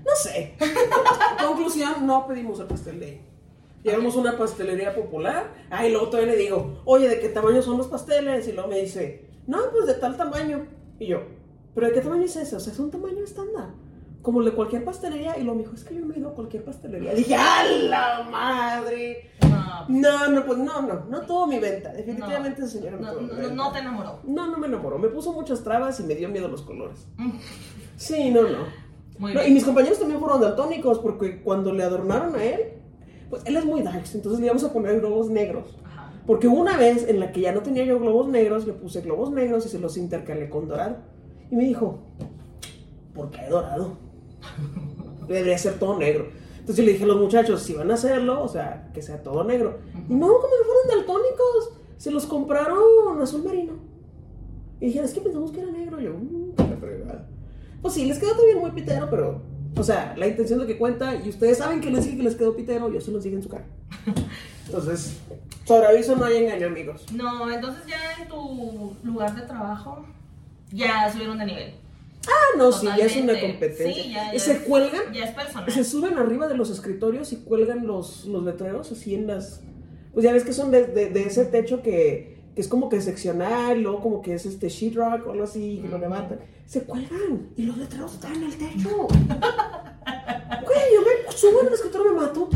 No 0.05 0.15
sé. 0.15 0.57
Conclusión, 1.47 2.07
no 2.07 2.27
pedimos 2.27 2.61
el 2.61 2.67
pastel 2.67 3.01
de 3.01 3.13
ella. 3.13 3.21
Llegamos 3.83 4.15
a 4.15 4.19
una 4.19 4.37
pastelería 4.37 4.95
popular. 4.95 5.55
Ay, 5.71 5.91
luego 5.91 6.11
todavía 6.11 6.35
le 6.35 6.39
digo, 6.39 6.83
oye, 6.85 7.09
¿de 7.09 7.19
qué 7.19 7.31
tamaño 7.31 7.63
son 7.63 7.79
los 7.79 7.87
pasteles? 7.87 8.47
Y 8.47 8.53
luego 8.53 8.69
me 8.69 8.79
dice, 8.79 9.27
no, 9.47 9.59
pues 9.73 9.87
de 9.87 9.95
tal 9.95 10.19
tamaño. 10.19 10.67
Y 10.99 11.07
yo, 11.07 11.23
¿pero 11.75 11.87
de 11.87 11.95
qué 11.95 12.03
tamaño 12.03 12.25
es 12.25 12.37
ese? 12.37 12.57
O 12.57 12.61
sea, 12.61 12.75
es 12.75 12.79
un 12.79 12.91
tamaño 12.91 13.25
estándar. 13.25 13.71
Como 14.23 14.43
de 14.43 14.53
cualquier 14.53 14.85
pastelería. 14.85 15.37
Y 15.39 15.43
luego 15.43 15.57
me 15.57 15.63
dijo, 15.63 15.75
es 15.75 15.85
que 15.85 15.95
yo 15.95 16.05
no 16.05 16.13
he 16.15 16.19
ido 16.19 16.29
a 16.31 16.35
cualquier 16.35 16.65
pastelería. 16.65 17.15
dije, 17.15 17.35
¡a 17.35 17.65
la 17.65 18.29
madre! 18.31 19.31
No, 19.43 19.87
No, 19.89 20.29
no, 20.29 20.45
pues 20.47 20.59
no, 20.59 20.83
no, 20.83 21.05
no 21.09 21.21
tuvo 21.23 21.47
mi 21.47 21.59
venta. 21.59 21.93
Definitivamente 21.93 22.63
esa 22.63 22.71
señora 22.71 22.97
no, 22.99 23.13
no, 23.15 23.21
no, 23.23 23.51
no 23.51 23.73
te 23.73 23.79
enamoró. 23.79 24.21
No, 24.25 24.47
no 24.51 24.59
me 24.59 24.67
enamoró. 24.67 24.99
Me 24.99 25.09
puso 25.09 25.33
muchas 25.33 25.63
trabas 25.65 25.99
y 26.01 26.03
me 26.05 26.15
dio 26.15 26.29
miedo 26.29 26.49
los 26.49 26.63
colores. 26.63 27.07
Sí, 27.97 28.31
no, 28.31 28.43
no. 28.43 28.59
Muy 29.19 29.35
No, 29.35 29.41
y 29.41 29.45
bien. 29.45 29.55
mis 29.55 29.65
compañeros 29.65 29.99
también 29.99 30.19
fueron 30.21 30.41
daltónicos 30.41 30.99
porque 31.01 31.43
cuando 31.43 31.71
le 31.71 31.83
adornaron 31.83 32.35
a 32.35 32.43
él, 32.43 32.61
pues 33.29 33.43
él 33.45 33.57
es 33.59 33.65
muy 33.67 33.83
darks, 33.83 34.15
entonces 34.15 34.41
le 34.41 34.47
íbamos 34.47 34.65
a 34.65 34.73
poner 34.73 35.01
globos 35.01 35.29
negros. 35.29 35.77
Ajá. 35.85 36.11
Porque 36.27 36.49
una 36.49 36.79
vez 36.79 37.07
en 37.09 37.21
la 37.21 37.31
que 37.31 37.43
ya 37.43 37.53
no 37.53 37.61
tenía 37.61 37.85
yo 37.85 38.01
globos 38.01 38.29
negros, 38.29 38.67
le 38.67 38.73
puse 38.73 39.03
globos 39.03 39.31
negros 39.33 39.67
y 39.67 39.69
se 39.69 39.79
los 39.79 39.99
intercalé 39.99 40.49
con 40.49 40.67
dorado. 40.67 40.97
Y 41.51 41.57
me 41.57 41.65
dijo, 41.65 41.99
¿por 43.15 43.31
qué 43.31 43.47
dorado? 43.51 43.99
Debería 45.29 45.59
ser 45.59 45.79
todo 45.79 45.99
negro. 45.99 46.29
Entonces 46.59 46.77
yo 46.77 46.85
le 46.85 46.93
dije 46.93 47.05
a 47.05 47.09
los 47.09 47.21
muchachos, 47.21 47.63
si 47.63 47.75
van 47.75 47.91
a 47.91 47.95
hacerlo, 47.95 48.43
o 48.43 48.49
sea, 48.49 48.91
que 48.93 49.03
sea 49.03 49.23
todo 49.23 49.45
negro. 49.45 49.79
Y 50.09 50.15
no, 50.15 50.27
como 50.27 50.41
que 50.43 50.65
fueron 50.65 50.89
daltónicos, 50.89 51.71
se 51.97 52.11
los 52.11 52.27
compraron 52.27 53.21
azul 53.21 53.45
marino. 53.45 53.73
Y 54.81 54.87
dijeron, 54.87 55.09
es 55.09 55.15
que 55.15 55.21
pensamos 55.21 55.51
que 55.51 55.61
era 55.61 55.71
negro. 55.71 56.01
Y 56.01 56.05
yo, 56.05 56.13
mmm, 56.13 56.53
qué 56.57 56.77
fregada. 56.77 57.29
Pues 57.83 57.95
sí, 57.95 58.05
les 58.05 58.19
quedó 58.19 58.35
también 58.37 58.59
muy 58.59 58.71
pitero, 58.73 59.09
pero, 59.11 59.43
o 59.77 59.83
sea, 59.83 60.15
la 60.17 60.27
intención 60.27 60.59
de 60.61 60.67
que 60.67 60.77
cuenta, 60.77 61.15
y 61.17 61.29
ustedes 61.29 61.59
saben 61.59 61.81
que 61.81 61.91
les 61.91 62.05
dije 62.05 62.17
que 62.19 62.23
les 62.23 62.37
quedó 62.37 62.55
pitero, 62.55 62.91
yo 62.91 63.01
se 63.01 63.11
los 63.11 63.23
dije 63.23 63.37
en 63.37 63.43
su 63.43 63.49
cara. 63.49 63.65
Entonces, 64.67 65.19
sobre 65.65 65.87
aviso 65.87 66.17
no 66.17 66.25
hay 66.25 66.39
engaño, 66.39 66.67
amigos. 66.67 67.07
No, 67.13 67.51
entonces 67.51 67.83
ya 67.87 68.23
en 68.23 68.29
tu 68.29 68.97
lugar 69.05 69.35
de 69.35 69.43
trabajo 69.43 70.05
ya 70.73 71.11
subieron 71.13 71.39
de 71.39 71.47
nivel. 71.47 71.75
Ah, 72.29 72.57
no, 72.59 72.71
sí, 72.73 72.87
ya 72.87 73.07
es 73.07 73.17
una 73.17 73.41
competencia. 73.41 74.03
Sí, 74.05 74.13
ya- 74.13 74.31
Y 74.35 74.39
ya 74.39 74.45
se 74.45 74.59
cuelgan, 74.65 75.13
Ya 75.13 75.25
es 75.25 75.31
personal. 75.35 75.71
se 75.73 75.85
suben 75.85 76.19
arriba 76.19 76.49
de 76.49 76.57
los 76.57 76.71
escritorios 76.71 77.33
y 77.33 77.37
cuelgan 77.37 77.87
los, 77.87 78.27
los 78.27 78.43
letreros 78.45 78.93
así 78.93 79.15
en 79.15 79.27
las... 79.27 79.63
Pues 80.13 80.25
ya 80.25 80.33
ves 80.33 80.45
que 80.45 80.53
son 80.53 80.71
de, 80.71 80.87
de- 80.87 81.09
de 81.11 81.23
ese 81.23 81.45
techo 81.47 81.83
que, 81.83 82.43
que 82.55 82.61
es 82.61 82.69
como 82.69 82.89
que 82.89 83.01
seccional, 83.01 83.81
luego 83.81 84.01
como 84.01 84.23
que 84.23 84.35
es 84.35 84.45
este 84.45 84.69
sheetrock 84.69 85.27
o 85.27 85.31
algo 85.33 85.45
así, 85.45 85.79
que 85.83 85.89
lo 85.89 85.99
levantan. 85.99 86.41
Se 86.67 86.83
cuelgan 86.83 87.51
y 87.57 87.63
los 87.65 87.77
letreros 87.79 88.15
están 88.15 88.35
en 88.35 88.43
el 88.45 88.57
techo. 88.59 89.09
Güey, 90.63 90.81
yo 90.95 91.01
me 91.03 91.33
subo 91.33 91.61
en 91.63 91.67
el 91.69 91.73
escritorio 91.75 92.13
y 92.13 92.15
me 92.15 92.21
mato. 92.21 92.49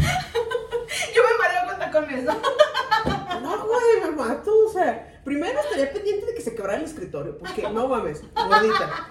Yo 1.14 1.22
me 1.22 1.38
mareo 1.38 1.92
con 1.92 2.24
¿no? 2.24 3.40
No, 3.40 3.66
güey, 3.66 4.00
me 4.10 4.10
mato. 4.16 4.52
O 4.66 4.72
sea, 4.72 5.20
primero 5.24 5.58
estaría 5.60 5.92
pendiente 5.92 6.26
de 6.26 6.34
que 6.34 6.40
se 6.42 6.54
quebrara 6.54 6.78
el 6.78 6.84
escritorio, 6.84 7.38
porque 7.38 7.62
no 7.62 7.88
mames, 7.88 8.22
gordita. 8.34 9.08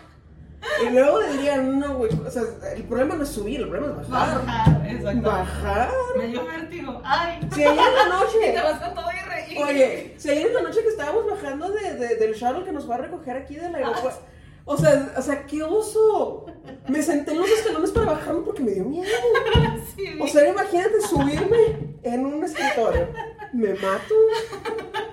Y 0.85 0.89
luego 0.91 1.19
dirían, 1.21 1.79
no, 1.79 1.95
güey, 1.95 2.11
o 2.25 2.31
sea, 2.31 2.43
el 2.75 2.83
problema 2.83 3.15
no 3.15 3.23
es 3.23 3.29
subir, 3.29 3.61
el 3.61 3.69
problema 3.69 4.01
es 4.01 4.09
bajar. 4.09 4.45
Bajar, 4.45 4.87
exacto. 4.87 5.21
Bajar. 5.21 5.89
Me 6.17 6.27
dio 6.27 6.45
vértigo. 6.45 7.01
Ay. 7.03 7.39
Si 7.53 7.63
ayer 7.63 7.79
en 7.79 8.09
la 8.09 8.15
Y 8.35 8.39
te 8.39 8.53
noche, 8.53 8.61
vas 8.63 8.79
con 8.81 8.93
todo 8.95 9.05
y 9.11 9.29
reír. 9.29 9.57
oye, 9.63 10.13
si 10.17 10.29
ayer 10.29 10.47
en 10.47 10.53
la 10.53 10.61
noche 10.61 10.81
que 10.81 10.89
estábamos 10.89 11.29
bajando 11.29 11.69
de, 11.69 11.93
de- 11.95 12.15
del 12.15 12.33
shuttle 12.33 12.63
que 12.63 12.71
nos 12.71 12.89
va 12.89 12.95
a 12.95 12.99
recoger 12.99 13.37
aquí 13.37 13.55
del 13.55 13.75
aeropuerto, 13.75 14.19
o 14.65 14.77
sea, 14.77 15.13
o 15.17 15.21
sea, 15.21 15.45
qué 15.45 15.61
oso. 15.63 16.45
Me 16.87 17.01
senté 17.03 17.31
en 17.31 17.39
los 17.39 17.49
escalones 17.49 17.91
para 17.91 18.05
bajarme 18.13 18.41
porque 18.41 18.63
me 18.63 18.71
dio 18.71 18.85
miedo. 18.85 19.05
Sí, 19.95 20.05
O 20.19 20.27
sea, 20.27 20.49
imagínate 20.49 20.99
subirme 21.01 21.93
en 22.01 22.25
un 22.25 22.43
escritorio. 22.43 23.09
Me 23.51 23.73
mato. 23.75 24.15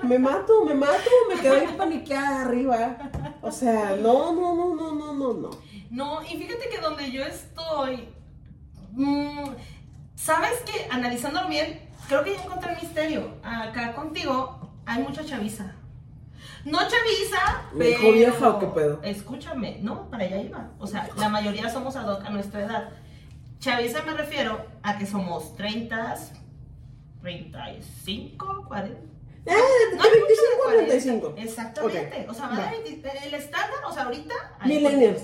Me 0.02 0.18
mato, 0.18 0.64
me 0.64 0.72
mato, 0.74 1.10
me 1.28 1.38
quedo 1.38 1.54
ahí 1.54 1.74
paniqueada 1.76 2.42
arriba. 2.42 2.96
O 3.42 3.50
sea, 3.50 3.96
no, 3.96 4.32
no, 4.32 4.54
no, 4.54 4.74
no, 4.74 4.92
no, 4.92 5.12
no, 5.14 5.32
no. 5.34 5.50
No, 5.90 6.22
y 6.22 6.36
fíjate 6.36 6.68
que 6.68 6.78
donde 6.78 7.10
yo 7.10 7.24
estoy, 7.24 8.08
mm, 8.92 9.50
sabes 10.14 10.60
que 10.60 10.86
analizándolo 10.90 11.48
bien, 11.48 11.88
creo 12.06 12.22
que 12.22 12.34
ya 12.34 12.42
encontré 12.42 12.72
el 12.72 12.80
misterio. 12.80 13.34
Acá 13.42 13.94
contigo 13.94 14.70
hay 14.86 15.02
mucha 15.02 15.24
chaviza. 15.24 15.74
No 16.64 16.78
chaviza, 16.78 17.62
¿Me 17.72 17.92
pero... 17.92 18.12
vieja 18.12 18.48
o 18.48 18.58
qué 18.58 18.66
pedo? 18.66 19.00
Escúchame, 19.02 19.78
no, 19.80 20.10
para 20.10 20.24
allá 20.24 20.42
iba. 20.42 20.70
O 20.78 20.86
sea, 20.86 21.08
la 21.16 21.28
mayoría 21.30 21.70
somos 21.70 21.96
ad 21.96 22.08
hoc 22.08 22.24
a 22.24 22.30
nuestra 22.30 22.60
edad. 22.60 22.90
Chaviza 23.58 24.02
me 24.02 24.12
refiero 24.12 24.66
a 24.82 24.98
que 24.98 25.06
somos 25.06 25.56
30, 25.56 26.16
35, 27.22 28.64
40. 28.68 29.00
Eh, 29.46 29.52
No 29.96 30.02
hay 30.02 30.10
25 30.10 30.56
mucho 30.56 30.68
a 30.68 30.72
de 30.72 30.78
35. 30.78 31.20
40. 31.34 31.42
Exactamente. 31.42 32.16
Ok, 32.24 32.30
O 32.30 32.34
sea, 32.34 32.48
va 32.48 32.58
va. 32.58 32.70
de 32.70 32.82
20 32.82 33.12
el 33.26 33.34
estándar, 33.34 33.78
o 33.88 33.92
sea, 33.92 34.02
ahorita 34.04 34.34
Millennials. 34.66 35.22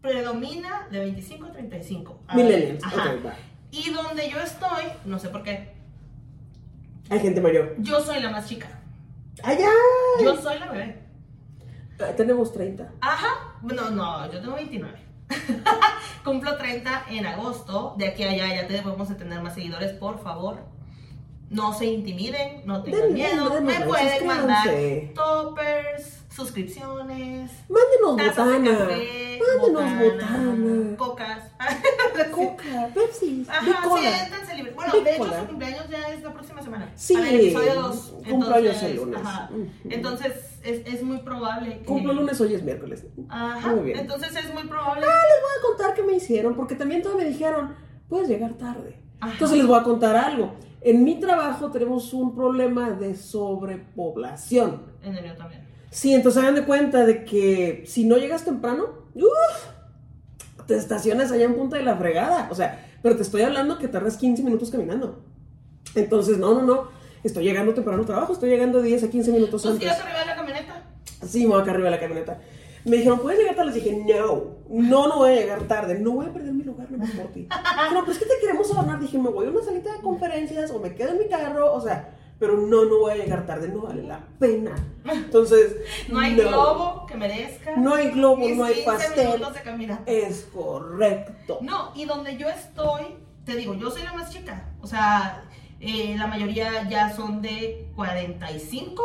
predomina 0.00 0.86
de 0.90 0.98
25 1.00 1.46
a 1.46 1.52
35. 1.52 2.20
A 2.28 2.36
Millennials. 2.36 2.84
ajá. 2.84 3.14
Ok, 3.14 3.26
va. 3.26 3.34
Y 3.70 3.90
donde 3.90 4.28
yo 4.30 4.38
estoy, 4.40 4.84
no 5.04 5.18
sé 5.18 5.28
por 5.28 5.42
qué, 5.42 5.74
Hay 7.10 7.20
gente 7.20 7.40
mayor. 7.40 7.74
yo 7.78 8.00
soy 8.00 8.20
la 8.20 8.30
más 8.30 8.46
chica. 8.48 8.68
¡Ay, 9.42 9.58
ay! 9.60 10.24
Yo 10.24 10.36
soy 10.40 10.58
la 10.58 10.70
bebé. 10.72 11.02
Ah, 12.00 12.12
Tenemos 12.16 12.52
30. 12.52 12.92
Ajá. 13.00 13.54
No, 13.62 13.90
no, 13.90 14.30
yo 14.32 14.40
tengo 14.40 14.54
29. 14.56 14.98
Cumplo 16.24 16.56
30 16.56 17.04
en 17.10 17.26
agosto. 17.26 17.94
De 17.98 18.06
aquí 18.08 18.22
a 18.24 18.30
allá 18.30 18.54
ya 18.54 18.68
debemos 18.68 19.08
de 19.08 19.14
tener 19.14 19.40
más 19.42 19.54
seguidores, 19.54 19.92
por 19.92 20.22
favor. 20.22 20.58
No 21.48 21.72
se 21.72 21.86
intimiden, 21.86 22.62
no 22.66 22.82
tengan 22.82 23.02
Den- 23.02 23.14
miedo. 23.14 23.50
den- 23.50 23.64
Me 23.64 23.72
den- 23.74 23.88
pueden 23.88 24.26
mandar 24.26 24.66
toppers, 25.14 26.24
suscripciones, 26.34 27.50
Mándenos 27.68 28.16
botana. 28.16 28.78
café, 28.78 29.38
Mándenos 29.40 29.98
botana. 29.98 30.96
cocas. 30.96 31.42
Coca, 32.32 32.88
Pepsi, 32.94 33.46
Ajá, 33.48 33.64
Bicola. 33.82 34.02
siéntense 34.10 34.54
libres. 34.56 34.74
Bueno, 34.74 34.92
Big 34.94 35.04
de 35.04 35.14
hecho 35.16 35.24
su 35.40 35.46
cumpleaños 35.46 35.88
ya 35.88 36.08
es 36.08 36.22
la 36.22 36.32
próxima 36.32 36.62
semana. 36.62 36.92
Sí, 36.96 37.14
Para 37.14 37.28
el 37.30 37.40
episodio 37.40 37.74
2. 37.82 38.14
cumpleaños 38.28 38.82
el 38.82 38.96
lunes. 38.96 39.20
Ajá. 39.22 39.50
Entonces 39.88 40.32
es, 40.64 40.86
es 40.86 41.02
muy 41.02 41.18
probable 41.18 41.78
que... 41.78 41.84
Cumplo 41.84 42.12
el 42.12 42.18
lunes, 42.18 42.40
hoy 42.40 42.54
es 42.54 42.62
miércoles. 42.62 43.04
Ajá. 43.28 43.68
Muy 43.68 43.84
bien. 43.84 43.98
Entonces 44.00 44.34
es 44.34 44.52
muy 44.52 44.64
probable... 44.64 45.02
Les 45.02 45.08
voy 45.08 45.52
a 45.58 45.62
contar 45.68 45.94
qué 45.94 46.02
me 46.02 46.14
hicieron, 46.14 46.54
porque 46.56 46.74
también 46.74 47.02
todos 47.02 47.16
me 47.16 47.24
dijeron, 47.24 47.74
puedes 48.08 48.28
llegar 48.28 48.54
tarde. 48.54 48.98
Ajá. 49.20 49.32
Entonces 49.32 49.58
les 49.58 49.66
voy 49.66 49.78
a 49.78 49.82
contar 49.82 50.16
algo. 50.16 50.54
En 50.88 51.02
mi 51.02 51.18
trabajo 51.18 51.72
tenemos 51.72 52.12
un 52.12 52.32
problema 52.32 52.90
de 52.90 53.16
sobrepoblación. 53.16 54.82
En 55.02 55.16
el 55.16 55.22
mío 55.24 55.34
también. 55.36 55.66
Sí, 55.90 56.14
entonces 56.14 56.40
hagan 56.40 56.54
de 56.54 56.64
cuenta 56.64 57.04
de 57.04 57.24
que 57.24 57.82
si 57.86 58.04
no 58.04 58.16
llegas 58.18 58.44
temprano, 58.44 58.84
uf, 59.14 60.64
te 60.66 60.76
estacionas 60.76 61.32
allá 61.32 61.44
en 61.44 61.56
punta 61.56 61.76
de 61.76 61.82
la 61.82 61.96
fregada. 61.96 62.48
O 62.52 62.54
sea, 62.54 62.86
pero 63.02 63.16
te 63.16 63.22
estoy 63.22 63.42
hablando 63.42 63.78
que 63.78 63.88
tardas 63.88 64.16
15 64.16 64.44
minutos 64.44 64.70
caminando. 64.70 65.24
Entonces, 65.96 66.38
no, 66.38 66.54
no, 66.54 66.62
no. 66.62 66.88
Estoy 67.24 67.42
llegando 67.42 67.74
temprano 67.74 68.00
al 68.00 68.06
trabajo, 68.06 68.32
estoy 68.32 68.50
llegando 68.50 68.80
10 68.80 69.02
a 69.02 69.10
15 69.10 69.32
minutos 69.32 69.62
¿Tú 69.62 69.68
antes. 69.70 69.82
ibas 69.82 69.98
arriba 70.00 70.20
de 70.20 70.26
la 70.26 70.36
camioneta? 70.36 70.82
Sí, 71.26 71.40
me 71.40 71.46
voy 71.48 71.62
acá 71.62 71.72
arriba 71.72 71.86
de 71.86 71.96
la 71.96 72.00
camioneta. 72.00 72.38
Me 72.86 72.96
dijeron, 72.98 73.18
¿puedes 73.18 73.40
llegar 73.40 73.56
tarde? 73.56 73.72
Les 73.72 73.82
dije, 73.84 74.04
no, 74.06 74.44
no, 74.68 75.08
no 75.08 75.16
voy 75.16 75.30
a 75.32 75.34
llegar 75.34 75.62
tarde, 75.62 75.98
no 75.98 76.12
voy 76.12 76.26
a 76.26 76.32
perder 76.32 76.52
mi 76.52 76.62
lugar 76.62 76.90
nada 76.90 77.04
más 77.04 77.14
por 77.16 77.32
ti. 77.32 77.48
No, 77.92 78.00
pero 78.00 78.12
es 78.12 78.18
que 78.18 78.26
te 78.26 78.38
queremos 78.40 78.70
adornar. 78.70 79.00
Dije, 79.00 79.18
me 79.18 79.28
voy 79.28 79.46
a 79.46 79.50
una 79.50 79.62
salita 79.62 79.92
de 79.92 80.00
conferencias 80.00 80.70
o 80.70 80.78
me 80.78 80.94
quedo 80.94 81.10
en 81.10 81.18
mi 81.18 81.28
carro, 81.28 81.74
o 81.74 81.80
sea, 81.80 82.14
pero 82.38 82.56
no, 82.56 82.84
no 82.84 82.98
voy 83.00 83.12
a 83.12 83.16
llegar 83.16 83.44
tarde, 83.46 83.68
no 83.68 83.80
vale 83.82 84.02
la 84.02 84.20
pena. 84.38 84.74
Entonces, 85.04 85.76
No 86.08 86.20
hay 86.20 86.34
globo 86.36 87.06
que 87.06 87.16
merezca. 87.16 87.76
No 87.76 87.94
hay 87.94 88.10
globo, 88.10 88.48
no 88.48 88.64
hay 88.64 88.74
15 88.74 88.84
pastel. 88.84 89.16
de. 89.16 89.38
Es 90.06 90.48
correcto. 90.52 91.58
No, 91.62 91.92
y 91.94 92.04
donde 92.04 92.36
yo 92.36 92.48
estoy, 92.48 93.02
te 93.44 93.56
digo, 93.56 93.74
yo 93.74 93.90
soy 93.90 94.02
la 94.04 94.12
más 94.12 94.30
chica. 94.30 94.70
O 94.80 94.86
sea, 94.86 95.44
eh, 95.80 96.14
la 96.16 96.26
mayoría 96.26 96.88
ya 96.88 97.14
son 97.14 97.42
de 97.42 97.88
45. 97.96 99.02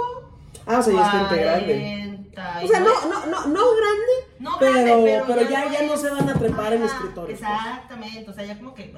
Ah, 0.68 0.80
o 0.80 0.84
sea, 0.84 0.94
ya 0.94 1.06
está 1.06 1.22
integrable. 1.24 2.21
49. 2.34 2.66
O 2.66 2.68
sea, 2.68 2.80
no, 2.80 3.10
no, 3.10 3.26
no, 3.26 3.48
no 3.48 3.62
grande, 3.76 4.16
No 4.40 4.52
pero, 4.60 4.74
grande, 5.04 5.24
pero, 5.28 5.42
ya, 5.50 5.72
ya 5.72 5.84
no 5.84 5.98
se 5.98 6.10
van 6.10 6.30
a 6.30 6.34
trepar 6.34 6.74
en 6.74 6.84
Ajá, 6.84 6.94
escritorios. 6.96 7.40
pues. 7.40 7.52
Exactamente, 7.52 8.30
o 8.30 8.34
sea, 8.34 8.46
ya 8.46 8.58
como 8.58 8.74
que. 8.74 8.94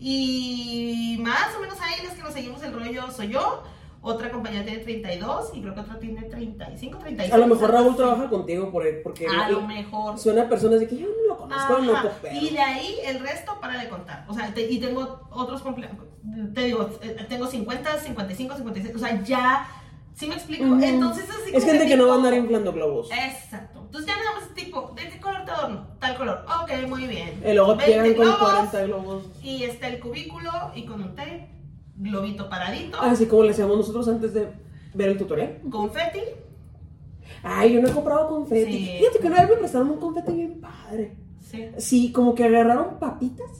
Y 0.00 1.18
más 1.20 1.54
o 1.56 1.60
menos 1.60 1.76
ahí 1.80 2.04
las 2.04 2.14
que 2.14 2.22
nos 2.22 2.32
seguimos 2.32 2.62
el 2.62 2.72
rollo 2.72 3.10
soy 3.10 3.28
yo. 3.28 3.62
Otra 4.00 4.30
compañera 4.30 4.64
tiene 4.64 4.78
32 4.84 5.50
y 5.54 5.60
creo 5.60 5.74
que 5.74 5.80
otra 5.80 5.98
tiene 5.98 6.22
35, 6.22 6.98
36. 6.98 7.34
A 7.34 7.36
lo 7.38 7.48
mejor 7.48 7.72
Raúl 7.72 7.96
trabaja 7.96 8.28
contigo 8.30 8.70
por 8.70 8.86
él, 8.86 9.00
porque 9.02 9.26
A 9.26 9.50
lo 9.50 9.62
mejor. 9.62 10.16
suena 10.16 10.48
personas 10.48 10.78
de 10.78 10.86
que 10.86 10.98
yo 10.98 11.08
no 11.08 11.26
lo 11.34 11.36
conozco, 11.36 11.78
no. 11.80 11.92
Y 12.32 12.50
de 12.50 12.60
ahí 12.60 12.94
el 13.04 13.18
resto 13.18 13.58
para 13.60 13.76
de 13.82 13.88
contar. 13.88 14.24
O 14.28 14.34
sea, 14.34 14.54
te- 14.54 14.70
y 14.70 14.78
tengo 14.78 15.26
otros. 15.32 15.64
Te 16.54 16.60
digo, 16.64 16.88
eh, 17.02 17.26
tengo 17.28 17.48
50, 17.48 17.98
55, 17.98 18.56
56. 18.56 18.94
O 18.94 18.98
sea, 19.00 19.20
ya. 19.24 19.66
¿Sí 20.18 20.26
me 20.26 20.34
explico? 20.34 20.64
Entonces, 20.64 21.26
así 21.30 21.54
Es 21.54 21.64
gente 21.64 21.86
que 21.86 21.96
no 21.96 22.08
va 22.08 22.14
a 22.14 22.16
andar 22.16 22.34
inflando 22.34 22.72
globos. 22.72 23.08
Exacto. 23.12 23.80
Entonces 23.84 24.06
ya 24.12 24.16
nada 24.22 24.40
más 24.40 24.52
tipo, 24.54 24.92
¿de 24.96 25.08
qué 25.08 25.20
color 25.20 25.44
te 25.44 25.50
adorno? 25.52 25.86
Tal 26.00 26.16
color. 26.16 26.44
Ok, 26.62 26.88
muy 26.88 27.06
bien. 27.06 27.40
Y 27.46 27.52
luego 27.54 27.76
20 27.76 27.86
llegan 27.86 28.14
con 28.14 28.24
globos, 28.24 28.38
40 28.50 28.82
globos. 28.86 29.24
Y 29.42 29.62
está 29.62 29.86
el 29.88 30.00
cubículo 30.00 30.50
y 30.74 30.84
con 30.86 31.00
un 31.02 31.14
tape, 31.14 31.48
globito 31.96 32.48
paradito, 32.48 33.00
Así 33.00 33.26
como 33.26 33.44
le 33.44 33.50
hacíamos 33.52 33.76
nosotros 33.76 34.08
antes 34.08 34.34
de 34.34 34.48
ver 34.94 35.10
el 35.10 35.18
tutorial. 35.18 35.60
confeti. 35.70 36.20
Ay, 37.42 37.74
yo 37.74 37.80
no 37.80 37.88
he 37.88 37.92
comprado 37.92 38.28
confeti. 38.28 38.72
Sí. 38.72 38.96
Fíjate 38.98 39.18
que 39.20 39.26
una 39.28 39.40
vez 39.42 39.50
me 39.50 39.56
prestaron 39.56 39.90
un 39.90 39.98
confeti 40.00 40.32
bien 40.32 40.60
padre. 40.60 41.16
Sí. 41.40 41.68
Sí, 41.78 42.12
como 42.12 42.34
que 42.34 42.44
agarraron 42.44 42.98
papitas. 42.98 43.50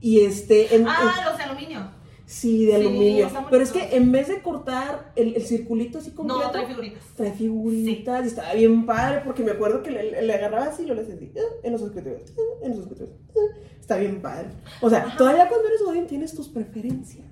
Y 0.00 0.20
este. 0.20 0.74
en- 0.74 0.82
en- 0.82 0.88
Ah, 0.88 1.22
los 1.28 1.36
de 1.36 1.44
aluminio. 1.44 1.90
Sí, 2.26 2.66
de 2.66 2.72
sí, 2.72 2.80
aluminio. 2.80 3.28
Pero 3.50 3.62
es 3.62 3.72
que 3.72 3.96
en 3.96 4.12
vez 4.12 4.28
de 4.28 4.42
cortar 4.42 5.12
el, 5.16 5.34
el 5.36 5.42
circulito 5.46 5.98
así 5.98 6.10
completo. 6.10 6.42
No, 6.42 6.50
trae 6.50 6.66
figuritas. 6.66 7.02
Trae 7.16 7.32
figuritas 7.32 8.24
y 8.24 8.28
estaba 8.28 8.52
bien 8.54 8.84
padre 8.84 9.22
porque 9.24 9.42
me 9.42 9.52
acuerdo 9.52 9.82
que 9.82 9.90
le, 9.92 10.22
le 10.22 10.34
agarraba 10.34 10.66
así 10.66 10.82
y 10.82 10.86
lo 10.86 10.94
le 10.94 11.04
sentí 11.06 11.32
"Ah", 11.36 11.40
en 11.62 11.72
los 11.72 11.82
escritorios, 11.82 12.22
"Ah", 12.36 12.64
en 12.64 12.70
los 12.72 12.80
escritorios. 12.80 13.16
"Ah". 13.34 13.58
Está 13.80 13.96
bien 13.98 14.20
padre. 14.20 14.48
O 14.80 14.90
sea, 14.90 15.04
Ajá. 15.04 15.16
todavía 15.16 15.48
cuando 15.48 15.68
eres 15.68 15.82
godín 15.84 16.06
tienes 16.08 16.34
tus 16.34 16.48
preferencias. 16.48 17.26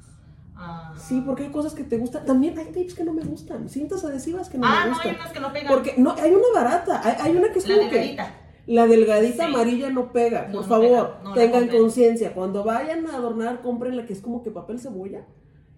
Ah. 0.56 0.94
Sí, 0.96 1.20
porque 1.26 1.42
hay 1.44 1.50
cosas 1.50 1.74
que 1.74 1.82
te 1.82 1.96
gustan. 1.98 2.24
También 2.24 2.56
hay 2.56 2.66
tapes 2.66 2.94
que 2.94 3.02
no 3.02 3.12
me 3.12 3.22
gustan, 3.24 3.68
cintas 3.68 4.04
adhesivas 4.04 4.48
que 4.48 4.56
no 4.58 4.66
Ah, 4.66 4.70
me 4.70 4.76
no, 4.76 4.80
hay 4.84 4.90
gustan. 4.92 5.14
unas 5.16 5.32
que 5.32 5.40
no 5.40 5.52
pegan. 5.52 5.68
porque 5.72 5.94
no, 5.98 6.12
hay 6.12 6.30
una 6.30 6.46
barata, 6.54 7.00
hay, 7.02 7.16
hay 7.20 7.36
una 7.36 7.52
que 7.52 7.58
es 7.58 7.68
La 7.68 7.76
como 7.76 7.90
que. 7.90 8.16
La 8.66 8.86
delgadita 8.86 9.46
Sí. 9.46 9.52
amarilla 9.54 9.90
no 9.90 10.12
pega. 10.12 10.46
Por 10.46 10.54
no 10.54 10.62
favor, 10.62 10.86
pega. 10.88 11.20
No 11.22 11.30
la 11.30 11.34
tengan 11.36 11.68
conciencia. 11.68 12.32
Cuando 12.34 12.64
vayan 12.64 13.06
a 13.06 13.16
adornar, 13.16 13.60
compren 13.62 13.96
la 13.96 14.06
que 14.06 14.12
es 14.14 14.20
como 14.20 14.42
que 14.42 14.50
papel 14.50 14.78
cebolla, 14.80 15.24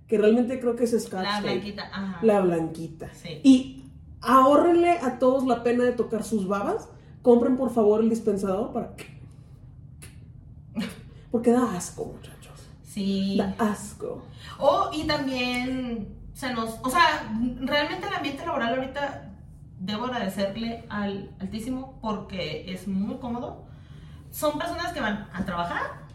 que 0.07 0.19
realmente 0.19 0.61
creo 0.61 0.77
que 0.77 0.85
es 0.85 0.91
scotch 0.93 1.23
La 1.23 1.37
tape. 1.37 1.43
blanquita. 1.43 1.83
Ajá. 1.93 2.19
La 2.23 2.41
blanquita. 2.41 3.11
Sí. 3.15 3.41
Y 3.43 3.85
ahórrenle 4.21 4.91
a 5.03 5.19
todos 5.19 5.47
la 5.47 5.63
pena 5.63 5.85
de 5.85 5.93
tocar 5.93 6.23
sus 6.25 6.47
babas. 6.49 6.89
Compren 7.23 7.57
por 7.57 7.71
favor 7.71 8.01
el 8.01 8.09
dispensador 8.09 8.73
para. 8.73 8.93
Porque 11.31 11.51
da 11.51 11.73
asco, 11.77 12.05
muchachos. 12.07 12.69
Sí. 12.83 13.37
Da 13.37 13.55
asco. 13.59 14.23
O, 14.59 14.91
y 14.93 15.05
también 15.07 16.09
se 16.33 16.53
nos, 16.53 16.79
o 16.83 16.91
sea, 16.91 17.31
realmente 17.61 18.07
el 18.07 18.15
ambiente 18.15 18.45
laboral 18.47 18.75
ahorita 18.79 19.26
debo 19.79 20.07
agradecerle 20.07 20.85
al 20.89 21.31
Altísimo 21.39 21.99
porque 22.01 22.73
es 22.73 22.89
muy 22.89 23.17
cómodo. 23.19 23.67
Son 24.31 24.59
personas 24.59 24.93
que 24.93 25.01
van 25.01 25.29
a 25.33 25.45
trabajar, 25.45 26.07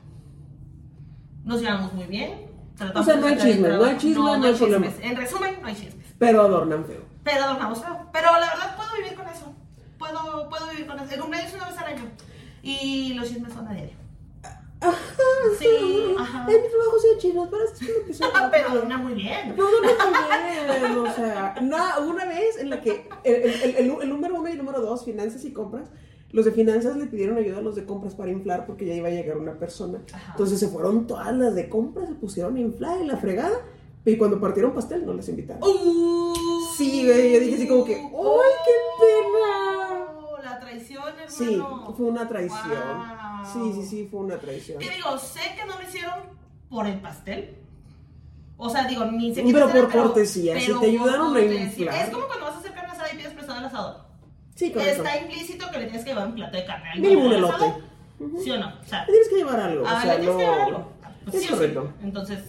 nos 1.44 1.62
llevamos 1.62 1.94
muy 1.94 2.06
bien. 2.06 2.48
tratamos 2.76 3.08
O 3.08 3.12
sea, 3.12 3.20
no 3.20 3.28
hay 3.28 3.38
chismes, 3.38 3.78
no 3.78 3.84
hay 3.84 3.98
chismes, 3.98 4.18
no 4.18 4.44
hay 4.44 4.54
problema. 4.54 4.88
chismes. 4.88 5.06
En 5.06 5.18
resumen, 5.18 5.58
no 5.62 5.68
hay 5.68 5.76
chismes. 5.76 6.06
Pero 6.20 6.42
adornan 6.42 6.86
feo. 6.86 7.02
Pero 7.24 7.44
adornamos 7.44 7.82
feo. 7.82 8.10
Pero 8.14 8.32
la 8.32 8.40
verdad 8.40 8.76
puedo 8.76 8.90
vivir 8.98 9.16
con 9.16 9.28
eso. 9.28 9.54
Puedo, 9.98 10.50
puedo 10.50 10.70
vivir 10.70 10.88
con 10.88 11.00
eso. 11.00 11.14
El 11.14 11.20
cumpleaños 11.22 11.52
es 11.52 11.56
una 11.56 11.70
vez 11.70 11.78
al 11.78 11.86
año. 11.86 12.04
Y 12.62 13.14
los 13.14 13.28
chismes 13.28 13.54
son 13.54 13.68
a 13.68 13.74
diario. 13.74 14.01
Ajá. 14.82 14.98
Sí, 15.60 16.16
ajá. 16.18 16.46
En 16.50 16.62
mi 16.62 16.68
trabajo 16.70 17.00
sí 17.02 17.08
hay 17.14 17.18
chismes, 17.20 17.48
pero 17.52 17.64
es 17.64 17.72
que 17.80 17.86
lo 18.00 18.06
que 18.06 18.14
sea. 18.14 18.50
Pero 18.52 18.70
adorna 18.70 18.98
muy 18.98 19.14
bien. 19.14 19.56
No, 19.56 19.64
no, 19.64 19.82
no, 19.82 20.88
bien, 20.90 20.98
o 20.98 21.14
sea, 21.14 21.56
na- 21.62 22.00
una 22.00 22.26
vez 22.26 22.58
en 22.60 22.70
la 22.70 22.82
que 22.82 23.08
el, 23.24 23.36
el- 23.36 23.76
el- 23.76 24.02
el 24.02 24.10
número 24.10 24.36
uno 24.36 24.50
y 24.50 24.54
el 24.54 24.58
número 24.58 24.82
dos, 24.82 25.06
finanzas 25.06 25.44
y 25.46 25.54
compras, 25.54 25.90
los 26.32 26.46
de 26.46 26.52
finanzas 26.52 26.96
le 26.98 27.06
pidieron 27.08 27.38
ayuda 27.38 27.58
a 27.60 27.62
los 27.62 27.76
de 27.76 27.86
compras 27.86 28.16
para 28.16 28.32
inflar 28.32 28.66
porque 28.66 28.86
ya 28.86 28.94
iba 28.94 29.08
a 29.10 29.12
llegar 29.12 29.38
una 29.38 29.60
persona. 29.60 30.02
Ajá. 30.14 30.32
Entonces 30.32 30.60
se 30.60 30.68
fueron 30.68 31.06
todas 31.08 31.34
las 31.36 31.54
de 31.56 31.70
compras, 31.70 32.08
se 32.10 32.16
pusieron 32.16 32.56
a 32.56 32.60
inflar 32.60 33.02
y 33.02 33.06
la 33.06 33.18
fregada, 33.18 33.58
y 34.06 34.18
cuando 34.18 34.40
partieron 34.40 34.74
pastel 34.74 35.06
no 35.06 35.14
les 35.14 35.28
invitaron. 35.30 35.62
Uh, 35.64 36.34
Sí, 36.78 37.06
güey, 37.06 37.34
yo 37.34 37.40
dije 37.42 37.56
así 37.56 37.68
como 37.68 37.84
que, 37.86 37.94
¡ay, 37.96 38.52
qué 38.66 38.72
pena! 39.00 40.08
Oh, 40.20 40.38
La 40.44 40.60
traición, 40.60 41.04
hermano. 41.10 41.28
Sí, 41.30 41.94
fue 41.98 42.06
una 42.08 42.28
traición. 42.28 42.62
Wow. 42.72 43.21
Sí, 43.46 43.74
sí, 43.74 43.86
sí, 43.86 44.08
fue 44.10 44.22
una 44.22 44.38
traición. 44.38 44.80
Te 44.80 44.90
digo, 44.90 45.18
sé 45.18 45.42
que 45.58 45.66
no 45.66 45.80
lo 45.80 45.88
hicieron 45.88 46.20
por 46.70 46.88
el 46.88 47.00
pastel. 47.00 47.58
O 48.58 48.70
sea, 48.70 48.86
digo, 48.88 49.06
ni 49.06 49.34
sé 49.34 49.44
Pero 49.44 49.70
por 49.72 49.92
cortesía, 49.92 50.60
si 50.60 50.72
te 50.72 50.86
ayudaron 50.86 51.36
a 51.36 51.42
inflar. 51.42 51.96
Es 51.96 52.10
como 52.10 52.28
cuando 52.28 52.46
vas 52.46 52.56
a 52.56 52.60
hacer 52.60 52.74
carne 52.74 52.92
asada 52.92 53.12
y 53.12 53.18
pides 53.18 53.34
prestado 53.34 53.60
el 53.60 53.66
asador. 53.66 53.96
Sí, 54.56 54.72
correcto. 54.72 55.04
Está 55.04 55.18
implícito 55.18 55.72
que 55.72 55.80
le 55.80 55.86
tienes 55.86 56.04
que 56.04 56.10
llevar 56.12 56.28
un 56.28 56.36
plato 56.36 56.58
de 56.58 56.66
carne 56.66 56.92
al 56.92 57.00
Mínimo 57.00 57.26
un 57.26 57.34
elote. 57.34 57.74
¿Sí 58.44 58.52
o 58.52 58.58
no? 58.60 58.68
O 58.68 58.86
sea, 58.86 59.00
Le 59.06 59.12
tienes 59.14 59.30
que 59.30 59.36
llevar 59.36 59.60
algo, 59.60 59.84
ah, 59.88 59.98
o 59.98 60.02
sea, 60.02 60.14
le 60.14 60.20
tienes 60.20 60.36
que 60.38 60.44
llevar 60.44 60.60
no... 60.60 60.66
algo. 60.66 60.92
Pues 61.24 61.36
Es 61.36 61.42
sí 61.42 61.48
o 61.48 61.50
sí. 61.50 61.54
correcto. 61.56 61.94
Entonces, 62.04 62.40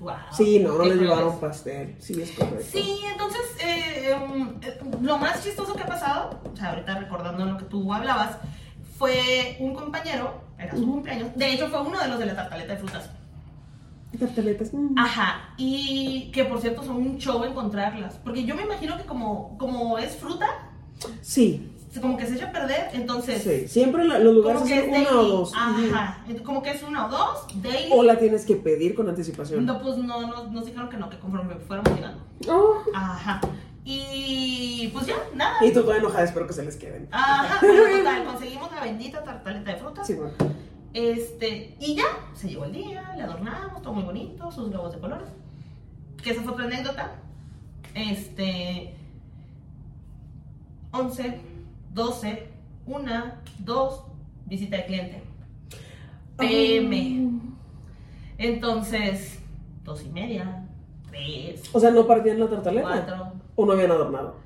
wow. 0.00 0.14
Sí, 0.32 0.58
no, 0.58 0.70
no 0.70 0.74
crueles. 0.76 1.00
llevaron 1.00 1.40
pastel. 1.40 1.96
Sí, 2.00 2.20
es 2.20 2.32
correcto. 2.32 2.66
Sí, 2.72 3.00
entonces, 3.12 3.42
eh, 3.64 4.18
um, 4.20 4.58
eh, 4.62 4.80
lo 5.00 5.18
más 5.18 5.44
chistoso 5.44 5.74
que 5.74 5.82
ha 5.82 5.86
pasado, 5.86 6.40
o 6.52 6.56
sea, 6.56 6.70
ahorita 6.70 6.98
recordando 6.98 7.44
lo 7.44 7.56
que 7.56 7.64
tú 7.64 7.92
hablabas, 7.94 8.38
fue 9.00 9.56
un 9.60 9.72
compañero, 9.74 10.42
era 10.58 10.76
su 10.76 10.84
cumpleaños, 10.86 11.34
de 11.34 11.52
hecho 11.54 11.68
fue 11.68 11.80
uno 11.80 11.98
de 11.98 12.06
los 12.08 12.18
de 12.18 12.26
la 12.26 12.36
tartaleta 12.36 12.74
de 12.74 12.78
frutas. 12.78 13.08
Tartaletas. 14.18 14.72
Ajá, 14.98 15.54
y 15.56 16.30
que 16.34 16.44
por 16.44 16.60
cierto 16.60 16.82
son 16.82 16.96
un 16.96 17.16
show 17.16 17.42
encontrarlas, 17.44 18.16
porque 18.22 18.44
yo 18.44 18.54
me 18.54 18.62
imagino 18.64 18.98
que 18.98 19.04
como, 19.04 19.56
como 19.56 19.96
es 19.98 20.16
fruta, 20.16 20.46
Sí, 21.22 21.66
como 22.02 22.18
que 22.18 22.26
se 22.26 22.34
echa 22.34 22.48
a 22.48 22.52
perder, 22.52 22.90
entonces... 22.92 23.42
sí. 23.42 23.66
Siempre 23.68 24.04
la- 24.04 24.18
los 24.18 24.34
lugares 24.34 24.62
es 24.70 24.86
una 24.86 25.18
o 25.18 25.24
dos. 25.24 25.52
Ajá, 25.56 26.22
como 26.44 26.62
que 26.62 26.72
es 26.72 26.82
una 26.82 27.06
o 27.06 27.08
dos, 27.08 27.46
daily. 27.62 27.88
O 27.90 28.02
la 28.02 28.18
tienes 28.18 28.44
que 28.44 28.54
pedir 28.56 28.94
con 28.94 29.08
anticipación. 29.08 29.64
No, 29.64 29.80
pues 29.80 29.96
no, 29.96 30.26
no, 30.26 30.44
nos 30.48 30.66
dijeron 30.66 30.90
que 30.90 30.98
no, 30.98 31.08
que 31.08 31.18
conforme 31.18 31.54
fuéramos 31.54 31.90
llegando. 31.94 32.22
Oh. 32.48 32.76
Ajá. 32.94 33.40
Y 33.92 34.88
pues 34.92 35.06
ya, 35.06 35.16
nada. 35.34 35.56
Y 35.66 35.72
tú 35.72 35.82
toda 35.82 35.96
enojada, 35.96 36.22
espero 36.22 36.46
que 36.46 36.52
se 36.52 36.64
les 36.64 36.76
queden. 36.76 37.08
Ajá, 37.10 37.58
pero 37.60 37.98
total, 37.98 38.24
conseguimos 38.24 38.70
la 38.70 38.82
bendita 38.82 39.24
tartaleta 39.24 39.72
de 39.72 39.76
frutas. 39.78 40.06
Sí, 40.06 40.14
bueno. 40.14 40.32
Este, 40.92 41.76
y 41.80 41.96
ya, 41.96 42.04
se 42.34 42.48
llegó 42.48 42.66
el 42.66 42.72
día, 42.72 43.12
le 43.16 43.22
adornamos, 43.22 43.82
todo 43.82 43.92
muy 43.92 44.04
bonito, 44.04 44.50
sus 44.52 44.70
globos 44.70 44.92
de 44.92 45.00
colores. 45.00 45.28
Que 46.22 46.30
esa 46.30 46.42
fue 46.42 46.52
otra 46.52 46.66
anécdota. 46.66 47.16
Este, 47.94 48.94
11, 50.92 51.40
12, 51.92 52.48
1, 52.86 53.24
2, 53.58 54.02
visita 54.46 54.76
de 54.76 54.86
cliente. 54.86 55.22
PM. 56.36 57.40
Entonces, 58.38 59.40
dos 59.82 60.04
y 60.04 60.08
media, 60.10 60.59
O 61.72 61.80
sea, 61.80 61.90
no 61.90 62.06
partían 62.06 62.40
la 62.40 62.48
tartaleta. 62.48 62.88
cuatro. 62.88 63.32
O 63.56 63.66
no 63.66 63.72
habían 63.72 63.90
adornado. 63.90 64.36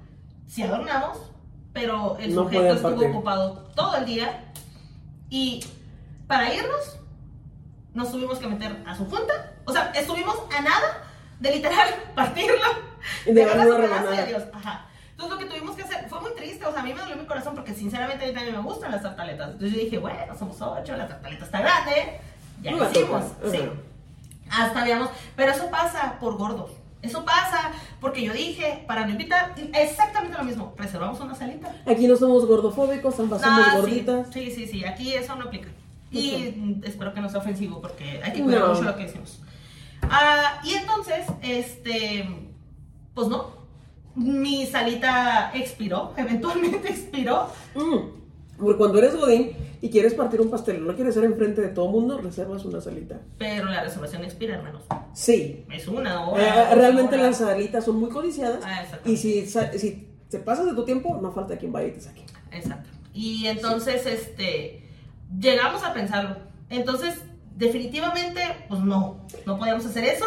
Sí 0.47 0.63
adornamos, 0.63 1.19
pero 1.73 2.17
el 2.19 2.35
No 2.35 2.43
sujeto 2.45 2.67
estuvo 2.75 2.91
partir. 2.91 3.09
ocupado 3.11 3.53
todo 3.75 3.97
el 3.97 4.05
día. 4.07 4.53
Y 5.31 5.65
para 6.27 6.53
irnos, 6.53 6.99
nos 7.95 8.11
tuvimos 8.13 8.39
que 8.39 8.47
meter 8.47 8.83
a 8.87 8.95
su 8.97 9.05
junta. 9.07 9.53
O 9.65 9.73
sea, 9.73 9.91
estuvimos 9.95 10.37
a 10.57 10.61
nada 10.63 11.03
de 11.41 11.51
literal 11.53 11.89
partirlo. 12.15 12.57
Y 13.27 13.33
de 13.33 13.45
rebanada. 13.45 14.23
adiós. 14.23 14.45
Ajá. 14.53 14.87
Entonces 15.13 15.33
lo 15.35 15.39
que 15.39 15.47
tuvimos 15.55 15.77
que 15.77 15.83
hacer 15.83 16.09
fue 16.09 16.21
muy 16.21 16.33
triste, 16.35 16.67
o 16.67 16.73
sea, 16.73 16.81
a 16.81 16.85
mí 16.85 16.93
me 16.93 17.01
dolió 17.01 17.17
mi 17.17 17.25
corazón 17.25 17.55
porque 17.55 17.73
sinceramente 17.73 18.25
a 18.25 18.29
mí 18.29 18.35
también 18.35 18.57
me 18.57 18.63
gustan 18.63 18.91
las 18.91 19.03
tartaletas. 19.03 19.53
Entonces 19.53 19.73
yo 19.77 19.85
dije, 19.85 19.99
bueno, 19.99 20.37
somos 20.37 20.61
ocho, 20.61 20.97
la 20.97 21.07
tartaleta 21.07 21.45
está 21.45 21.61
grande, 21.61 22.21
ya 22.61 22.73
lo 22.73 22.91
hicimos, 22.91 23.23
tocas, 23.33 23.53
sí. 23.53 23.61
Hasta 24.51 24.81
habíamos, 24.83 25.11
pero 25.37 25.53
eso 25.53 25.71
pasa 25.71 26.19
por 26.21 26.37
gordos. 26.37 26.71
Eso 27.03 27.25
pasa 27.25 27.71
porque 28.01 28.23
yo 28.23 28.33
dije, 28.33 28.83
para 28.87 29.05
no 29.05 29.13
invitar, 29.13 29.55
exactamente 29.75 30.39
lo 30.39 30.45
mismo, 30.45 30.73
reservamos 30.79 31.21
una 31.21 31.35
salita. 31.35 31.75
Aquí 31.87 32.07
no 32.07 32.17
somos 32.17 32.47
gordofóbicos, 32.47 33.19
ambas 33.21 33.43
somos 33.43 33.61
Ah, 33.63 33.71
sí. 33.73 33.77
gorditas. 33.81 34.29
Sí, 34.33 34.51
sí, 34.51 34.67
sí, 34.67 34.85
aquí 34.85 35.13
eso 35.15 35.37
no 35.37 35.45
aplica. 35.45 35.69
Y 36.11 36.81
espero 36.85 37.13
que 37.13 37.21
no 37.21 37.29
sea 37.29 37.41
ofensivo 37.41 37.81
porque 37.81 38.23
hay 38.25 38.33
que 38.33 38.43
cuidar 38.43 38.63
No. 38.63 38.69
mucho 38.69 38.83
lo 38.83 38.97
que 38.97 39.03
decimos. 39.05 39.41
Ah, 40.03 40.61
y 40.65 40.75
entonces, 40.75 41.27
este, 41.43 42.49
pues 43.15 43.29
no, 43.29 43.49
mi 44.15 44.65
salita 44.67 45.51
expiró, 45.55 46.15
eventualmente 46.17 46.89
expiró. 46.89 47.49
Mm. 47.75 48.24
Porque 48.59 48.79
cuando 48.79 48.99
eres 48.99 49.17
godín 49.17 49.51
y 49.81 49.91
quieres 49.91 50.15
partir 50.15 50.41
un 50.41 50.51
pastel, 50.51 50.87
no 50.87 50.95
quieres 50.95 51.15
ser 51.15 51.25
enfrente 51.25 51.61
de 51.61 51.69
todo 51.69 51.87
el 51.87 51.91
mundo, 51.93 52.19
reservas 52.19 52.65
una 52.65 52.81
salita. 52.81 53.21
Pero 53.39 53.67
la 53.67 53.83
reservación 53.83 54.23
expira, 54.25 54.55
hermanos. 54.57 54.83
Sí. 55.13 55.65
Es 55.73 55.89
una 55.89 56.15
Eh, 56.15 56.27
hora. 56.29 56.67
dos 56.71 56.79
realmente 56.79 57.17
las 57.17 57.39
salitas 57.39 57.85
son 57.85 57.97
muy 57.99 58.11
codiciadas. 58.11 58.61
Ah, 58.65 58.85
y 59.05 59.17
si, 59.17 59.47
si 59.47 60.09
te 60.31 60.39
pasas 60.39 60.67
de 60.67 60.75
tu 60.75 60.85
tiempo, 60.85 61.19
no 61.21 61.33
falta 61.33 61.57
quien 61.59 61.73
vaya 61.73 61.89
y 61.89 61.93
te 61.93 62.01
saque. 62.01 62.25
Exacto. 62.53 62.89
Y 63.13 63.47
entonces, 63.47 64.07
este, 64.07 64.89
llegamos 65.39 65.83
a 65.83 65.93
pensarlo. 65.93 66.37
Entonces, 66.71 67.15
definitivamente, 67.57 68.41
pues 68.69 68.81
no, 68.81 69.27
no 69.47 69.59
podíamos 69.59 69.85
hacer 69.87 70.05
eso. 70.05 70.27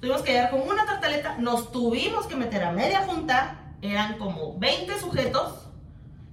Tuvimos 0.00 0.22
que 0.22 0.32
llegar 0.32 0.50
con 0.50 0.62
una 0.62 0.86
tartaleta, 0.86 1.36
nos 1.38 1.70
tuvimos 1.72 2.26
que 2.26 2.34
meter 2.34 2.62
a 2.64 2.72
media 2.72 3.02
junta, 3.06 3.74
eran 3.82 4.18
como 4.18 4.58
20 4.58 4.98
sujetos, 4.98 5.68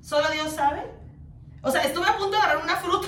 solo 0.02 0.30
Dios 0.32 0.52
sabe. 0.54 0.82
O 1.62 1.72
sea, 1.72 1.84
estuve 1.84 2.06
a 2.08 2.18
punto 2.18 2.32
de 2.32 2.38
agarrar 2.38 2.64
una 2.64 2.76
fruta, 2.78 3.08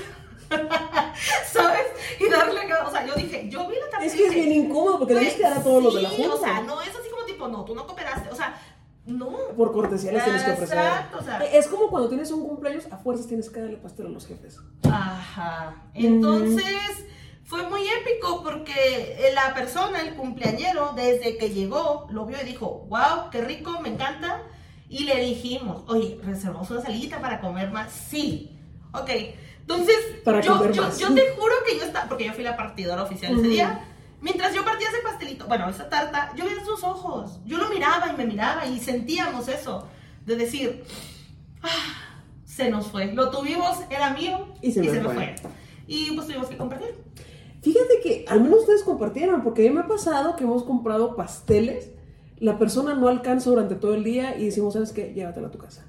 ¿sabes? 1.52 1.86
Y 2.20 2.30
darle, 2.30 2.62
o 2.86 2.92
sea, 2.92 3.06
yo 3.06 3.16
dije, 3.16 3.48
yo 3.50 3.68
vi 3.68 3.76
la 3.76 3.90
tartaleta. 3.90 4.06
Es 4.06 4.16
que 4.16 4.28
es 4.28 4.34
bien 4.34 4.52
incómodo 4.52 5.00
porque 5.00 5.16
tienes 5.16 5.36
que 5.36 5.44
dar 5.44 5.58
a 5.58 5.64
todos 5.64 5.84
los 5.84 5.94
de 5.96 6.02
la 6.02 6.10
junta. 6.10 6.34
O 6.34 6.40
sea, 6.40 6.62
no 6.62 6.82
es 6.82 6.90
así 6.90 7.10
como 7.10 7.26
tipo, 7.26 7.48
no, 7.48 7.64
tú 7.66 7.76
no 7.76 7.86
cooperaste, 7.86 8.30
o 8.30 8.36
sea, 8.36 8.60
no. 9.06 9.30
Por 9.56 9.72
cortesía 9.72 10.12
les 10.12 10.24
tienes 10.24 10.44
que 10.44 10.52
ofrecer. 10.52 10.78
Exacto, 10.78 11.18
o 11.20 11.24
sea. 11.24 11.44
Eh, 11.44 11.58
Es 11.58 11.68
como 11.68 11.90
cuando 11.90 12.10
tienes 12.10 12.32
un 12.32 12.48
cumpleaños, 12.48 12.86
a 12.92 12.98
fuerzas 12.98 13.28
tienes 13.28 13.50
que 13.50 13.60
darle 13.60 13.78
pastel 13.78 14.08
a 14.08 14.10
los 14.10 14.28
jefes. 14.28 14.60
Ajá. 14.90 15.84
Entonces, 15.94 17.06
fue 17.44 17.64
muy 17.68 17.82
épico 17.88 18.44
porque 18.44 19.32
la 19.34 19.54
persona, 19.54 20.02
el 20.02 20.16
cumpleañero, 20.16 20.94
desde 20.96 21.38
que 21.38 21.50
llegó, 21.50 22.08
lo 22.12 22.26
vio 22.26 22.38
y 22.42 22.46
dijo, 22.46 22.86
wow, 22.90 23.30
qué 23.32 23.42
rico, 23.42 23.80
me 23.82 23.90
encanta. 23.90 24.44
Y 24.90 25.04
le 25.04 25.24
dijimos, 25.24 25.84
oye, 25.88 26.20
reservamos 26.24 26.70
una 26.72 26.82
salita 26.82 27.22
para 27.22 27.40
comer 27.40 27.72
más. 27.72 27.92
Sí. 27.92 28.52
Ok. 28.92 29.10
Entonces, 29.62 29.96
Para 30.26 30.42
yo, 30.42 30.58
comer 30.58 30.74
yo, 30.74 30.82
más. 30.82 30.98
yo 31.00 31.14
te 31.14 31.30
juro 31.38 31.54
que 31.68 31.78
yo 31.78 31.84
estaba, 31.86 32.08
porque 32.10 32.26
yo 32.26 32.34
fui 32.34 32.44
la 32.44 32.58
partidora 32.58 33.04
oficial 33.04 33.34
ese 33.34 33.42
Ujú. 33.42 33.50
día. 33.52 33.86
Mientras 34.22 34.54
yo 34.54 34.66
partía 34.66 34.88
ese 34.90 34.98
pastelito, 35.04 35.46
bueno, 35.48 35.70
esa 35.70 35.88
tarta, 35.90 36.34
yo 36.36 36.44
veía 36.46 36.66
sus 36.66 36.84
ojos. 36.84 37.40
Yo 37.46 37.58
lo 37.60 37.70
miraba 37.70 38.12
y 38.12 38.18
me 38.18 38.26
miraba 38.26 38.66
y 38.66 38.80
sentíamos 38.80 39.48
eso. 39.48 39.88
De 40.26 40.36
decir, 40.36 40.84
"Ah, 41.62 42.16
se 42.44 42.70
nos 42.70 42.88
fue. 42.88 43.14
Lo 43.14 43.30
tuvimos, 43.30 43.78
era 43.90 44.10
mío 44.14 44.48
Y 44.62 44.72
se 44.72 44.82
me 44.82 44.92
me 44.92 45.02
fue. 45.02 45.14
fue. 45.14 45.36
Y 45.88 46.12
pues 46.12 46.28
tuvimos 46.28 46.48
que 46.50 46.58
compartir. 46.58 46.96
Fíjate 47.62 48.00
que 48.04 48.26
al 48.28 48.42
menos 48.42 48.60
ustedes 48.62 48.84
compartieron, 48.84 49.44
porque 49.44 49.66
a 49.68 49.70
mí 49.70 49.76
me 49.76 49.82
ha 49.82 49.88
pasado 49.88 50.36
que 50.36 50.44
hemos 50.46 50.64
comprado 50.64 51.16
pasteles, 51.16 51.92
la 52.40 52.58
persona 52.58 52.94
no 52.96 53.08
alcanza 53.08 53.50
durante 53.50 53.76
todo 53.76 53.94
el 53.96 54.04
día 54.04 54.38
y 54.38 54.46
decimos, 54.46 54.74
¿sabes 54.74 54.92
qué? 54.94 55.14
Llévatela 55.14 55.48
a 55.48 55.52
tu 55.52 55.58
casa. 55.58 55.86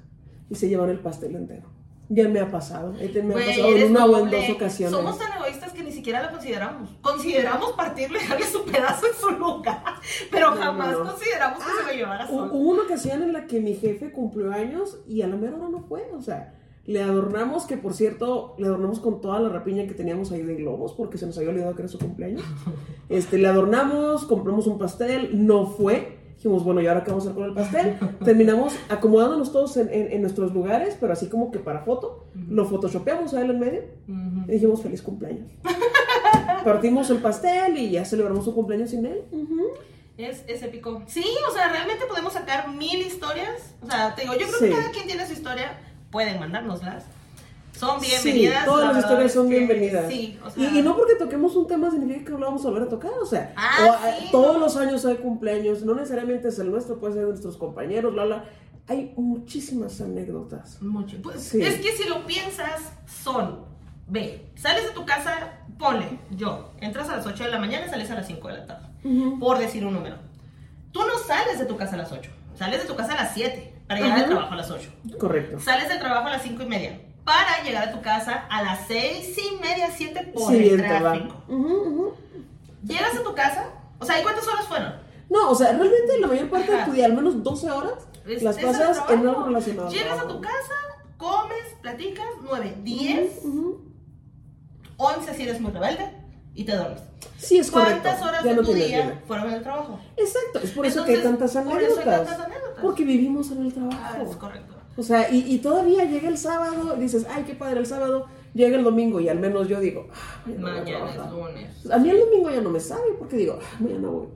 Y 0.49 0.55
se 0.55 0.67
llevan 0.69 0.89
el 0.89 0.99
pastel 0.99 1.35
entero. 1.35 1.69
Ya 2.13 2.27
me 2.27 2.41
ha 2.41 2.51
pasado, 2.51 2.93
este 2.99 3.23
me 3.23 3.29
ha 3.33 3.37
Güey, 3.37 3.47
pasado 3.47 3.69
en 3.77 3.91
una 3.91 4.05
o 4.05 4.17
en 4.17 4.29
dos 4.31 4.49
ocasiones. 4.49 4.97
Somos 4.97 5.17
tan 5.17 5.31
egoístas 5.37 5.71
que 5.71 5.81
ni 5.81 5.93
siquiera 5.93 6.21
la 6.21 6.29
consideramos. 6.31 6.89
Consideramos 7.01 7.71
partirle 7.71 8.19
y 8.21 8.27
darle 8.27 8.45
su 8.45 8.65
pedazo 8.65 9.05
en 9.07 9.13
su 9.13 9.29
lugar. 9.39 9.81
Pero 10.29 10.49
No, 10.53 10.57
jamás 10.57 10.91
no, 10.91 11.05
consideramos 11.05 11.59
que 11.63 11.71
se 11.71 11.87
lo 11.87 11.93
llevara 11.93 12.27
Hu- 12.27 12.31
solo. 12.31 12.53
Hubo 12.53 12.69
una 12.71 12.81
ocasión 12.83 13.23
en 13.23 13.31
la 13.31 13.47
que 13.47 13.61
mi 13.61 13.75
jefe 13.75 14.11
cumplió 14.11 14.51
años 14.51 14.99
y 15.07 15.21
a 15.21 15.27
la 15.27 15.37
mera 15.37 15.55
hora 15.55 15.69
no 15.69 15.83
fue, 15.83 16.11
o 16.13 16.21
sea, 16.21 16.53
le 16.85 17.01
adornamos, 17.01 17.63
que 17.65 17.77
por 17.77 17.93
cierto, 17.93 18.55
le 18.57 18.67
adornamos 18.67 18.99
con 18.99 19.21
toda 19.21 19.39
la 19.39 19.47
rapiña 19.47 19.87
que 19.87 19.93
teníamos 19.93 20.33
ahí 20.33 20.41
de 20.41 20.55
globos, 20.55 20.91
porque 20.91 21.17
se 21.17 21.25
nos 21.27 21.37
había 21.37 21.51
olvidado 21.51 21.75
que 21.75 21.83
era 21.83 21.89
su 21.89 21.97
cumpleaños. 21.97 22.43
Este, 23.07 23.37
le 23.37 23.47
adornamos, 23.47 24.25
compramos 24.25 24.67
un 24.67 24.77
pastel, 24.77 25.45
no 25.45 25.65
fue. 25.65 26.19
Dijimos, 26.41 26.63
bueno, 26.63 26.81
¿y 26.81 26.87
ahora 26.87 27.03
qué 27.03 27.11
vamos 27.11 27.27
a 27.27 27.29
hacer 27.29 27.39
con 27.39 27.49
el 27.49 27.53
pastel? 27.53 27.99
Terminamos 28.25 28.73
acomodándonos 28.89 29.51
todos 29.51 29.77
en, 29.77 29.93
en- 29.93 30.11
en 30.11 30.21
nuestros 30.23 30.51
lugares, 30.55 30.97
pero 30.99 31.13
así 31.13 31.27
como 31.29 31.51
que 31.51 31.59
para 31.59 31.81
foto. 31.81 32.25
Lo 32.49 32.65
photoshopeamos 32.65 33.31
a 33.35 33.41
él 33.43 33.51
en 33.51 33.59
medio 33.59 33.83
y 34.47 34.51
dijimos, 34.53 34.81
feliz 34.81 35.03
cumpleaños. 35.03 35.47
Partimos 36.63 37.09
el 37.11 37.17
pastel 37.17 37.77
y 37.77 37.91
ya 37.91 38.05
celebramos 38.05 38.43
su 38.45 38.55
cumpleaños 38.55 38.89
sin 38.89 39.05
él. 39.05 39.21
Es, 40.17 40.43
es 40.47 40.63
épico. 40.63 41.03
Sí, 41.05 41.23
o 41.47 41.53
sea, 41.53 41.69
realmente 41.71 42.05
podemos 42.07 42.33
sacar 42.33 42.69
mil 42.69 42.99
historias. 43.01 43.75
O 43.83 43.85
sea, 43.89 44.15
te 44.15 44.23
digo, 44.23 44.33
yo 44.33 44.47
creo 44.47 44.59
Sí. 44.59 44.65
que 44.65 44.71
cada 44.71 44.91
quien 44.91 45.05
tiene 45.07 45.27
su 45.27 45.33
historia. 45.33 45.77
Pueden 46.11 46.39
mandárnoslas. 46.39 47.05
Son 47.77 47.99
Sí, 48.01 48.07
bienvenidas. 48.09 48.65
todas 48.65 48.87
la 48.87 48.93
las 48.93 49.03
historias 49.03 49.33
son 49.33 49.49
bienvenidas. 49.49 50.07
Sí, 50.07 50.37
o 50.43 50.47
Y- 50.49 50.51
sea. 50.51 50.71
y, 50.71 50.81
no 50.81 50.95
porque 50.95 51.15
toquemos 51.15 51.55
un 51.55 51.67
tema 51.67 51.89
significa 51.89 52.25
que 52.25 52.31
lo 52.31 52.39
vamos 52.45 52.63
a 52.65 52.69
volver 52.69 52.83
a 52.83 52.89
tocar, 52.89 53.11
o 53.21 53.25
sea, 53.25 53.53
Ah, 53.55 53.77
o, 54.17 54.19
sí, 54.21 54.27
todos 54.31 54.53
no. 54.53 54.59
los 54.59 54.77
años 54.77 55.05
hay 55.05 55.15
cumpleaños, 55.15 55.83
no 55.83 55.95
necesariamente 55.95 56.49
es 56.49 56.59
el 56.59 56.69
nuestro, 56.69 56.99
puede 56.99 57.13
ser 57.13 57.23
de 57.23 57.29
nuestros 57.29 57.57
compañeros, 57.57 58.13
bla, 58.13 58.25
bla. 58.25 58.45
Hay 58.87 59.13
muchísimas 59.15 59.99
anécdotas. 60.01 60.81
Mucho. 60.81 61.17
Pues, 61.23 61.41
Sí. 61.41 61.61
Es 61.61 61.75
que 61.79 61.91
si 61.93 62.07
lo 62.09 62.25
piensas, 62.25 62.81
son. 63.23 63.65
Ve, 64.07 64.49
sales 64.55 64.83
de 64.83 64.89
tu 64.91 65.05
casa, 65.05 65.53
ponle, 65.79 66.19
yo. 66.31 66.71
Entras 66.81 67.09
a 67.09 67.15
las 67.17 67.25
8 67.25 67.45
de 67.45 67.51
la 67.51 67.59
mañana 67.59 67.85
y 67.85 67.89
sales 67.89 68.11
a 68.11 68.15
las 68.15 68.27
5 68.27 68.47
de 68.49 68.53
la 68.55 68.65
tarde. 68.65 68.87
Por 69.39 69.57
decir 69.57 69.85
un 69.85 69.93
número. 69.93 70.17
Tú 70.91 70.99
no 70.99 71.17
sales 71.25 71.57
de 71.57 71.65
tu 71.65 71.77
casa 71.77 71.95
a 71.95 71.99
las 71.99 72.11
8. 72.11 72.29
Sales 72.55 72.81
de 72.81 72.87
tu 72.87 72.95
casa 72.95 73.13
a 73.13 73.23
las 73.23 73.33
7 73.33 73.73
para 73.87 74.01
llegar 74.01 74.17
al 74.17 74.23
Ujú. 74.23 74.31
trabajo 74.33 74.53
a 74.53 74.57
las 74.57 74.69
8. 74.69 74.89
Correcto. 75.17 75.59
Sales 75.59 75.87
del 75.87 75.99
trabajo 75.99 76.27
a 76.27 76.31
las 76.31 76.41
5 76.41 76.63
y 76.63 76.65
media 76.65 76.99
para 77.23 77.63
llegar 77.63 77.89
a 77.89 77.91
tu 77.91 78.01
casa 78.01 78.45
a 78.49 78.63
las 78.63 78.87
6 78.87 79.37
y 79.37 79.61
media, 79.61 79.89
7 79.95 80.31
por 80.33 80.51
Sí, 80.51 80.69
el 80.69 80.81
tráfico. 80.81 81.35
Ujú. 81.47 82.13
Llegas 82.83 83.15
a 83.15 83.23
tu 83.23 83.33
casa, 83.35 83.67
o 83.99 84.05
sea, 84.05 84.19
¿y 84.19 84.23
cuántas 84.23 84.47
horas 84.47 84.65
fueron? 84.67 84.93
No, 85.29 85.49
o 85.51 85.55
sea, 85.55 85.67
realmente 85.67 86.19
la 86.19 86.27
mayor 86.27 86.49
parte 86.49 86.71
de 86.71 86.77
Ajá. 86.77 86.85
tu 86.85 86.91
día, 86.93 87.05
al 87.05 87.13
menos 87.13 87.41
12 87.43 87.69
horas, 87.71 87.93
Es- 88.27 88.43
las 88.43 88.57
pasas 88.57 89.01
en 89.09 89.19
algo 89.27 89.43
relacionado. 89.45 89.89
Llegas 89.89 90.19
a 90.19 90.27
tu 90.27 90.41
casa, 90.41 90.73
comes, 91.17 91.63
platicas, 91.81 92.25
9, 92.43 92.75
10, 92.83 93.37
Ujú, 93.43 93.47
ujú. 93.49 93.81
11 94.97 95.33
si 95.33 95.43
eres 95.43 95.61
muy 95.61 95.71
rebelde 95.71 96.11
y 96.53 96.63
te 96.65 96.75
duermes. 96.75 97.01
Sí, 97.37 97.57
es 97.59 97.71
correcto. 97.71 98.01
¿Cuántas 98.03 98.21
horas 98.27 98.43
ya 98.43 98.49
de 98.51 98.55
no 98.55 98.61
tu 98.61 98.67
tienes 98.73 98.87
día 98.87 99.05
vida. 99.05 99.21
fueron 99.27 99.47
en 99.47 99.53
el 99.53 99.63
trabajo? 99.63 99.99
Exacto, 100.17 100.59
es 100.63 100.71
por 100.71 100.85
eso 100.85 101.05
que 101.05 101.15
hay 101.15 101.23
tantas 101.23 101.51
por 101.53 101.61
eso 101.61 101.69
hay 101.71 101.85
anécdotas. 101.85 102.27
tantas 102.27 102.45
anécdotas. 102.45 102.81
Porque 102.83 103.03
vivimos 103.05 103.51
en 103.51 103.61
el 103.65 103.67
Ah, 103.69 103.73
trabajo. 103.73 104.31
es 104.31 104.35
correcto. 104.37 104.70
O 104.97 105.03
sea, 105.03 105.31
y, 105.31 105.39
y 105.53 105.59
todavía 105.59 106.03
llega 106.05 106.27
el 106.27 106.37
sábado, 106.37 106.95
dices, 106.97 107.25
ay, 107.29 107.43
qué 107.45 107.53
padre 107.55 107.79
el 107.79 107.85
sábado, 107.85 108.27
llega 108.53 108.77
el 108.77 108.83
domingo 108.83 109.19
y 109.21 109.29
al 109.29 109.39
menos 109.39 109.67
yo 109.67 109.79
digo, 109.79 110.07
ah, 110.13 110.49
mañana 110.59 111.05
a 111.05 111.09
es 111.25 111.31
lunes. 111.31 111.91
A 111.91 111.97
mí 111.97 112.09
el 112.09 112.19
domingo 112.19 112.49
ya 112.51 112.61
no 112.61 112.69
me 112.69 112.79
sabe 112.79 113.13
porque 113.17 113.37
digo, 113.37 113.57
ah, 113.61 113.77
mañana 113.79 114.09
voy. 114.09 114.27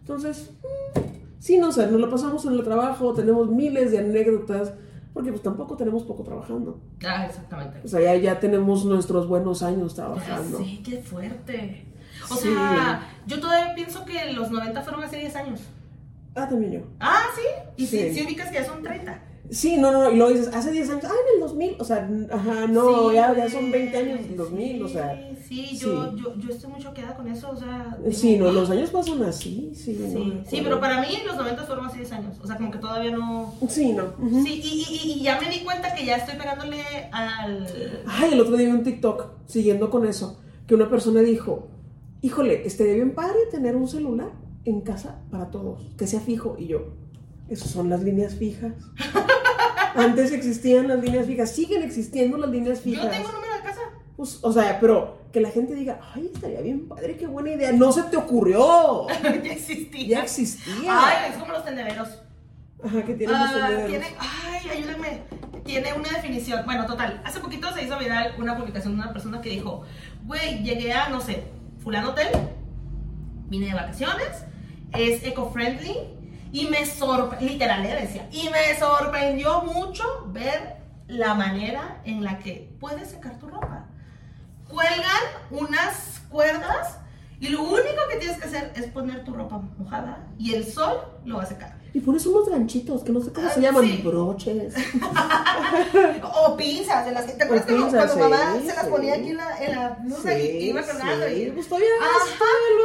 Entonces, 0.00 0.52
mm, 0.62 1.00
sí, 1.40 1.58
no 1.58 1.72
sé, 1.72 1.86
nos 1.88 2.00
lo 2.00 2.08
pasamos 2.08 2.44
en 2.46 2.52
el 2.54 2.62
trabajo, 2.64 3.12
tenemos 3.12 3.50
miles 3.50 3.90
de 3.90 3.98
anécdotas, 3.98 4.72
porque 5.12 5.30
pues 5.32 5.42
tampoco 5.42 5.76
tenemos 5.76 6.04
poco 6.04 6.22
trabajando. 6.22 6.80
Ah, 7.04 7.26
exactamente. 7.26 7.80
O 7.84 7.88
sea, 7.88 8.00
ya, 8.00 8.14
ya 8.16 8.38
tenemos 8.40 8.84
nuestros 8.84 9.26
buenos 9.26 9.62
años 9.64 9.94
trabajando. 9.94 10.58
sé, 10.58 10.78
qué 10.84 10.98
fuerte. 10.98 11.84
O 12.30 12.34
Sí. 12.36 12.48
sea, 12.48 13.08
yo 13.26 13.40
todavía 13.40 13.74
pienso 13.74 14.04
que 14.04 14.32
los 14.32 14.50
90 14.50 14.80
fueron 14.82 15.02
hace 15.02 15.16
10 15.18 15.34
años. 15.36 15.60
Ah, 16.36 16.46
también 16.48 16.72
yo. 16.72 16.80
Ah, 17.00 17.22
sí. 17.34 17.42
Y 17.82 17.86
si, 17.86 17.98
Sí. 17.98 18.14
si 18.14 18.24
ubicas 18.26 18.48
que 18.48 18.54
ya 18.54 18.64
son 18.64 18.82
30. 18.82 19.22
Sí, 19.50 19.78
no, 19.78 19.90
no, 19.90 20.10
y 20.12 20.16
luego 20.16 20.32
dices, 20.32 20.54
hace 20.54 20.72
10 20.72 20.90
años, 20.90 21.04
ah, 21.06 21.12
en 21.28 21.34
el 21.34 21.40
2000, 21.40 21.76
o 21.78 21.84
sea, 21.84 22.08
ajá, 22.30 22.66
no, 22.66 23.08
Sí, 23.08 23.14
ya, 23.14 23.34
ya 23.34 23.48
son 23.48 23.70
20 23.70 23.96
años 23.96 24.20
sí, 24.26 24.34
2000, 24.34 24.82
o 24.82 24.88
sea. 24.88 25.30
Sí, 25.46 25.78
yo, 25.78 26.12
sí. 26.12 26.22
Yo, 26.22 26.34
yo 26.36 26.50
estoy 26.50 26.70
muy 26.70 26.80
choqueada 26.80 27.16
con 27.16 27.28
eso, 27.28 27.50
o 27.50 27.56
sea. 27.56 27.96
Sí, 28.10 28.34
digo, 28.34 28.46
no, 28.46 28.52
los 28.52 28.70
años 28.70 28.90
pasan 28.90 29.22
así, 29.22 29.72
sí. 29.74 29.96
Sí, 29.96 30.42
sí, 30.46 30.60
pero 30.62 30.78
para 30.80 31.00
mí 31.00 31.08
los 31.26 31.36
90 31.36 31.64
fueron 31.64 31.86
hace 31.86 31.98
10 31.98 32.12
años. 32.12 32.36
O 32.42 32.46
sea, 32.46 32.56
como 32.56 32.70
que 32.70 32.78
todavía 32.78 33.12
no. 33.12 33.54
Sí, 33.68 33.92
no. 33.94 34.12
Sí, 34.44 34.60
y, 34.62 34.86
y, 34.86 35.12
y 35.12 35.22
ya 35.22 35.40
me 35.40 35.48
di 35.48 35.60
cuenta 35.60 35.94
que 35.94 36.04
ya 36.04 36.16
estoy 36.16 36.36
pegándole 36.36 36.82
al. 37.12 38.02
Ay, 38.06 38.34
el 38.34 38.40
otro 38.40 38.56
día 38.56 38.66
vi 38.66 38.72
un 38.72 38.82
TikTok 38.82 39.28
siguiendo 39.46 39.88
con 39.88 40.06
eso, 40.06 40.40
que 40.66 40.74
una 40.74 40.90
persona 40.90 41.20
dijo, 41.20 41.68
híjole, 42.20 42.66
estaría 42.66 42.94
bien 42.94 43.14
padre 43.14 43.38
tener 43.50 43.76
un 43.76 43.88
celular 43.88 44.30
en 44.66 44.82
casa 44.82 45.22
para 45.30 45.50
todos, 45.50 45.80
que 45.96 46.06
sea 46.06 46.20
fijo. 46.20 46.56
Y 46.58 46.66
yo, 46.66 46.92
esas 47.48 47.70
son 47.70 47.88
las 47.88 48.02
líneas 48.02 48.34
fijas. 48.34 48.74
Antes 49.94 50.32
existían 50.32 50.88
las 50.88 51.00
líneas 51.00 51.26
fijas, 51.26 51.50
siguen 51.54 51.82
existiendo 51.82 52.36
las 52.38 52.50
líneas 52.50 52.80
fijas. 52.80 53.04
Yo 53.04 53.10
tengo 53.10 53.32
número 53.32 53.54
de 53.54 53.60
casa. 53.62 53.80
Pues, 54.16 54.38
o 54.42 54.52
sea, 54.52 54.78
pero 54.80 55.18
que 55.32 55.40
la 55.40 55.50
gente 55.50 55.74
diga, 55.74 56.00
ay, 56.14 56.30
estaría 56.34 56.60
bien 56.60 56.88
padre, 56.88 57.16
qué 57.16 57.26
buena 57.26 57.50
idea. 57.50 57.72
No 57.72 57.92
se 57.92 58.02
te 58.04 58.16
ocurrió. 58.16 59.06
ya 59.22 59.52
existía. 59.52 60.06
Ya 60.08 60.22
existía. 60.22 60.90
Ay, 60.90 61.30
es 61.32 61.36
como 61.36 61.52
los 61.52 61.64
tendereros. 61.64 62.08
Ajá, 62.82 63.02
que 63.04 63.14
tiene 63.14 63.32
Ah, 63.34 63.46
muchos 63.52 63.68
dedos. 63.68 63.88
tiene, 63.88 64.06
ay, 64.18 64.70
ayúdenme. 64.78 65.22
Tiene 65.64 65.92
una 65.92 66.08
definición. 66.10 66.64
Bueno, 66.64 66.86
total. 66.86 67.20
Hace 67.24 67.40
poquito 67.40 67.72
se 67.74 67.84
hizo 67.84 67.98
viral 67.98 68.34
una 68.38 68.56
publicación 68.56 68.94
de 68.96 69.02
una 69.02 69.12
persona 69.12 69.40
que 69.40 69.50
dijo, 69.50 69.82
güey, 70.24 70.62
llegué 70.62 70.92
a, 70.92 71.08
no 71.08 71.20
sé, 71.20 71.42
fulano 71.82 72.10
hotel, 72.10 72.28
vine 73.48 73.66
de 73.66 73.74
vacaciones, 73.74 74.44
es 74.92 75.22
eco-friendly 75.24 75.96
y 76.52 76.66
me 76.66 76.84
sorprendió, 76.86 77.48
literal, 77.50 77.82
le 77.82 77.94
decía, 77.94 78.28
y 78.32 78.48
me 78.50 78.78
sorprendió 78.78 79.62
mucho 79.62 80.04
ver 80.28 80.76
la 81.06 81.34
manera 81.34 82.00
en 82.04 82.22
la 82.24 82.38
que 82.38 82.70
puedes 82.80 83.08
secar 83.10 83.38
tu 83.38 83.48
ropa. 83.48 83.86
Cuelgan 84.68 85.22
unas 85.50 86.20
cuerdas 86.28 86.98
y 87.40 87.48
lo 87.48 87.62
único 87.62 88.02
que 88.10 88.16
tienes 88.18 88.38
que 88.38 88.46
hacer 88.48 88.72
es 88.76 88.86
poner 88.88 89.24
tu 89.24 89.32
ropa 89.32 89.60
mojada 89.78 90.26
y 90.38 90.54
el 90.54 90.66
sol 90.70 90.98
lo 91.24 91.36
va 91.38 91.44
a 91.44 91.46
secar. 91.46 91.78
Y 91.94 92.00
pones 92.00 92.26
unos 92.26 92.48
ganchitos, 92.50 93.02
que 93.02 93.10
no 93.12 93.20
sé 93.22 93.32
cómo 93.32 93.46
Ah, 93.48 93.50
se 93.50 93.60
llaman, 93.62 93.82
sí. 93.84 94.02
broches. 94.04 94.74
O 96.44 96.56
pinzas, 96.56 97.06
de 97.06 97.12
las 97.12 97.24
que 97.24 97.32
te 97.32 97.44
acuerdas 97.44 97.66
O 97.70 97.90
cuando, 97.90 98.16
mamá 98.28 98.54
sí, 98.60 98.68
se 98.68 98.74
las 98.76 98.86
ponía 98.86 99.14
aquí 99.14 99.30
en 99.30 99.36
la, 99.38 99.64
en 99.64 99.74
la 99.74 99.88
blusa 100.02 100.38
y 100.38 100.68
iba 100.68 100.82
sí. 100.82 100.90
y- 101.34 101.50
Pues 101.50 101.68
todavía, 101.68 101.88
Ajá. 102.00 102.44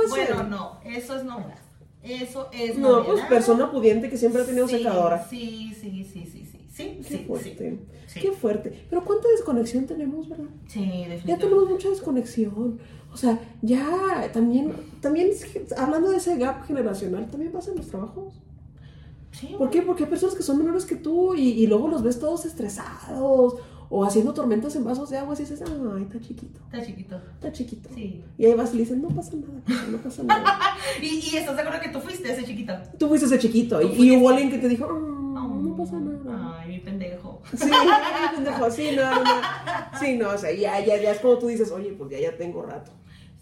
Bueno, 0.10 0.44
no, 0.44 0.80
eso 0.86 1.16
es 1.18 1.24
novedad. 1.24 1.58
Eso 2.04 2.50
es 2.52 2.78
No, 2.78 2.90
novedad. 2.98 3.06
pues 3.14 3.26
persona 3.26 3.72
pudiente 3.72 4.10
que 4.10 4.18
siempre 4.18 4.42
ha 4.42 4.46
tenido 4.46 4.68
Sí, 4.68 4.78
secadora. 4.78 5.26
Sí, 5.30 5.74
sí, 5.80 6.04
sí, 6.12 6.26
sí, 6.26 6.46
sí. 6.52 6.60
Sí, 6.74 6.98
Qué 7.08 7.18
sí, 7.18 7.24
fuerte. 7.28 7.80
sí. 8.08 8.20
Qué 8.20 8.32
fuerte. 8.32 8.86
Pero 8.90 9.04
cuánta 9.06 9.28
desconexión 9.30 9.86
tenemos, 9.86 10.28
¿verdad? 10.28 10.46
Sí, 10.68 10.80
Ya 10.82 10.86
definitivamente. 10.88 11.46
tenemos 11.46 11.70
mucha 11.70 11.90
desconexión. 11.90 12.80
O 13.14 13.18
sea, 13.18 13.40
ya 13.62 14.32
también, 14.34 14.74
también 15.00 15.30
hablando 15.78 16.10
de 16.10 16.18
ese 16.18 16.36
gap 16.38 16.66
generacional, 16.66 17.30
también 17.30 17.52
pasa 17.52 17.70
en 17.72 17.78
los 17.78 17.88
trabajos. 17.88 18.34
Sí, 19.32 19.54
¿Por 19.58 19.70
qué? 19.70 19.82
Porque 19.84 20.04
hay 20.06 20.10
personas 20.10 20.36
que 20.36 20.42
son 20.44 20.58
menores 20.58 20.86
que 20.86 20.96
tú 20.96 21.36
y, 21.36 21.50
y 21.50 21.68
luego 21.68 21.88
los 21.88 22.02
ves 22.04 22.20
todos 22.20 22.46
estresados 22.46 23.56
o 23.96 24.04
haciendo 24.04 24.34
tormentas 24.34 24.76
en 24.76 24.84
vasos 24.84 25.12
de 25.12 25.18
agua 25.20 25.36
y 25.36 25.38
dices, 25.38 25.62
ay, 25.62 26.02
está 26.02 26.20
chiquito, 26.20 26.60
Está 26.66 26.84
chiquito. 26.84 27.16
está 27.36 27.52
chiquito. 27.52 27.90
Sí. 27.94 28.24
Y 28.40 28.46
ahí 28.48 28.54
vas 28.56 28.72
y 28.74 28.78
le 28.78 28.80
dices, 28.86 28.98
no 28.98 29.10
pasa 29.10 29.34
nada, 29.36 29.86
no 29.92 29.98
pasa 30.00 30.24
nada. 30.24 30.60
Y, 31.02 31.06
y 31.32 31.38
estás 31.38 31.56
de 31.56 31.62
acuerdo 31.62 31.80
que 31.80 31.90
tú 31.90 32.00
fuiste 32.00 32.32
ese 32.32 32.44
chiquito. 32.44 32.74
tú 32.98 33.08
fuiste 33.08 33.28
ese 33.28 33.38
chiquito 33.38 33.80
y, 33.82 33.86
y 34.04 34.18
hubo 34.18 34.30
alguien 34.30 34.50
que 34.50 34.58
te 34.58 34.68
dijo, 34.68 34.86
"Ah, 34.86 35.48
no 35.48 35.76
pasa 35.78 35.98
nada. 36.00 36.58
Ay, 36.60 36.70
mi 36.70 36.80
pendejo. 36.80 37.42
Sí, 37.56 37.70
pendejo, 38.36 38.72
sí, 38.72 38.90
no, 38.96 39.04
no, 39.14 39.24
no. 39.24 39.32
Sí, 40.00 40.18
no, 40.18 40.30
o 40.30 40.38
sea, 40.40 40.52
ya, 40.52 40.80
ya, 40.84 40.98
ya 41.00 41.12
es 41.12 41.20
como 41.20 41.38
tú 41.38 41.48
dices, 41.48 41.70
oye, 41.72 41.94
pues 41.98 42.10
ya, 42.10 42.20
ya 42.20 42.36
tengo 42.36 42.64
rato. 42.64 42.92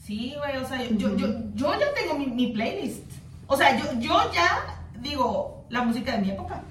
Sí, 0.03 0.33
güey, 0.37 0.57
o 0.61 0.67
sea, 0.67 0.83
yo, 0.83 1.15
yo, 1.15 1.27
yo 1.55 1.71
ya 1.79 1.93
tengo 1.93 2.17
mi, 2.19 2.27
mi 2.27 2.47
playlist. 2.51 3.03
O 3.47 3.55
sea, 3.55 3.77
yo, 3.79 3.85
yo 4.01 4.13
ya 4.33 4.83
digo 5.01 5.63
la 5.69 5.83
música 5.83 6.13
de 6.17 6.21
mi 6.23 6.31
época. 6.31 6.61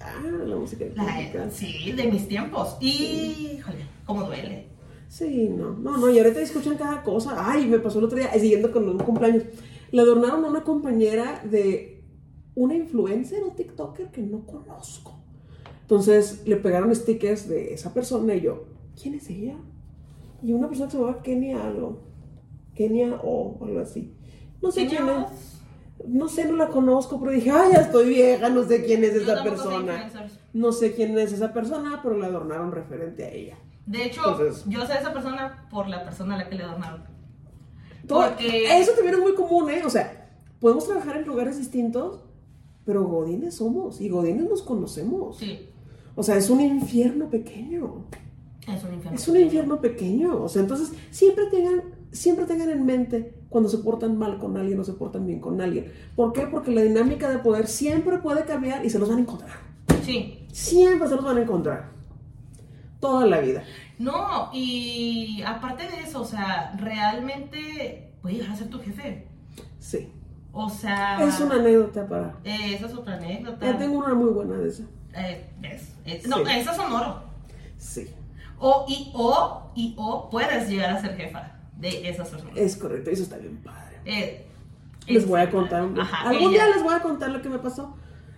Ah, 0.00 0.22
la 0.22 0.56
música 0.56 0.84
de 0.84 0.94
La, 0.94 1.50
sí, 1.50 1.92
de 1.92 2.10
mis 2.10 2.28
tiempos. 2.28 2.76
Y, 2.80 3.56
híjole, 3.56 3.78
cómo 4.04 4.24
duele. 4.24 4.66
Sí, 5.08 5.48
no, 5.48 5.70
no, 5.70 5.96
no, 5.96 6.10
y 6.10 6.18
ahorita 6.18 6.40
escuchan 6.40 6.76
cada 6.76 7.02
cosa. 7.02 7.34
Ay, 7.36 7.66
me 7.66 7.78
pasó 7.78 7.98
el 7.98 8.04
otro 8.04 8.18
día, 8.18 8.32
siguiendo 8.34 8.70
con 8.70 8.88
un 8.88 8.98
cumpleaños. 8.98 9.44
Le 9.90 10.02
adornaron 10.02 10.44
a 10.44 10.48
una 10.48 10.62
compañera 10.62 11.42
de 11.44 12.04
una 12.54 12.74
influencer 12.74 13.42
o 13.42 13.52
TikToker 13.52 14.10
que 14.10 14.20
no 14.20 14.44
conozco. 14.44 15.14
Entonces 15.80 16.42
le 16.46 16.56
pegaron 16.56 16.94
stickers 16.94 17.48
de 17.48 17.72
esa 17.72 17.94
persona 17.94 18.34
y 18.34 18.42
yo, 18.42 18.66
¿quién 19.00 19.14
es 19.14 19.30
ella? 19.30 19.56
Y 20.42 20.52
una 20.52 20.68
persona 20.68 20.88
que 20.88 20.92
se 20.92 20.98
llamaba 20.98 21.22
Kenia 21.22 21.66
algo. 21.66 22.02
Kenia 22.74 23.18
o 23.24 23.58
algo 23.62 23.80
así. 23.80 24.14
No 24.60 24.70
sé 24.70 24.86
quién 24.86 25.08
es. 25.08 25.57
No 26.06 26.28
sé, 26.28 26.44
no 26.46 26.56
la 26.56 26.68
conozco, 26.68 27.18
pero 27.18 27.32
dije, 27.32 27.50
ay, 27.50 27.72
ya 27.72 27.80
estoy 27.80 28.08
vieja, 28.08 28.48
no 28.48 28.64
sé 28.64 28.84
quién 28.84 29.02
es 29.04 29.14
yo 29.14 29.20
esa 29.32 29.42
persona. 29.42 30.10
No 30.52 30.72
sé 30.72 30.94
quién 30.94 31.18
es 31.18 31.32
esa 31.32 31.52
persona, 31.52 32.00
pero 32.02 32.16
le 32.16 32.26
adornaron 32.26 32.72
referente 32.72 33.24
a 33.24 33.30
ella. 33.30 33.56
De 33.86 34.04
hecho, 34.06 34.20
Entonces- 34.28 34.64
yo 34.68 34.86
sé 34.86 34.92
a 34.92 34.96
esa 35.00 35.12
persona 35.12 35.66
por 35.70 35.88
la 35.88 36.04
persona 36.04 36.34
a 36.34 36.38
la 36.38 36.48
que 36.48 36.54
le 36.56 36.62
adornaron. 36.64 37.02
Todo- 38.06 38.28
Porque- 38.28 38.78
Eso 38.78 38.92
también 38.92 39.14
es 39.16 39.20
muy 39.20 39.34
común, 39.34 39.70
¿eh? 39.70 39.82
O 39.84 39.90
sea, 39.90 40.30
podemos 40.60 40.86
trabajar 40.86 41.16
en 41.18 41.26
lugares 41.26 41.58
distintos, 41.58 42.24
pero 42.84 43.04
godines 43.04 43.56
somos 43.56 44.00
y 44.00 44.08
godines 44.08 44.48
nos 44.48 44.62
conocemos. 44.62 45.38
Sí, 45.38 45.68
O 46.14 46.22
sea, 46.24 46.36
es 46.36 46.50
un 46.50 46.60
infierno 46.60 47.28
pequeño. 47.30 48.06
es 48.66 48.82
un 48.84 48.94
infierno. 48.94 49.18
Es 49.18 49.28
un 49.28 49.36
infierno 49.36 49.80
pequeño. 49.80 50.42
O 50.42 50.48
sea, 50.48 50.62
entonces 50.62 50.92
siempre 51.10 51.46
tengan, 51.46 51.82
siempre 52.12 52.44
tengan 52.46 52.70
en 52.70 52.84
mente 52.86 53.34
cuando 53.48 53.68
se 53.68 53.78
portan 53.78 54.18
mal 54.18 54.38
con 54.38 54.56
alguien 54.56 54.78
o 54.80 54.84
se 54.84 54.92
portan 54.92 55.26
bien 55.26 55.40
con 55.40 55.60
alguien. 55.60 55.92
¿Por 56.16 56.32
qué? 56.32 56.42
Porque 56.46 56.70
la 56.70 56.82
dinámica 56.82 57.28
de 57.30 57.38
poder 57.38 57.66
siempre 57.66 58.18
puede 58.18 58.44
cambiar 58.44 58.84
y 58.84 58.90
se 58.90 58.98
los 58.98 59.08
van 59.08 59.18
a 59.18 59.20
encontrar. 59.22 59.50
Sí. 60.04 60.46
Siempre 60.52 61.08
se 61.08 61.16
los 61.16 61.24
van 61.24 61.38
a 61.38 61.42
encontrar. 61.42 61.90
Toda 63.00 63.26
la 63.26 63.40
vida. 63.40 63.62
No, 63.98 64.50
y 64.52 65.42
aparte 65.46 65.84
de 65.88 66.00
eso, 66.08 66.22
o 66.22 66.24
sea, 66.24 66.72
realmente 66.78 68.12
puede 68.22 68.36
llegar 68.36 68.50
a 68.52 68.56
ser 68.56 68.68
tu 68.68 68.80
jefe. 68.80 69.26
Sí. 69.78 70.12
O 70.52 70.68
sea. 70.68 71.22
Es 71.24 71.40
una 71.40 71.56
anécdota 71.56 72.06
para. 72.08 72.34
eh, 72.44 72.74
esa 72.74 72.86
es 72.86 72.94
otra 72.94 73.14
anécdota. 73.14 73.64
Ya 73.66 73.78
tengo 73.78 73.98
una 73.98 74.14
muy 74.14 74.30
buena 74.30 74.56
de 74.56 74.68
esa. 74.68 74.84
Eh, 75.14 75.48
¿ves? 75.60 75.94
Eh, 76.04 76.22
no, 76.28 76.38
Sí. 76.38 76.42
esas 76.56 76.76
son 76.76 76.92
oro. 76.92 77.22
Sí. 77.76 78.08
O, 78.58 78.84
y, 78.88 79.12
o, 79.14 79.70
y, 79.76 79.94
o 79.96 80.28
puedes 80.30 80.68
llegar 80.68 80.90
a 80.90 81.00
ser 81.00 81.16
jefa 81.16 81.57
de 81.78 82.08
esas 82.08 82.28
personas. 82.28 82.56
Es 82.56 82.76
correcto. 82.76 83.10
Eso 83.10 83.22
está 83.22 83.36
bien 83.38 83.56
padre. 83.62 83.96
Eh, 84.04 84.46
Les 85.06 85.22
es- 85.22 85.28
voy 85.28 85.40
a 85.40 85.50
contar. 85.50 85.88
Ajá, 85.98 86.28
Algún 86.28 86.52
ella- 86.52 86.64
día 86.66 86.74
les 86.74 86.82
voy 86.84 86.94
a 86.94 87.00
contar 87.02 87.30
lo 87.30 87.40
que 87.40 87.48
me 87.48 87.58
pasó. 87.58 87.94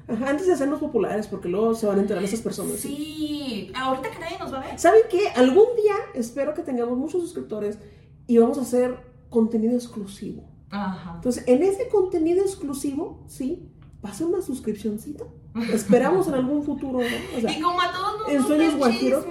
Ajá, 0.09 0.28
antes 0.30 0.47
de 0.49 0.53
hacernos 0.55 0.80
populares, 0.80 1.26
porque 1.28 1.49
luego 1.49 1.74
se 1.74 1.86
van 1.86 1.99
a 1.99 2.03
enterar 2.03 2.22
esas 2.24 2.41
personas. 2.41 2.76
Sí, 2.80 3.70
ahorita 3.76 4.11
que 4.11 4.18
nadie 4.18 4.38
nos 4.38 4.53
va 4.53 4.61
a 4.61 4.66
ver. 4.66 4.78
¿Saben 4.78 5.03
qué? 5.09 5.28
Algún 5.36 5.66
día 5.82 5.95
espero 6.14 6.53
que 6.55 6.62
tengamos 6.62 6.99
muchos 6.99 7.22
suscriptores 7.22 7.78
y 8.26 8.38
vamos 8.38 8.59
a 8.59 8.62
hacer 8.62 8.97
contenido 9.28 9.74
exclusivo. 9.74 10.45
Ajá. 10.70 11.12
Entonces, 11.16 11.45
en 11.47 11.62
ese 11.62 11.88
contenido 11.88 12.43
exclusivo, 12.43 13.22
sí, 13.28 13.68
va 14.05 14.11
a 14.11 14.14
ser 14.14 14.26
una 14.26 14.43
suscripcioncita. 14.43 15.24
Esperamos 15.72 16.26
en 16.28 16.34
algún 16.34 16.62
futuro, 16.64 16.99
¿no? 17.01 17.38
O 17.38 17.41
sea, 17.41 17.51
y 17.57 17.61
como 17.61 17.80
a 17.80 17.91
todos 17.93 18.18
nos 18.20 18.28
en 18.28 18.36
gusta 18.38 18.49
Sueños 18.55 18.72
el 18.74 18.78
Guajiros, 18.78 19.24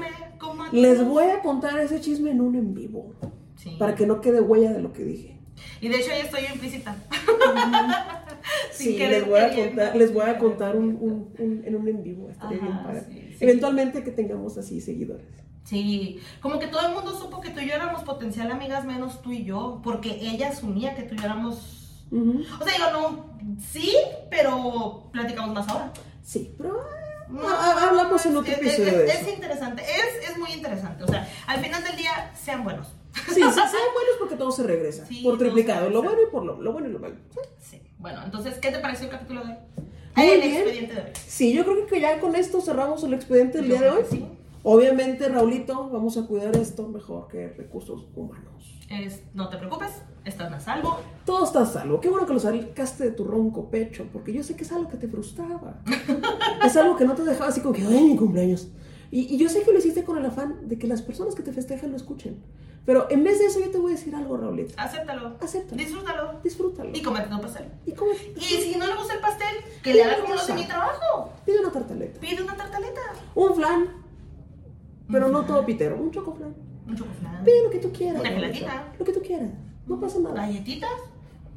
les 0.71 1.05
voy 1.05 1.23
a 1.25 1.41
contar 1.41 1.79
ese 1.79 1.99
chisme 2.01 2.31
en 2.31 2.41
un 2.41 2.55
en 2.55 2.73
vivo, 2.73 3.13
Sí. 3.61 3.75
para 3.77 3.93
que 3.95 4.05
no 4.05 4.21
quede 4.21 4.39
huella 4.39 4.71
de 4.71 4.81
lo 4.81 4.93
que 4.93 5.03
dije. 5.03 5.37
Y 5.81 5.89
de 5.89 5.97
hecho 5.97 6.07
ya 6.09 6.19
estoy 6.19 6.45
implícita. 6.53 6.95
Sin 8.71 8.91
Sí, 8.93 8.97
querer 8.97 9.21
les 9.21 9.27
voy 9.27 9.39
a 9.41 9.53
contar, 9.55 9.95
les 9.95 10.13
voy 10.13 10.23
a 10.29 10.37
contar 10.37 10.75
un, 10.77 10.85
un- 11.01 11.33
un- 11.37 11.61
en 11.65 11.75
un 11.75 11.87
en 11.87 12.03
vivo, 12.03 12.29
Ajá, 12.39 12.49
bien 12.49 12.61
sí, 13.09 13.35
sí. 13.37 13.37
Eventualmente 13.43 14.03
que 14.03 14.11
tengamos 14.11 14.57
así 14.57 14.79
seguidores. 14.79 15.25
Sí, 15.65 16.19
como 16.41 16.57
que 16.57 16.67
todo 16.67 16.87
el 16.87 16.93
mundo 16.93 17.11
supo 17.17 17.41
que 17.41 17.49
tú 17.49 17.59
y 17.59 17.67
yo 17.67 17.73
éramos 17.75 18.03
potencial 18.03 18.49
amigas 18.51 18.85
menos 18.85 19.21
tú 19.21 19.31
y 19.33 19.43
yo, 19.43 19.81
porque 19.83 20.17
ella 20.21 20.49
asumía 20.49 20.95
que 20.95 21.03
tú 21.03 21.15
y 21.15 21.17
yo 21.17 21.25
éramos... 21.25 22.05
O 22.11 22.63
sea, 22.63 22.73
digo, 22.73 22.89
no, 22.93 23.57
sí, 23.59 23.93
pero 24.31 25.09
platicamos 25.11 25.53
más 25.53 25.67
ahora. 25.67 25.91
Sí, 26.23 26.55
pero 26.57 26.79
No, 27.29 27.41
ah, 27.47 27.87
hablamos 27.89 28.25
en 28.25 28.31
es- 28.31 28.37
otro 28.37 28.51
es- 28.53 28.57
episodio 28.59 28.87
es, 28.89 28.97
de 28.97 29.05
es 29.11 29.21
eso. 29.21 29.29
interesante, 29.29 29.83
es, 29.83 30.29
es 30.31 30.37
muy 30.39 30.51
interesante. 30.53 31.03
O 31.03 31.07
sea, 31.07 31.27
al 31.45 31.59
final 31.59 31.83
del 31.83 31.97
día, 31.97 32.31
sean 32.41 32.63
buenos. 32.63 32.87
Sí, 33.27 33.41
sean 33.41 33.53
buenos 33.53 34.15
porque 34.19 34.35
todo 34.35 34.51
se 34.51 34.63
regresa. 34.63 35.05
Sí, 35.05 35.21
por 35.23 35.37
triplicado. 35.37 35.89
Lo 35.89 36.01
bueno 36.01 36.19
y 36.27 36.31
por 36.31 36.43
lo, 36.45 36.61
lo 36.61 36.71
bueno 36.73 36.87
y 36.89 36.91
lo 36.91 36.99
malo. 36.99 37.15
Sí. 37.59 37.81
Bueno, 37.97 38.21
entonces, 38.23 38.55
¿qué 38.59 38.71
te 38.71 38.79
pareció 38.79 39.05
el 39.05 39.11
capítulo 39.11 39.43
de 39.43 39.51
hoy? 39.51 39.57
Muy 40.15 40.27
el 40.27 40.41
bien. 40.41 40.53
expediente 40.55 40.95
de 40.95 41.01
hoy. 41.01 41.07
Sí, 41.27 41.53
yo 41.53 41.63
creo 41.65 41.85
que 41.85 42.01
ya 42.01 42.19
con 42.19 42.35
esto 42.35 42.61
cerramos 42.61 43.03
el 43.03 43.13
expediente 43.13 43.59
del 43.59 43.67
día 43.69 43.81
de 43.81 43.89
hoy. 43.89 44.03
sí. 44.09 44.25
Obviamente, 44.61 45.29
Raulito, 45.29 45.89
vamos 45.89 46.17
a 46.17 46.27
cuidar 46.27 46.53
esto 46.57 46.85
mejor 46.89 47.29
que 47.29 47.47
recursos 47.47 48.05
humanos. 48.13 48.77
Es- 48.89 49.21
no 49.33 49.47
te 49.47 49.57
preocupes, 49.57 49.89
estás 50.25 50.51
a 50.51 50.59
salvo. 50.59 50.99
Todo 51.25 51.45
está 51.45 51.61
a 51.61 51.65
salvo. 51.65 52.01
Qué 52.01 52.09
bueno 52.09 52.25
que 52.27 52.33
lo 52.33 52.39
sacaste 52.41 53.05
de 53.05 53.11
tu 53.11 53.23
ronco 53.23 53.69
pecho, 53.69 54.05
porque 54.11 54.33
yo 54.33 54.43
sé 54.43 54.57
que 54.57 54.63
es 54.63 54.71
algo 54.73 54.89
que 54.89 54.97
te 54.97 55.07
frustraba. 55.07 55.81
es 56.65 56.75
algo 56.75 56.97
que 56.97 57.05
no 57.05 57.15
te 57.15 57.23
dejaba 57.23 57.47
así 57.49 57.61
como 57.61 57.73
que, 57.73 57.83
ay, 57.83 58.03
mi 58.03 58.17
cumpleaños. 58.17 58.67
Y, 59.11 59.33
y 59.33 59.37
yo 59.37 59.47
sé 59.47 59.63
que 59.63 59.71
lo 59.71 59.79
hiciste 59.79 60.03
con 60.03 60.17
el 60.17 60.25
afán 60.25 60.67
de 60.67 60.77
que 60.77 60.87
las 60.87 61.01
personas 61.01 61.35
que 61.35 61.41
te 61.41 61.53
festejan 61.53 61.91
lo 61.91 61.95
escuchen. 61.97 62.43
Pero 62.85 63.07
en 63.11 63.23
vez 63.23 63.37
de 63.39 63.45
eso, 63.45 63.59
yo 63.59 63.69
te 63.69 63.77
voy 63.77 63.91
a 63.93 63.95
decir 63.95 64.15
algo, 64.15 64.35
Raulito. 64.37 64.73
Acéptalo. 64.77 65.35
Acéptalo. 65.41 65.77
Disfrútalo. 65.77 66.39
Disfrútalo. 66.43 66.89
Y 66.93 67.01
comete 67.03 67.33
un 67.33 67.41
pastel. 67.41 67.65
Y 67.85 67.91
como, 67.91 68.11
Y 68.13 68.41
si 68.41 68.75
no 68.77 68.87
le 68.87 68.95
gusta 68.95 69.13
el 69.13 69.19
pastel, 69.19 69.55
que 69.83 69.93
le 69.93 70.03
haga 70.03 70.21
como 70.21 70.33
los 70.33 70.47
de 70.47 70.53
mi 70.53 70.65
trabajo. 70.65 71.33
pide 71.45 71.59
una 71.59 71.71
tartaleta. 71.71 72.19
Pide 72.19 72.41
una 72.41 72.55
tartaleta. 72.57 73.01
Un 73.35 73.53
flan, 73.55 73.89
pero 75.11 75.27
no 75.29 75.45
todo 75.45 75.65
pitero. 75.65 75.97
Un 75.97 76.11
chocoflan. 76.11 76.55
Un 76.87 76.95
chocolate. 76.95 77.43
Pide 77.45 77.63
lo 77.63 77.69
que 77.69 77.79
tú 77.79 77.91
quieras. 77.91 78.21
Una 78.21 78.29
gelatina. 78.29 78.93
Lo 78.97 79.05
que 79.05 79.13
tú 79.13 79.21
quieras. 79.21 79.51
No 79.85 79.99
pasa 79.99 80.19
nada. 80.19 80.35
Galletitas. 80.35 80.89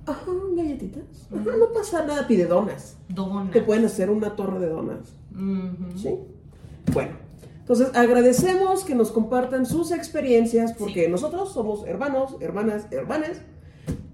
Ajá, 0.05 0.23
galletitas. 0.55 1.05
Ajá, 1.33 1.57
no 1.59 1.73
pasa 1.73 2.05
nada. 2.05 2.27
Pide 2.27 2.45
donas. 2.47 2.97
Donas. 3.09 3.51
Te 3.53 3.63
pueden 3.63 3.85
hacer 3.87 4.11
una 4.11 4.37
torre 4.37 4.59
de 4.59 4.69
donas. 4.69 5.15
¿Sí? 5.97 6.19
Bueno, 6.93 7.17
entonces 7.63 7.89
agradecemos 7.95 8.85
que 8.85 8.95
nos 8.95 9.11
compartan 9.11 9.67
sus 9.67 9.91
experiencias 9.93 10.73
porque 10.75 11.07
Sí. 11.07 11.11
nosotros 11.11 11.53
somos 11.53 11.87
hermanos, 11.87 12.37
hermanas, 12.41 12.87
hermanas. 12.91 13.39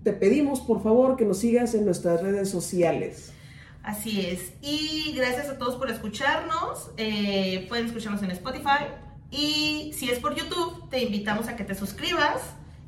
Te 0.05 0.13
pedimos 0.13 0.61
por 0.61 0.83
favor 0.83 1.17
que 1.17 1.25
nos 1.25 1.39
sigas 1.39 1.75
en 1.75 1.85
nuestras 1.85 2.23
redes 2.23 2.49
sociales. 2.49 3.33
Así 3.83 4.21
es. 4.21 4.53
Y 4.63 5.13
gracias 5.17 5.49
a 5.49 5.59
todos 5.59 5.77
por 5.77 5.91
escucharnos. 5.91 6.91
Eh, 6.99 7.67
pueden 7.69 7.87
escucharnos 7.87 8.23
en 8.23 8.31
Spotify. 8.31 8.85
Y 9.31 9.93
si 9.95 10.09
es 10.11 10.19
por 10.21 10.35
YouTube, 10.35 10.89
te 10.91 11.03
invitamos 11.03 11.49
a 11.49 11.57
que 11.57 11.65
te 11.65 11.75
suscribas 11.75 12.41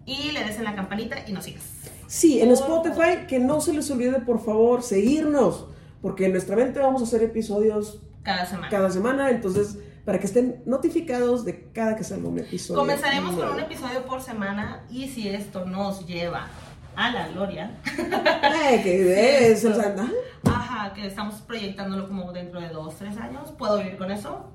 y 0.07 0.31
le 0.33 0.45
des 0.45 0.57
en 0.59 0.65
la 0.65 0.75
campanita 0.75 1.17
y 1.27 1.33
nos 1.33 1.45
sigas. 1.45 1.63
Sí, 2.07 2.41
en 2.41 2.51
Spotify, 2.53 3.27
que 3.29 3.39
no 3.39 3.61
se 3.61 3.73
les 3.73 3.91
olvide 3.91 4.21
por 4.21 4.43
favor 4.45 4.83
seguirnos, 4.83 5.67
porque 6.03 6.27
en 6.27 6.33
nuestra 6.33 6.57
mente 6.57 6.81
vamos 6.81 7.03
a 7.03 7.05
hacer 7.05 7.23
episodios 7.23 8.01
Cada 8.23 8.47
semana. 8.47 8.69
cada 8.69 8.91
semana, 8.91 9.31
entonces 9.31 9.79
para 10.11 10.19
que 10.19 10.27
estén 10.27 10.61
notificados 10.67 11.45
de 11.45 11.71
cada 11.73 11.95
que 11.95 12.03
salga 12.03 12.27
un 12.29 12.37
episodio. 12.41 12.81
Comenzaremos 12.81 13.37
con 13.37 13.49
un 13.51 13.61
episodio 13.61 14.05
por 14.07 14.21
semana 14.21 14.83
y 14.91 15.07
si 15.07 15.29
esto 15.29 15.65
nos 15.67 16.05
lleva 16.05 16.49
a 16.97 17.13
la 17.13 17.29
gloria, 17.29 17.79
Eh, 17.87 18.81
que 18.83 19.53
es 19.53 19.65
el 19.65 19.77
Santa. 19.77 20.09
ajá, 20.47 20.93
que 20.95 21.07
estamos 21.07 21.37
proyectándolo 21.43 22.09
como 22.09 22.33
dentro 22.33 22.61
de 22.61 22.71
dos, 22.71 22.97
tres 22.97 23.17
años, 23.19 23.53
¿puedo 23.57 23.79
vivir 23.79 23.97
con 23.97 24.11
eso? 24.11 24.51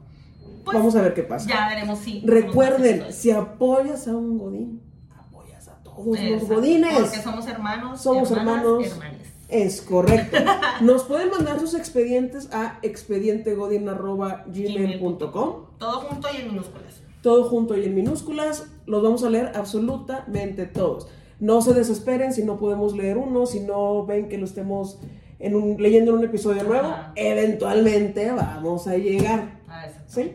Pues 0.65 0.77
Vamos 0.77 0.93
a 0.97 1.01
ver 1.03 1.13
qué 1.13 1.23
pasa. 1.23 1.47
ya 1.47 1.69
veremos 1.69 1.99
si. 1.99 2.21
Recuerden, 2.25 3.13
si 3.13 3.31
apoyas 3.31 4.09
a 4.09 4.11
un 4.11 4.37
godín, 4.37 4.81
apoyas 5.17 5.69
a 5.69 5.81
todos 5.83 6.05
los 6.05 6.17
Exacto, 6.19 6.53
godines. 6.55 6.99
Porque 6.99 7.21
somos 7.21 7.47
hermanos. 7.47 8.01
Somos 8.01 8.29
hermanas, 8.29 8.65
hermanos. 8.65 8.87
hermanes. 8.91 9.24
Es 9.55 9.81
correcto. 9.81 10.37
Nos 10.81 11.03
pueden 11.03 11.29
mandar 11.29 11.59
sus 11.61 11.75
expedientes 11.75 12.49
a 12.51 12.77
expedientegodin.gmail.com 12.81 15.53
Todo 15.77 15.99
junto 16.01 16.27
y 16.33 16.37
en 16.41 16.47
minúsculas. 16.49 17.01
Todo 17.21 17.43
junto 17.49 17.77
y 17.77 17.85
en 17.85 17.95
minúsculas. 17.95 18.65
Los 18.85 19.01
vamos 19.01 19.23
a 19.23 19.29
leer 19.29 19.53
absolutamente 19.55 20.65
todos. 20.65 21.07
No 21.39 21.61
se 21.61 21.73
desesperen 21.73 22.33
si 22.33 22.43
no 22.43 22.57
podemos 22.57 22.93
leer 22.95 23.17
uno, 23.17 23.45
si 23.45 23.61
no 23.61 24.05
ven 24.05 24.27
que 24.29 24.37
lo 24.37 24.43
estemos 24.45 24.99
en 25.39 25.55
un- 25.55 25.81
leyendo 25.81 26.11
en 26.11 26.17
un 26.19 26.25
episodio 26.25 26.63
nuevo. 26.63 26.93
Eventualmente 27.15 28.31
vamos 28.31 28.87
a 28.87 28.95
llegar. 28.97 29.59
Ah. 29.69 29.85
¿Sí? 30.07 30.33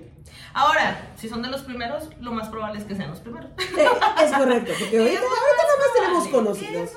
Ahora, 0.54 1.10
si 1.16 1.28
son 1.28 1.42
de 1.42 1.48
los 1.48 1.60
primeros, 1.62 2.08
lo 2.20 2.32
más 2.32 2.48
probable 2.48 2.78
es 2.80 2.84
que 2.86 2.94
sean 2.96 3.10
los 3.10 3.20
primeros. 3.20 3.50
Eh, 3.58 3.86
es 4.24 4.32
correcto, 4.32 4.72
porque 4.78 4.98
ahorita, 4.98 5.20
ahorita 5.20 5.62
nada 5.62 5.78
más 5.78 5.92
tenemos 5.94 6.26
conocidos. 6.28 6.90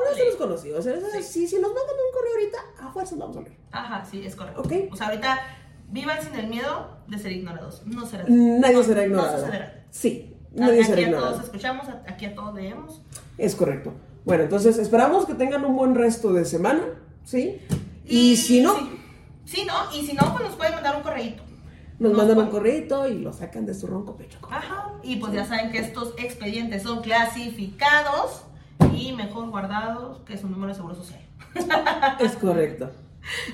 Ahora 0.00 0.10
probable. 0.10 0.16
tenemos 0.16 0.36
conocidos. 0.36 0.78
O 0.80 0.82
sea, 0.82 1.20
Sí. 1.20 1.22
si, 1.22 1.46
si 1.48 1.56
nos 1.56 1.72
mandan 1.72 1.84
un 1.84 2.12
correo 2.16 2.32
ahorita, 2.34 2.58
a 2.88 2.92
fuerza 2.92 3.14
lo 3.16 3.20
vamos 3.22 3.36
a 3.36 3.40
leer. 3.40 3.56
Ajá, 3.72 4.04
sí, 4.04 4.24
es 4.24 4.34
correcto. 4.36 4.60
Ok. 4.62 4.72
O 4.92 4.96
sea, 4.96 5.08
ahorita 5.08 5.38
vivan 5.90 6.22
sin 6.22 6.34
el 6.36 6.46
miedo 6.48 6.98
de 7.08 7.18
ser 7.18 7.32
ignorados. 7.32 7.82
No 7.86 8.06
será. 8.06 8.24
Nadie 8.28 8.74
no, 8.74 8.82
será 8.82 9.00
No 9.02 9.06
ignorado. 9.06 9.38
sucederá. 9.40 9.84
Sí, 9.90 10.36
nadie 10.54 10.84
será 10.84 10.92
aquí 10.94 11.02
a 11.02 11.06
ignorado. 11.06 11.30
todos 11.32 11.44
escuchamos, 11.44 11.86
aquí 12.06 12.24
a 12.26 12.34
todos 12.34 12.54
leemos. 12.54 13.02
Es 13.38 13.54
correcto. 13.54 13.92
Bueno, 14.24 14.44
entonces 14.44 14.78
esperamos 14.78 15.24
que 15.26 15.34
tengan 15.34 15.64
un 15.64 15.76
buen 15.76 15.94
resto 15.94 16.32
de 16.32 16.44
semana, 16.44 16.82
¿sí? 17.24 17.58
Y, 18.06 18.36
si 18.36 18.60
no, 18.60 18.76
Sí. 18.76 18.96
Sí, 19.46 19.64
no, 19.66 19.74
y 19.98 20.06
si 20.06 20.12
no, 20.14 20.32
pues 20.32 20.44
nos 20.44 20.54
pueden 20.56 20.74
mandar 20.74 20.94
un 20.96 21.02
correíto. 21.02 21.42
nos 21.98 22.12
nos 22.12 22.18
mandan 22.18 22.38
un 22.38 22.50
correito 22.50 23.08
y 23.08 23.18
lo 23.18 23.32
sacan 23.32 23.66
de 23.66 23.74
su 23.74 23.86
ronco 23.86 24.16
pecho. 24.16 24.38
Ajá. 24.48 24.92
Y 25.02 25.16
pues 25.16 25.32
ya 25.32 25.44
saben 25.44 25.70
que 25.72 25.78
estos 25.78 26.14
expedientes 26.18 26.82
son 26.84 27.02
clasificados 27.02 28.42
y 28.94 29.12
mejor 29.12 29.48
guardados 29.50 30.20
que 30.26 30.36
su 30.38 30.48
número 30.48 30.68
de 30.68 30.74
seguro 30.74 30.94
social. 30.94 31.20
Es 32.20 32.32
correcto. 32.32 32.90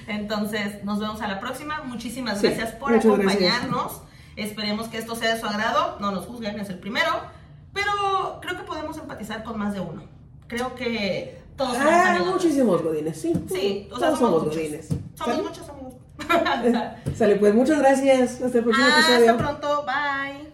Entonces, 0.06 0.84
nos 0.84 1.00
vemos 1.00 1.20
a 1.22 1.28
la 1.28 1.40
próxima. 1.40 1.82
Muchísimas 1.84 2.38
Sí, 2.40 2.46
gracias 2.48 2.72
por 2.72 2.92
gracias. 2.92 3.12
acompañarnos. 3.12 4.02
Esperemos 4.36 4.88
que 4.88 4.98
esto 4.98 5.14
sea 5.16 5.34
de 5.34 5.40
su 5.40 5.46
agrado. 5.46 5.96
No 6.00 6.10
nos 6.12 6.26
juzguen, 6.26 6.58
es 6.60 6.68
el 6.70 6.78
primero. 6.78 7.10
Pero 7.72 8.38
creo 8.40 8.56
que 8.56 8.62
podemos 8.64 8.96
empatizar 8.98 9.42
con 9.42 9.58
más 9.58 9.72
de 9.74 9.80
uno. 9.80 10.02
Creo 10.46 10.74
que 10.74 11.42
todos 11.56 11.72
somos 11.76 11.92
Ah, 11.92 12.10
amigos. 12.14 12.34
muchísimos 12.34 12.82
godines, 12.82 13.20
sí. 13.20 13.32
Sí, 13.48 13.88
o 13.92 13.98
sea, 13.98 14.08
todos 14.08 14.18
somos, 14.20 14.40
somos 14.42 14.54
godines. 14.56 14.88
Somos 14.88 15.34
¿Sale? 15.36 15.42
muchos 15.42 15.68
amigos. 15.68 15.94
Sale, 17.16 17.36
pues 17.36 17.54
muchas 17.54 17.78
gracias. 17.80 18.40
Hasta 18.42 18.58
el 18.58 18.64
próximo 18.64 18.86
Hasta 18.86 19.14
episodio. 19.16 19.36
pronto. 19.36 19.84
Bye. 19.86 20.45